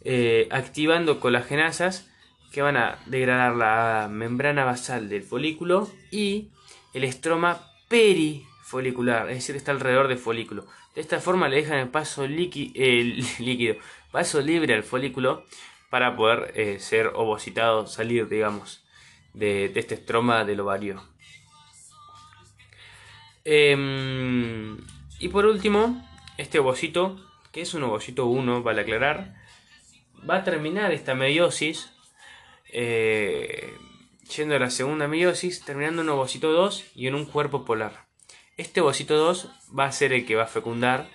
eh, 0.03 0.47
activando 0.51 1.19
colagenasas 1.19 2.07
que 2.51 2.61
van 2.61 2.77
a 2.77 2.99
degradar 3.07 3.55
la 3.55 4.09
membrana 4.11 4.63
basal 4.63 5.09
del 5.09 5.23
folículo 5.23 5.89
y 6.11 6.49
el 6.93 7.03
estroma 7.03 7.65
perifolicular, 7.87 9.27
es 9.29 9.37
decir, 9.37 9.55
está 9.55 9.71
alrededor 9.71 10.07
del 10.07 10.19
folículo. 10.19 10.67
De 10.93 11.01
esta 11.01 11.19
forma 11.19 11.49
le 11.49 11.55
dejan 11.55 11.79
el 11.79 11.89
paso 11.89 12.27
líquido, 12.27 13.75
paso 14.11 14.39
libre 14.39 14.75
al 14.75 14.83
folículo 14.83 15.43
para 15.89 16.15
poder 16.15 16.51
eh, 16.53 16.77
ser 16.79 17.07
ovocitado, 17.07 17.87
salir, 17.87 18.29
digamos, 18.29 18.83
de, 19.33 19.65
este 19.73 19.95
estroma 19.95 20.45
del 20.45 20.59
ovario. 20.59 21.01
Em, 23.45 24.77
y 25.17 25.29
por 25.29 25.47
último, 25.47 26.07
este 26.37 26.59
ovocito, 26.59 27.30
que 27.51 27.61
es 27.61 27.73
un 27.73 27.83
ovocito 27.83 28.25
1, 28.25 28.63
vale 28.63 28.81
aclarar, 28.81 29.35
va 30.29 30.37
a 30.37 30.43
terminar 30.43 30.91
esta 30.93 31.15
meiosis, 31.15 31.91
eh, 32.71 33.73
yendo 34.35 34.55
a 34.55 34.59
la 34.59 34.69
segunda 34.69 35.07
meiosis, 35.07 35.63
terminando 35.63 36.01
en 36.01 36.09
un 36.09 36.15
ovocito 36.15 36.51
2 36.51 36.91
y 36.95 37.07
en 37.07 37.15
un 37.15 37.25
cuerpo 37.25 37.65
polar. 37.65 38.07
Este 38.57 38.81
ovocito 38.81 39.17
2 39.17 39.49
va 39.77 39.85
a 39.85 39.91
ser 39.91 40.13
el 40.13 40.25
que 40.25 40.35
va 40.35 40.43
a 40.43 40.47
fecundar. 40.47 41.09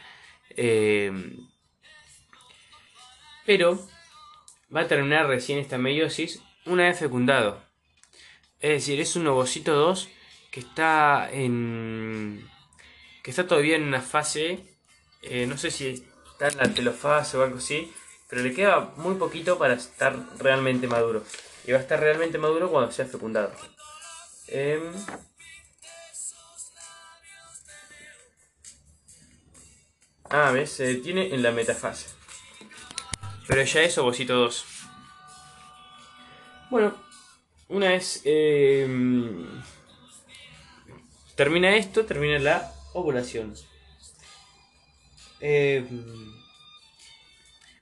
Em, 0.50 1.48
pero 3.44 3.78
va 4.74 4.82
a 4.82 4.88
terminar 4.88 5.26
recién 5.26 5.58
esta 5.58 5.78
meiosis 5.78 6.42
una 6.64 6.84
vez 6.84 6.98
fecundado. 6.98 7.62
Es 8.60 8.70
decir, 8.70 9.00
es 9.00 9.16
un 9.16 9.26
ovocito 9.26 9.74
2 9.74 10.08
que 10.50 10.60
está 10.60 11.30
en. 11.30 12.48
que 13.22 13.30
está 13.30 13.46
todavía 13.46 13.76
en 13.76 13.84
una 13.84 14.00
fase. 14.02 14.64
Eh, 15.22 15.46
no 15.46 15.56
sé 15.58 15.70
si 15.70 16.04
está 16.36 16.48
en 16.48 16.58
la 16.58 16.74
telofase 16.74 17.38
o 17.38 17.42
algo 17.42 17.58
así. 17.58 17.92
Pero 18.28 18.42
le 18.42 18.52
queda 18.52 18.92
muy 18.96 19.14
poquito 19.14 19.58
para 19.58 19.74
estar 19.74 20.16
realmente 20.38 20.86
maduro. 20.86 21.22
Y 21.64 21.72
va 21.72 21.78
a 21.78 21.80
estar 21.80 21.98
realmente 21.98 22.38
maduro 22.38 22.70
cuando 22.70 22.92
sea 22.92 23.06
fecundado. 23.06 23.52
Em, 24.48 24.92
ah, 30.30 30.50
ves, 30.52 30.70
se 30.72 30.84
detiene 30.84 31.34
en 31.34 31.42
la 31.42 31.52
metafase. 31.52 32.08
Pero 33.46 33.62
ya 33.62 33.82
es 33.82 33.96
ovocito 33.98 34.34
2. 34.34 34.64
Bueno, 36.68 36.94
una 37.68 37.90
vez 37.90 38.22
eh, 38.24 38.88
termina 41.36 41.76
esto, 41.76 42.04
termina 42.04 42.40
la 42.40 42.72
ovulación. 42.92 43.54
Eh, 45.40 45.84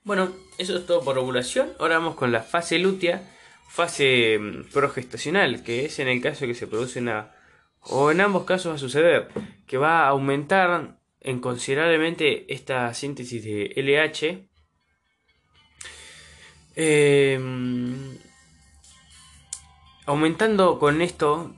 bueno, 0.04 0.32
eso 0.58 0.76
es 0.76 0.86
todo 0.86 1.02
por 1.02 1.18
ovulación. 1.18 1.72
Ahora 1.78 1.98
vamos 1.98 2.14
con 2.16 2.32
la 2.32 2.42
fase 2.42 2.78
lútea, 2.78 3.22
fase 3.68 4.38
mm, 4.38 4.72
progestacional, 4.72 5.62
que 5.62 5.86
es 5.86 5.98
en 5.98 6.08
el 6.08 6.20
caso 6.20 6.46
que 6.46 6.54
se 6.54 6.66
produce 6.66 7.00
una... 7.00 7.32
o 7.80 8.10
en 8.10 8.20
ambos 8.20 8.44
casos 8.44 8.72
va 8.72 8.76
a 8.76 8.78
suceder, 8.78 9.28
que 9.66 9.78
va 9.78 10.04
a 10.04 10.08
aumentar 10.08 10.98
en 11.20 11.40
considerablemente 11.40 12.52
esta 12.52 12.92
síntesis 12.94 13.42
de 13.44 13.72
LH 13.76 14.54
Em, 16.76 18.18
aumentando 20.06 20.78
con 20.80 21.02
esto 21.02 21.54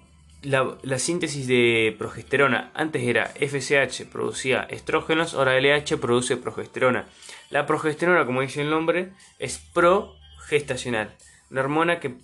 la, 0.47 0.99
síntesis 0.99 1.47
de 1.47 1.95
progesterona. 1.99 2.71
Antes 2.75 3.03
era 3.03 3.33
FSH, 3.35 4.07
producía 4.11 4.63
estrógenos, 4.71 5.35
ahora 5.35 5.59
LH 5.59 5.99
produce 5.99 6.37
progesterona. 6.37 7.07
La 7.51 7.67
progesterona, 7.67 8.25
como 8.27 8.41
dice 8.41 8.63
el 8.63 8.71
nombre, 8.71 9.13
es 9.39 9.59
progestacional. 9.59 11.15
Una 11.51 11.63
hormona 11.63 12.01
que, 12.01 12.15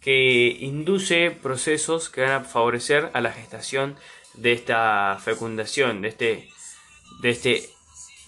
que 0.00 0.56
induce 0.60 1.30
procesos 1.30 2.08
que 2.08 2.22
van 2.22 2.30
a 2.30 2.44
favorecer 2.44 3.10
a 3.12 3.20
la 3.20 3.32
gestación 3.32 3.96
de 4.34 4.52
esta 4.52 5.18
fecundación, 5.22 6.00
de 6.00 6.08
este, 6.08 6.48
de 7.22 7.30
este, 7.30 7.68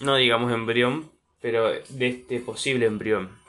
no 0.01 0.15
digamos 0.17 0.51
embrión, 0.51 1.09
pero 1.41 1.71
de 1.71 2.07
este 2.07 2.39
posible 2.39 2.85
embrión. 2.85 3.39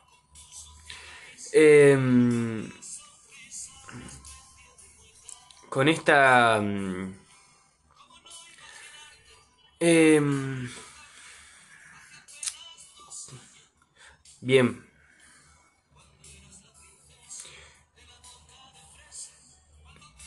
Em, 1.52 2.70
con 5.72 5.88
esta... 5.88 6.62
Eh, 9.80 10.20
bien. 14.42 14.84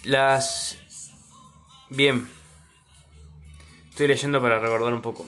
Las... 0.04 0.80
Bien. 1.92 2.28
Estoy 3.92 4.08
leyendo 4.08 4.42
para 4.42 4.58
recordar 4.58 4.96
un 4.96 5.04
poco. 5.04 5.28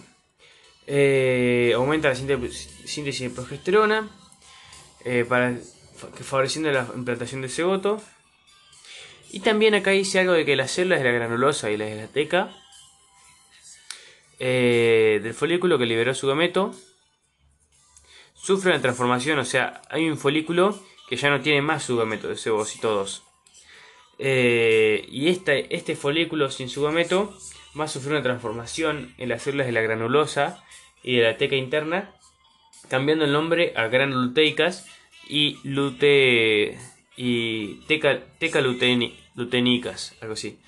Eh, 0.88 1.74
aumenta 1.76 2.09
la 2.09 2.15
síntesis 2.15 3.20
de 3.20 3.30
progesterona, 3.30 4.09
eh, 5.05 5.26
para, 5.30 5.59
favoreciendo 6.24 6.72
la 6.72 6.88
implantación 6.95 7.43
de 7.43 7.49
cigoto. 7.49 8.01
Y 9.32 9.41
también 9.41 9.75
acá 9.75 9.91
dice 9.91 10.19
algo 10.19 10.34
de 10.34 10.45
que 10.45 10.55
las 10.55 10.71
células 10.71 10.99
de 10.99 11.05
la 11.05 11.11
granulosa 11.11 11.69
y 11.69 11.78
la 11.78 11.86
de 11.86 11.95
la 11.95 12.07
teca 12.07 12.55
eh, 14.39 15.19
del 15.23 15.34
folículo 15.34 15.78
que 15.78 15.86
liberó 15.86 16.13
su 16.13 16.28
gameto 16.28 16.73
sufren 18.36 18.82
transformación, 18.82 19.39
o 19.39 19.45
sea, 19.45 19.82
hay 19.89 20.09
un 20.09 20.17
folículo 20.17 20.80
que 21.09 21.17
ya 21.17 21.30
no 21.30 21.41
tiene 21.41 21.61
más 21.61 21.84
su 21.84 21.97
gameto 21.97 22.28
de 22.28 22.38
cebocito 22.38 22.93
2. 22.93 23.23
Eh, 24.19 25.05
y 25.09 25.28
este, 25.30 25.75
este 25.75 25.95
folículo 25.95 26.49
sin 26.49 26.69
su 26.69 26.84
gameto 26.84 27.36
va 27.80 27.86
a 27.86 27.88
sufrir 27.88 28.13
una 28.13 28.23
transformación 28.23 29.13
en 29.17 29.30
las 29.30 29.43
células 29.43 29.67
de 29.67 29.73
la 29.73 29.82
granulosa 29.82 30.63
y 31.03 31.17
de 31.17 31.23
la 31.23 31.38
teca 31.38 31.55
interna, 31.55 32.13
cambiando 32.89 33.25
el 33.25 33.32
nombre 33.32 33.73
a 33.75 33.88
granuloteicas 33.88 34.88
y 35.28 35.57
lute 35.63 36.80
y 37.18 37.82
teca, 37.88 38.24
teca 38.39 38.61
lutenicas, 38.61 40.15
algo 40.22 40.36
así. 40.36 40.59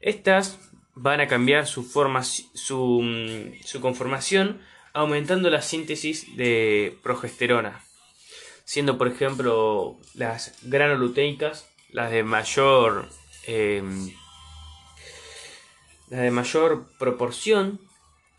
Estas 0.00 0.60
van 0.94 1.20
a 1.20 1.26
cambiar 1.26 1.66
su 1.66 1.82
forma, 1.82 2.22
su, 2.22 3.00
mm, 3.02 3.64
su 3.64 3.80
conformación, 3.80 4.60
aumentando 4.92 5.50
la 5.50 5.62
síntesis 5.62 6.36
de 6.36 6.96
progesterona, 7.02 7.82
siendo 8.64 8.96
por 8.96 9.08
ejemplo 9.08 9.96
las 10.14 10.56
granuluteicas 10.62 11.66
las 11.90 12.10
de 12.10 12.22
mayor 12.24 13.08
em, 13.46 14.10
las 16.10 16.20
de 16.20 16.30
mayor 16.30 16.86
proporción 16.98 17.80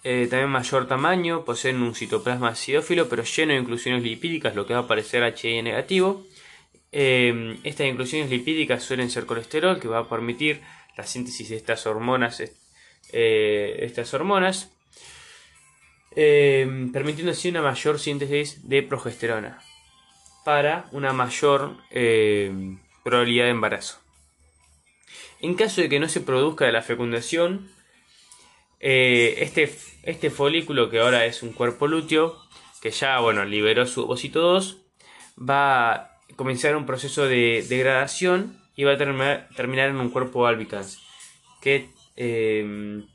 eh, 0.08 0.28
también 0.30 0.52
mayor 0.52 0.88
tamaño, 0.88 1.46
poseen 1.46 1.82
un 1.82 1.96
citoplasma 1.96 2.50
acidófilo 2.50 3.10
pero 3.10 3.24
lleno 3.24 3.54
de 3.54 3.60
inclusiones 3.60 4.04
lipídicas, 4.04 4.56
lo 4.56 4.68
que 4.68 4.76
va 4.76 4.82
a 4.82 4.88
parecer 4.88 5.24
HI 5.24 5.64
negativo. 5.64 6.24
Em, 6.98 7.60
estas 7.66 7.88
inclusiones 7.88 8.30
lipídicas 8.30 8.82
suelen 8.82 9.10
ser 9.10 9.26
colesterol, 9.26 9.82
que 9.82 9.90
va 9.90 10.00
a 10.00 10.08
permitir 10.08 10.62
la 10.96 11.06
síntesis 11.06 11.50
de 11.50 11.58
estas 11.58 11.86
hormonas, 11.88 12.42
eh, 13.12 13.80
estas 13.82 14.14
hormonas 14.14 14.72
em, 16.16 16.94
permitiendo 16.94 17.34
así 17.34 17.50
una 17.50 17.62
mayor 17.62 18.00
síntesis 18.00 18.70
de 18.70 18.82
progesterona 18.82 19.60
para 20.46 20.88
una 20.94 21.12
mayor 21.12 21.76
em, 21.92 22.80
probabilidad 23.04 23.44
de 23.44 23.52
embarazo. 23.52 24.00
En 25.42 25.56
caso 25.56 25.82
de 25.82 25.90
que 25.90 26.00
no 26.00 26.08
se 26.08 26.22
produzca 26.22 26.72
la 26.72 26.82
fecundación, 26.82 27.70
eh, 28.80 29.36
este, 29.40 29.70
este 30.04 30.30
folículo 30.30 30.90
que 30.90 31.02
ahora 31.02 31.26
es 31.26 31.44
un 31.44 31.52
cuerpo 31.52 31.88
lúteo, 31.88 32.38
que 32.82 32.92
ya 32.92 33.20
bueno, 33.20 33.44
liberó 33.44 33.86
su 33.86 34.04
ovocito 34.04 34.40
2, 34.40 34.78
va 35.38 36.15
comenzar 36.36 36.76
un 36.76 36.86
proceso 36.86 37.26
de 37.26 37.66
degradación 37.68 38.60
y 38.76 38.84
va 38.84 38.94
a 38.94 38.98
terminar, 38.98 39.50
terminar 39.56 39.90
en 39.90 39.98
un 39.98 40.10
cuerpo 40.10 40.48
albicans, 40.48 41.00
que, 41.62 41.90
em, 42.16 43.08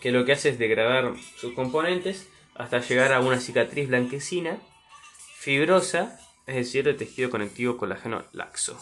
que 0.00 0.12
lo 0.12 0.24
que 0.24 0.32
hace 0.32 0.50
es 0.50 0.58
degradar 0.58 1.14
sus 1.36 1.54
componentes 1.54 2.28
hasta 2.54 2.80
llegar 2.80 3.12
a 3.12 3.20
una 3.20 3.38
cicatriz 3.38 3.88
blanquecina, 3.88 4.58
fibrosa, 5.38 6.18
es 6.46 6.56
decir, 6.56 6.84
de 6.84 6.94
tejido 6.94 7.30
conectivo 7.30 7.76
colágeno 7.76 8.24
laxo. 8.32 8.78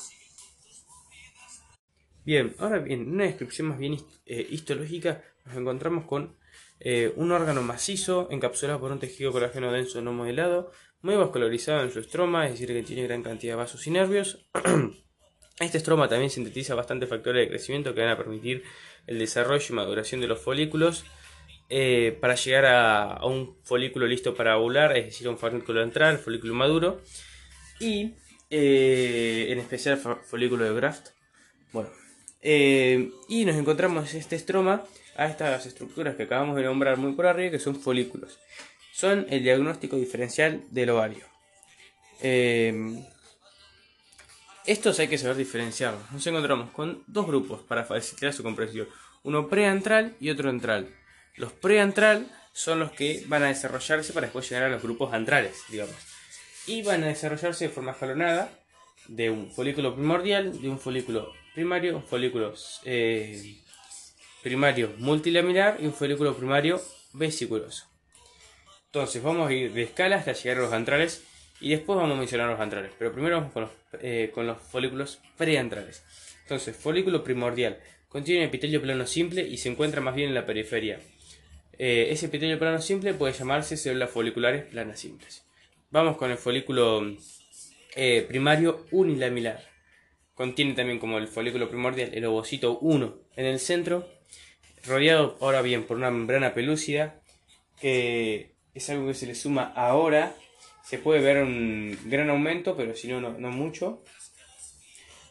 Bien, 2.24 2.54
ahora 2.58 2.78
bien, 2.78 3.02
en 3.02 3.12
una 3.12 3.24
descripción 3.24 3.68
más 3.68 3.78
bien 3.78 3.98
eh, 4.24 4.46
histológica 4.50 5.22
nos 5.44 5.56
encontramos 5.56 6.04
con 6.04 6.36
eh, 6.80 7.12
un 7.16 7.32
órgano 7.32 7.62
macizo 7.62 8.28
encapsulado 8.30 8.80
por 8.80 8.92
un 8.92 8.98
tejido 8.98 9.30
colágeno 9.30 9.72
denso 9.72 10.00
no 10.00 10.12
modelado, 10.12 10.72
muy 11.04 11.16
vascularizado 11.16 11.82
en 11.82 11.92
su 11.92 12.00
estroma, 12.00 12.46
es 12.46 12.52
decir, 12.52 12.68
que 12.68 12.82
tiene 12.82 13.02
gran 13.02 13.22
cantidad 13.22 13.52
de 13.52 13.56
vasos 13.56 13.86
y 13.86 13.90
nervios. 13.90 14.46
este 15.60 15.76
estroma 15.76 16.08
también 16.08 16.30
sintetiza 16.30 16.74
bastantes 16.74 17.10
factores 17.10 17.44
de 17.44 17.50
crecimiento 17.50 17.94
que 17.94 18.00
van 18.00 18.10
a 18.10 18.16
permitir 18.16 18.64
el 19.06 19.18
desarrollo 19.18 19.66
y 19.68 19.72
maduración 19.74 20.22
de 20.22 20.28
los 20.28 20.40
folículos 20.40 21.04
eh, 21.68 22.16
para 22.22 22.36
llegar 22.36 22.64
a, 22.64 23.24
un 23.26 23.58
folículo 23.64 24.06
listo 24.06 24.34
para 24.34 24.56
ovular, 24.56 24.96
es 24.96 25.04
decir, 25.04 25.28
un 25.28 25.36
folículo 25.36 25.82
entral, 25.82 26.16
folículo 26.18 26.54
maduro, 26.54 27.02
y 27.78 28.14
en 28.48 29.58
especial 29.58 29.98
folículo 29.98 30.64
de 30.64 30.74
Graft. 30.74 31.08
Bueno, 31.72 31.90
eh, 32.40 33.10
y 33.28 33.44
nos 33.44 33.56
encontramos 33.56 34.14
este 34.14 34.36
estroma 34.36 34.84
a 35.16 35.26
estas 35.26 35.66
estructuras 35.66 36.16
que 36.16 36.22
acabamos 36.22 36.56
de 36.56 36.62
nombrar 36.62 36.96
muy 36.96 37.12
por 37.12 37.26
arriba, 37.26 37.50
que 37.50 37.58
son 37.58 37.76
folículos. 37.76 38.38
Son 38.94 39.26
el 39.28 39.42
diagnóstico 39.42 39.96
diferencial 39.96 40.62
del 40.70 40.90
ovario. 40.90 41.24
Eh, 42.20 43.02
estos 44.66 45.00
hay 45.00 45.08
que 45.08 45.18
saber 45.18 45.36
diferenciarlos. 45.36 46.12
Nos 46.12 46.24
encontramos 46.28 46.70
con 46.70 47.02
dos 47.08 47.26
grupos 47.26 47.62
para 47.62 47.84
facilitar 47.84 48.32
su 48.32 48.44
comprensión. 48.44 48.88
Uno 49.24 49.48
preantral 49.48 50.14
y 50.20 50.30
otro 50.30 50.48
antral. 50.48 50.94
Los 51.34 51.52
preantral 51.52 52.30
son 52.52 52.78
los 52.78 52.92
que 52.92 53.24
van 53.26 53.42
a 53.42 53.48
desarrollarse 53.48 54.12
para 54.12 54.26
después 54.26 54.48
llegar 54.48 54.66
a 54.66 54.68
los 54.68 54.80
grupos 54.80 55.12
antrales, 55.12 55.56
digamos. 55.70 55.96
Y 56.68 56.82
van 56.82 57.02
a 57.02 57.08
desarrollarse 57.08 57.64
de 57.64 57.74
forma 57.74 57.90
escalonada 57.90 58.56
de 59.08 59.28
un 59.28 59.50
folículo 59.50 59.96
primordial, 59.96 60.62
de 60.62 60.68
un 60.68 60.78
folículo 60.78 61.32
primario, 61.52 61.96
un 61.96 62.04
folículo 62.04 62.54
eh, 62.84 63.56
primario 64.40 64.92
multilaminar 64.98 65.78
y 65.80 65.86
un 65.86 65.94
folículo 65.94 66.36
primario 66.36 66.80
vesiculoso. 67.12 67.92
Entonces 68.94 69.24
vamos 69.24 69.50
a 69.50 69.52
ir 69.52 69.72
de 69.72 69.82
escala 69.82 70.14
hasta 70.14 70.34
llegar 70.34 70.58
a 70.58 70.60
los 70.60 70.72
antrales 70.72 71.24
y 71.60 71.70
después 71.70 71.96
vamos 71.98 72.14
a 72.14 72.16
mencionar 72.16 72.48
los 72.48 72.60
antrales. 72.60 72.92
Pero 72.96 73.12
primero 73.12 73.38
vamos 73.38 73.52
con 73.52 73.62
los, 73.62 73.72
eh, 74.00 74.30
con 74.32 74.46
los 74.46 74.62
folículos 74.62 75.18
preantrales. 75.36 76.04
Entonces, 76.42 76.76
folículo 76.76 77.24
primordial. 77.24 77.80
Contiene 78.08 78.44
epitelio 78.44 78.80
plano 78.80 79.04
simple 79.04 79.42
y 79.42 79.56
se 79.56 79.68
encuentra 79.68 80.00
más 80.00 80.14
bien 80.14 80.28
en 80.28 80.34
la 80.36 80.46
periferia. 80.46 81.00
Eh, 81.76 82.06
ese 82.10 82.26
epitelio 82.26 82.56
plano 82.56 82.80
simple 82.80 83.14
puede 83.14 83.32
llamarse 83.32 83.76
células 83.76 84.10
foliculares 84.10 84.64
planas 84.66 85.00
simples. 85.00 85.44
Vamos 85.90 86.16
con 86.16 86.30
el 86.30 86.38
folículo 86.38 87.16
primario 88.28 88.86
unilaminar. 88.92 89.60
Contiene 90.36 90.74
también 90.74 91.00
como 91.00 91.18
el 91.18 91.26
folículo 91.26 91.68
primordial 91.68 92.10
el 92.14 92.24
ovocito 92.26 92.78
1 92.78 93.18
en 93.34 93.44
el 93.44 93.58
centro, 93.58 94.08
rodeado 94.86 95.36
ahora 95.40 95.62
bien 95.62 95.82
por 95.82 95.96
una 95.96 96.12
membrana 96.12 96.54
pelúcida, 96.54 97.20
que 97.80 98.53
es 98.74 98.90
algo 98.90 99.06
que 99.06 99.14
se 99.14 99.26
le 99.26 99.34
suma 99.34 99.72
ahora. 99.74 100.34
Se 100.84 100.98
puede 100.98 101.20
ver 101.20 101.42
un 101.42 101.98
gran 102.06 102.28
aumento, 102.28 102.76
pero 102.76 102.94
si 102.94 103.08
no, 103.08 103.20
no, 103.20 103.50
mucho. 103.50 104.02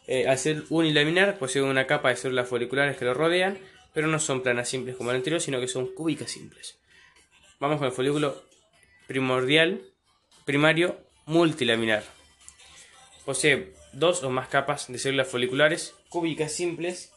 Eh, 0.06 0.26
al 0.26 0.38
ser 0.38 0.64
unilaminar, 0.70 1.38
posee 1.38 1.62
una 1.62 1.86
capa 1.86 2.08
de 2.08 2.16
células 2.16 2.48
foliculares 2.48 2.96
que 2.96 3.04
lo 3.04 3.14
rodean, 3.14 3.58
pero 3.92 4.06
no 4.08 4.18
son 4.18 4.42
planas 4.42 4.68
simples 4.68 4.96
como 4.96 5.10
el 5.10 5.16
anterior, 5.16 5.40
sino 5.40 5.60
que 5.60 5.68
son 5.68 5.94
cúbicas 5.94 6.30
simples. 6.30 6.78
Vamos 7.60 7.78
con 7.78 7.86
el 7.86 7.92
folículo 7.92 8.42
primordial, 9.06 9.82
primario, 10.44 10.98
multilaminar. 11.26 12.02
Posee 13.24 13.72
dos 13.92 14.22
o 14.22 14.30
más 14.30 14.48
capas 14.48 14.90
de 14.90 14.98
células 14.98 15.28
foliculares 15.28 15.94
cúbicas 16.08 16.52
simples. 16.52 17.12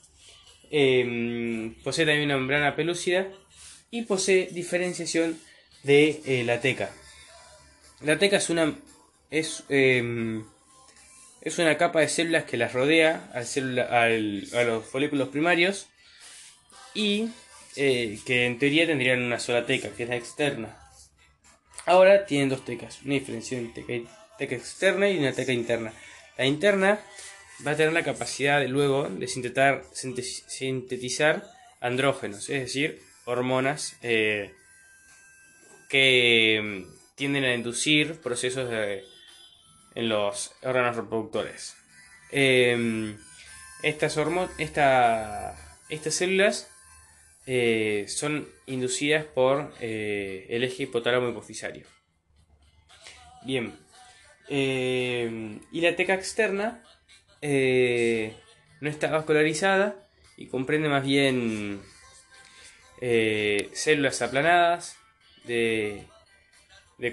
Em, 0.70 1.74
posee 1.84 2.06
también 2.06 2.26
una 2.26 2.38
membrana 2.38 2.76
pelúcida 2.76 3.28
y 3.90 4.04
posee 4.04 4.48
diferenciación 4.52 5.40
de 5.84 6.22
eh, 6.26 6.44
la 6.44 6.62
teca. 6.62 6.92
La 8.02 8.18
teca 8.18 8.38
es 8.38 8.50
una 8.50 8.76
es, 9.30 9.64
em, 9.70 10.46
es 11.42 11.60
una 11.60 11.78
capa 11.78 12.00
de 12.00 12.10
células 12.10 12.46
que 12.46 12.58
las 12.58 12.74
rodea 12.74 13.30
al 13.34 14.48
a 14.54 14.64
los 14.64 14.86
folículos 14.86 15.30
primarios 15.30 15.88
y 16.94 17.30
eh, 17.76 18.20
que 18.26 18.46
en 18.46 18.58
teoría 18.58 18.88
tendrían 18.88 19.22
una 19.22 19.40
sola 19.40 19.66
teca, 19.66 19.90
que 19.90 20.04
es 20.04 20.10
la 20.10 20.16
externa. 20.16 20.78
Ahora 21.86 22.26
tienen 22.26 22.50
dos 22.50 22.66
tecas, 22.66 23.02
una 23.04 23.14
diferenciación 23.14 23.74
de 23.74 24.06
teca 24.38 24.56
externa 24.56 25.10
y 25.10 25.18
una 25.18 25.32
teca 25.32 25.54
interna. 25.54 25.94
La 26.38 26.46
interna 26.46 27.00
va 27.66 27.72
a 27.72 27.76
tener 27.76 27.94
la 27.94 28.04
capacidad 28.04 28.66
luego 28.68 29.10
de 29.10 29.28
sintetizar 29.28 31.44
andrógenos, 31.80 32.50
es 32.50 32.62
decir, 32.62 33.02
hormonas 33.26 33.96
eh, 34.02 34.54
que 35.90 36.86
mm, 36.86 37.16
tienden 37.16 37.44
a 37.44 37.54
inducir 37.54 38.20
procesos 38.22 38.70
en 39.96 40.10
los 40.10 40.54
órganos 40.62 40.96
reproductores. 40.96 41.76
Em, 42.32 43.18
estas, 43.82 44.18
estas 45.90 46.14
células 46.14 46.70
eh, 47.46 48.06
son 48.08 48.48
inducidas 48.66 49.26
por 49.26 49.74
eh, 49.80 50.46
el 50.50 50.64
eje 50.64 50.84
hipotálamo 50.84 51.30
hipofisario. 51.30 51.88
Bien, 53.44 53.74
eh, 54.50 55.60
y 55.72 55.82
la 55.82 55.96
teca 55.96 56.14
externa 56.14 56.84
eh, 57.42 58.36
no 58.82 58.90
está 58.90 59.10
vascularizada 59.10 59.96
y 60.36 60.48
comprende 60.48 60.90
más 60.90 61.06
bien 61.06 61.82
células 63.00 64.22
aplanadas, 64.22 64.98
de, 65.48 66.06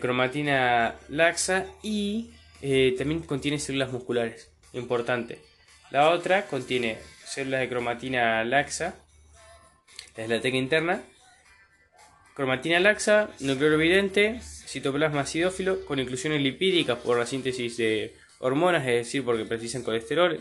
cromatina 0.00 0.96
laxa 1.08 1.66
y 1.82 2.30
eh, 2.62 2.94
también 2.98 3.20
contiene 3.20 3.58
células 3.58 3.92
musculares. 3.92 4.50
Importante. 4.72 5.38
La 5.90 6.10
otra 6.10 6.46
contiene 6.46 6.98
células 7.24 7.60
de 7.60 7.68
cromatina 7.68 8.44
laxa, 8.44 8.96
es 10.16 10.28
la 10.28 10.40
teca 10.40 10.56
interna, 10.56 11.02
cromatina 12.34 12.80
laxa, 12.80 13.30
núcleo 13.40 13.74
evidente, 13.74 14.40
citoplasma 14.40 15.20
acidófilo 15.20 15.84
con 15.86 15.98
inclusiones 15.98 16.40
lipídicas 16.40 16.98
por 16.98 17.18
la 17.18 17.26
síntesis 17.26 17.76
de 17.76 18.14
hormonas, 18.38 18.86
es 18.86 19.06
decir, 19.06 19.24
porque 19.24 19.44
precisan 19.44 19.82
colesterol, 19.82 20.38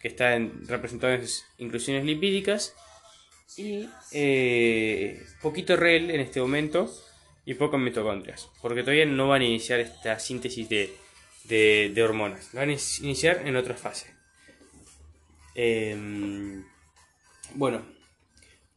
que 0.00 0.08
está 0.08 0.34
en, 0.34 0.66
representado 0.66 1.12
en 1.12 1.24
inclusiones 1.58 2.04
lipídicas, 2.04 2.74
y 3.56 3.88
eh, 4.12 5.22
poquito 5.42 5.76
REL 5.76 6.10
en 6.10 6.20
este 6.20 6.40
momento 6.40 6.90
y 7.44 7.54
pocas 7.54 7.80
mitocondrias, 7.80 8.48
porque 8.62 8.82
todavía 8.82 9.06
no 9.06 9.28
van 9.28 9.42
a 9.42 9.46
iniciar 9.46 9.80
esta 9.80 10.18
síntesis 10.18 10.68
de, 10.68 10.92
de, 11.44 12.02
hormonas, 12.02 12.50
van 12.52 12.70
a 12.70 12.76
iniciar 13.00 13.46
en 13.46 13.56
otra 13.56 13.74
fase. 13.74 14.14
Em, 15.54 16.64
bueno, 17.54 17.82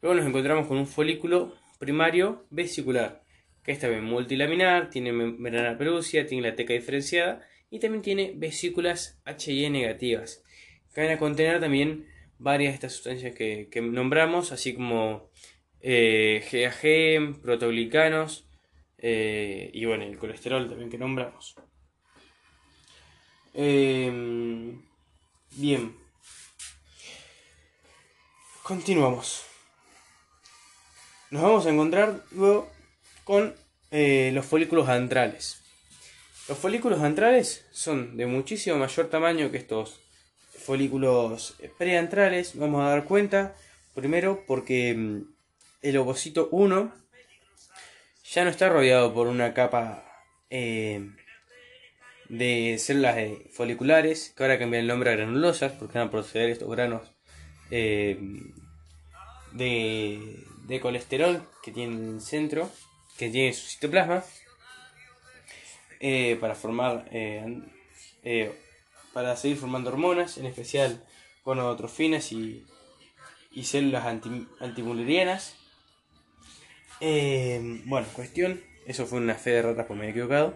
luego 0.02 0.16
nos 0.16 0.26
encontramos 0.26 0.68
con 0.68 0.78
un 0.78 0.88
folículo 0.88 1.56
primario 1.78 2.46
vesicular, 2.50 3.24
que 3.64 3.74
es 3.74 3.80
también 3.80 4.04
multilaminar, 4.04 4.90
tiene 4.90 5.12
membrana 5.12 5.78
pelucia, 5.78 6.26
tiene 6.26 6.50
la 6.50 6.56
teca 6.56 6.74
diferenciada 6.74 7.46
y 7.70 7.80
también 7.80 8.02
tiene 8.02 8.34
vesículas 8.36 9.22
HIE 9.26 9.70
negativas, 9.70 10.44
que 10.94 11.02
van 11.02 11.12
a 11.12 11.20
contener 11.20 11.60
también 11.60 12.08
varias 12.44 12.74
de 12.74 12.76
estas 12.76 12.94
sustancias 12.94 13.34
que, 13.34 13.82
nombramos, 13.82 14.52
así 14.52 14.74
como 14.74 15.30
eh, 15.80 16.46
GAG, 16.52 17.42
protoglicanos 17.42 18.46
eh, 18.98 19.72
y 19.74 19.86
bueno, 19.86 20.04
el 20.04 20.18
colesterol 20.18 20.68
también 20.70 20.90
que 20.90 20.98
nombramos. 20.98 21.56
Em, 23.54 24.82
bien. 25.52 25.96
Continuamos. 28.62 29.46
Nos 31.32 31.42
vamos 31.42 31.66
a 31.66 31.70
encontrar 31.70 32.24
luego 32.32 32.70
con 33.24 33.56
eh, 33.92 34.32
los 34.34 34.46
folículos 34.46 34.90
antrales. 34.90 35.62
Los 36.48 36.58
folículos 36.58 37.02
antrales 37.02 37.66
son 37.72 38.18
de 38.18 38.26
muchísimo 38.26 38.78
mayor 38.78 39.10
tamaño 39.10 39.50
que 39.52 39.58
estos 39.58 40.03
folículos 40.66 41.56
preantrales. 41.78 42.58
Vamos 42.58 42.82
a 42.82 42.90
dar 42.90 43.06
cuenta 43.06 43.56
primero 43.94 44.44
porque 44.48 44.94
mm, 44.94 45.22
el 45.82 45.98
ovocito 45.98 46.50
1 46.52 46.94
ya 48.32 48.44
no 48.44 48.50
está 48.50 48.70
rodeado 48.70 49.14
por 49.14 49.28
una 49.28 49.54
capa 49.54 50.04
eh, 50.50 51.10
de 52.30 52.78
células 52.80 53.18
foliculares 53.52 54.34
que 54.36 54.44
ahora 54.44 54.58
cambian 54.58 54.82
el 54.82 54.88
nombre 54.88 55.12
a 55.12 55.16
granulosas 55.16 55.74
porque 55.74 56.00
van 56.00 56.08
a 56.08 56.12
proceder 56.12 56.50
estos 56.50 56.70
granos 56.70 57.14
eh, 57.70 58.18
de, 59.52 60.46
de, 60.68 60.80
colesterol 60.80 61.48
que 61.64 61.72
tiene 61.72 62.20
centro, 62.20 62.70
que 63.18 63.30
tiene 63.30 63.54
su 63.54 63.68
citoplasma, 63.68 64.24
eh, 66.00 66.38
para 66.40 66.54
formar, 66.54 67.08
eh, 67.12 67.62
para 69.14 69.36
seguir 69.36 69.58
formando 69.58 69.90
hormonas, 69.90 70.38
en 70.38 70.46
especial 70.46 71.04
gonotrofinas 71.46 72.32
y, 72.32 72.66
y 73.52 73.64
células 73.64 74.06
anti, 74.06 74.48
antimulerianas. 74.60 75.56
bueno, 77.00 78.08
cuestión, 78.14 78.62
eso 78.86 79.06
fue 79.06 79.20
una 79.20 79.36
fe 79.36 79.52
de 79.52 79.62
ratas, 79.62 79.86
por 79.86 79.96
me 79.96 80.08
he 80.08 80.10
equivocado. 80.10 80.56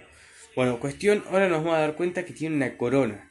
Bueno, 0.56 0.80
cuestión, 0.80 1.24
ahora 1.30 1.48
nos 1.48 1.60
vamos 1.64 1.78
a 1.78 1.82
dar 1.82 1.96
cuenta 1.96 2.26
que 2.26 2.34
tiene 2.34 2.56
una 2.56 2.78
corona. 2.78 3.30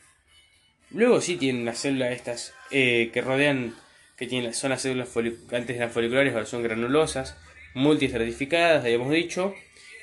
Luego 0.91 1.21
sí 1.21 1.37
tienen 1.37 1.65
las 1.65 1.79
células 1.79 2.13
estas 2.13 2.55
eh, 2.71 3.11
que 3.13 3.21
rodean, 3.21 3.75
que 4.17 4.27
tienen, 4.27 4.55
son 4.55 4.71
las 4.71 4.83
células 4.83 5.09
antes 5.53 5.77
las 5.79 5.93
foliculares, 5.93 6.33
ahora 6.33 6.47
son 6.47 6.63
granulosas, 6.63 7.37
multistratificadas, 7.75 8.85
habíamos 8.85 9.11
dicho, 9.11 9.55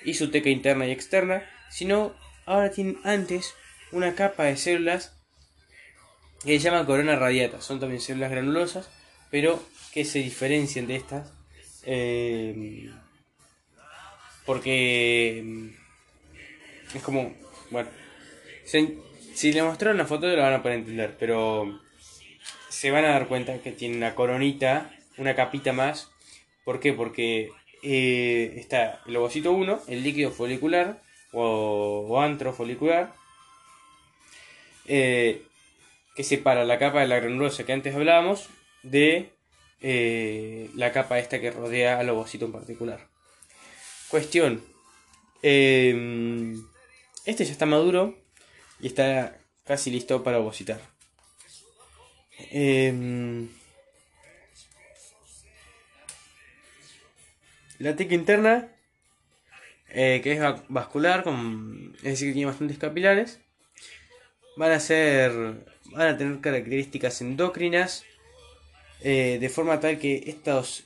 y 0.04 0.16
su 0.16 0.30
teca 0.30 0.50
interna 0.50 0.86
y 0.86 0.92
externa, 0.92 1.50
sino 1.70 2.14
ahora 2.46 2.72
tienen 2.72 3.00
antes 3.06 3.56
una 3.94 4.16
capa 4.16 4.44
de 4.44 4.58
células 4.58 5.16
que 6.44 6.60
se 6.60 6.66
llama 6.66 6.86
corona 6.86 7.16
radiata, 7.16 7.62
son 7.62 7.80
también 7.80 8.02
células 8.02 8.32
granulosas, 8.32 8.90
pero 9.32 9.64
que 9.94 10.04
se 10.04 10.20
diferencian 10.20 10.88
de 10.88 10.96
estas 10.98 11.32
eh, 11.86 12.90
porque 14.46 15.42
mm, 15.44 15.68
es 16.96 17.04
como, 17.04 17.34
bueno, 17.72 17.90
si 18.66 19.52
le 19.52 19.64
mostraron 19.64 19.98
la 19.98 20.06
foto 20.06 20.28
lo 20.28 20.42
van 20.42 20.54
a 20.54 20.62
poder 20.62 20.80
entender, 20.80 21.16
pero 21.20 21.80
se 22.70 22.92
van 22.92 23.06
a 23.06 23.10
dar 23.10 23.28
cuenta 23.28 23.60
que 23.60 23.72
tiene 23.72 23.98
una 23.98 24.16
coronita, 24.16 24.92
una 25.18 25.36
capita 25.36 25.74
más. 25.74 26.12
¿Por 26.66 26.80
qué? 26.80 26.94
Porque 26.94 27.52
eh, 27.82 28.54
está 28.58 29.02
el 29.06 29.16
ovocito 29.16 29.52
1, 29.52 29.82
el 29.88 30.04
líquido 30.04 30.32
folicular 30.32 31.02
o, 31.32 32.22
antro 32.22 32.54
folicular, 32.54 33.14
eh, 34.86 35.44
que 36.16 36.24
separa 36.24 36.66
la 36.66 36.80
capa 36.80 37.02
de 37.02 37.08
la 37.08 37.20
granulosa 37.20 37.66
que 37.66 37.74
antes 37.74 37.96
hablábamos 37.96 38.50
de 38.84 39.32
eh, 39.82 40.70
la 40.76 40.92
capa 40.92 41.20
esta 41.20 41.40
que 41.40 41.52
rodea 41.52 42.00
al 42.00 42.10
ovocito 42.10 42.46
en 42.46 42.52
particular. 42.52 43.08
Cuestión. 44.10 44.64
este 45.42 46.56
ya 47.46 47.52
está 47.52 47.66
maduro 47.66 48.16
y 48.80 48.88
está 48.88 49.38
casi 49.66 49.92
listo 49.92 50.24
para 50.24 50.40
ovocitar. 50.40 50.80
Em, 52.52 53.50
la 57.80 57.96
teca 57.96 58.16
interna, 58.16 58.70
eh, 59.90 60.22
que 60.24 60.34
es 60.34 60.40
vascular, 60.70 61.24
con, 61.24 61.94
es 61.98 62.04
decir, 62.04 62.30
que 62.30 62.34
tiene 62.34 62.48
bastantes 62.48 62.78
capilares, 62.78 63.42
van 64.56 64.72
a 64.72 64.80
ser, 64.80 65.32
van 65.92 66.08
a 66.08 66.18
tener 66.18 66.40
características 66.42 67.22
endocrinas, 67.22 68.06
eh, 69.02 69.38
de 69.40 69.50
forma 69.50 69.80
tal 69.80 70.00
que 70.00 70.24
estos, 70.28 70.86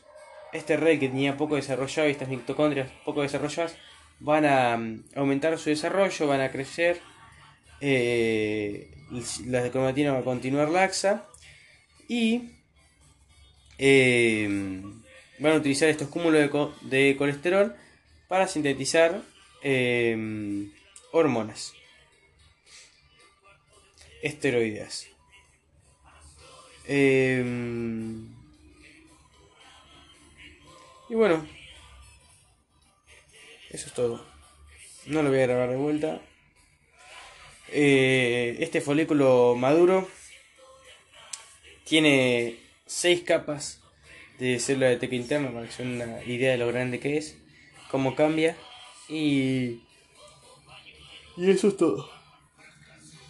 este 0.54 0.78
red 0.78 1.00
que 1.00 1.10
tenía 1.10 1.38
poco 1.38 1.56
desarrollado 1.56 2.08
y 2.08 2.12
estas 2.12 2.30
mitocondrias 2.30 2.90
poco 3.06 3.22
desarrolladas 3.22 3.76
van 4.20 4.46
a 4.46 4.78
mm, 4.78 5.04
aumentar 5.16 5.58
su 5.60 5.70
desarrollo, 5.70 6.28
van 6.28 6.42
a 6.42 6.52
crecer 6.52 7.00
eh, 7.80 8.90
la 9.46 9.70
cromatina 9.70 10.14
va 10.14 10.20
a 10.20 10.24
continuar 10.24 10.70
laxa 10.70 11.28
y 12.08 12.50
eh, 13.78 14.48
van 15.40 15.52
a 15.54 15.56
utilizar 15.56 15.90
estos 15.90 16.10
cúmulos 16.10 16.50
de, 16.82 17.16
colesterol 17.18 17.76
para 18.28 18.48
sintetizar 18.48 19.22
eh, 19.62 20.68
hormonas 21.12 21.74
esteroideas. 24.22 25.08
y 31.10 31.16
bueno, 31.16 31.46
eso 33.70 33.88
es 33.88 33.94
todo. 33.94 34.26
No 35.06 35.24
lo 35.24 35.30
voy 35.30 35.40
a 35.40 35.48
grabar 35.48 35.70
de 35.70 35.76
vuelta. 35.76 36.22
Eh, 37.70 38.58
este 38.60 38.82
folículo 38.82 39.56
maduro 39.58 40.08
tiene 41.84 42.58
6 42.86 43.24
capas 43.24 43.82
de 44.40 44.60
célula 44.60 44.88
de 44.88 44.98
teca 44.98 45.16
interna 45.16 45.52
para 45.52 45.66
que 45.66 45.72
se 45.72 45.84
una 45.84 46.24
idea 46.24 46.52
de 46.52 46.58
lo 46.58 46.68
grande 46.68 47.00
que 47.00 47.18
es, 47.18 47.38
cómo 47.90 48.16
cambia 48.16 48.56
y, 49.10 49.82
y 51.38 51.50
eso 51.50 51.70
es 51.70 51.78
todo. 51.78 52.17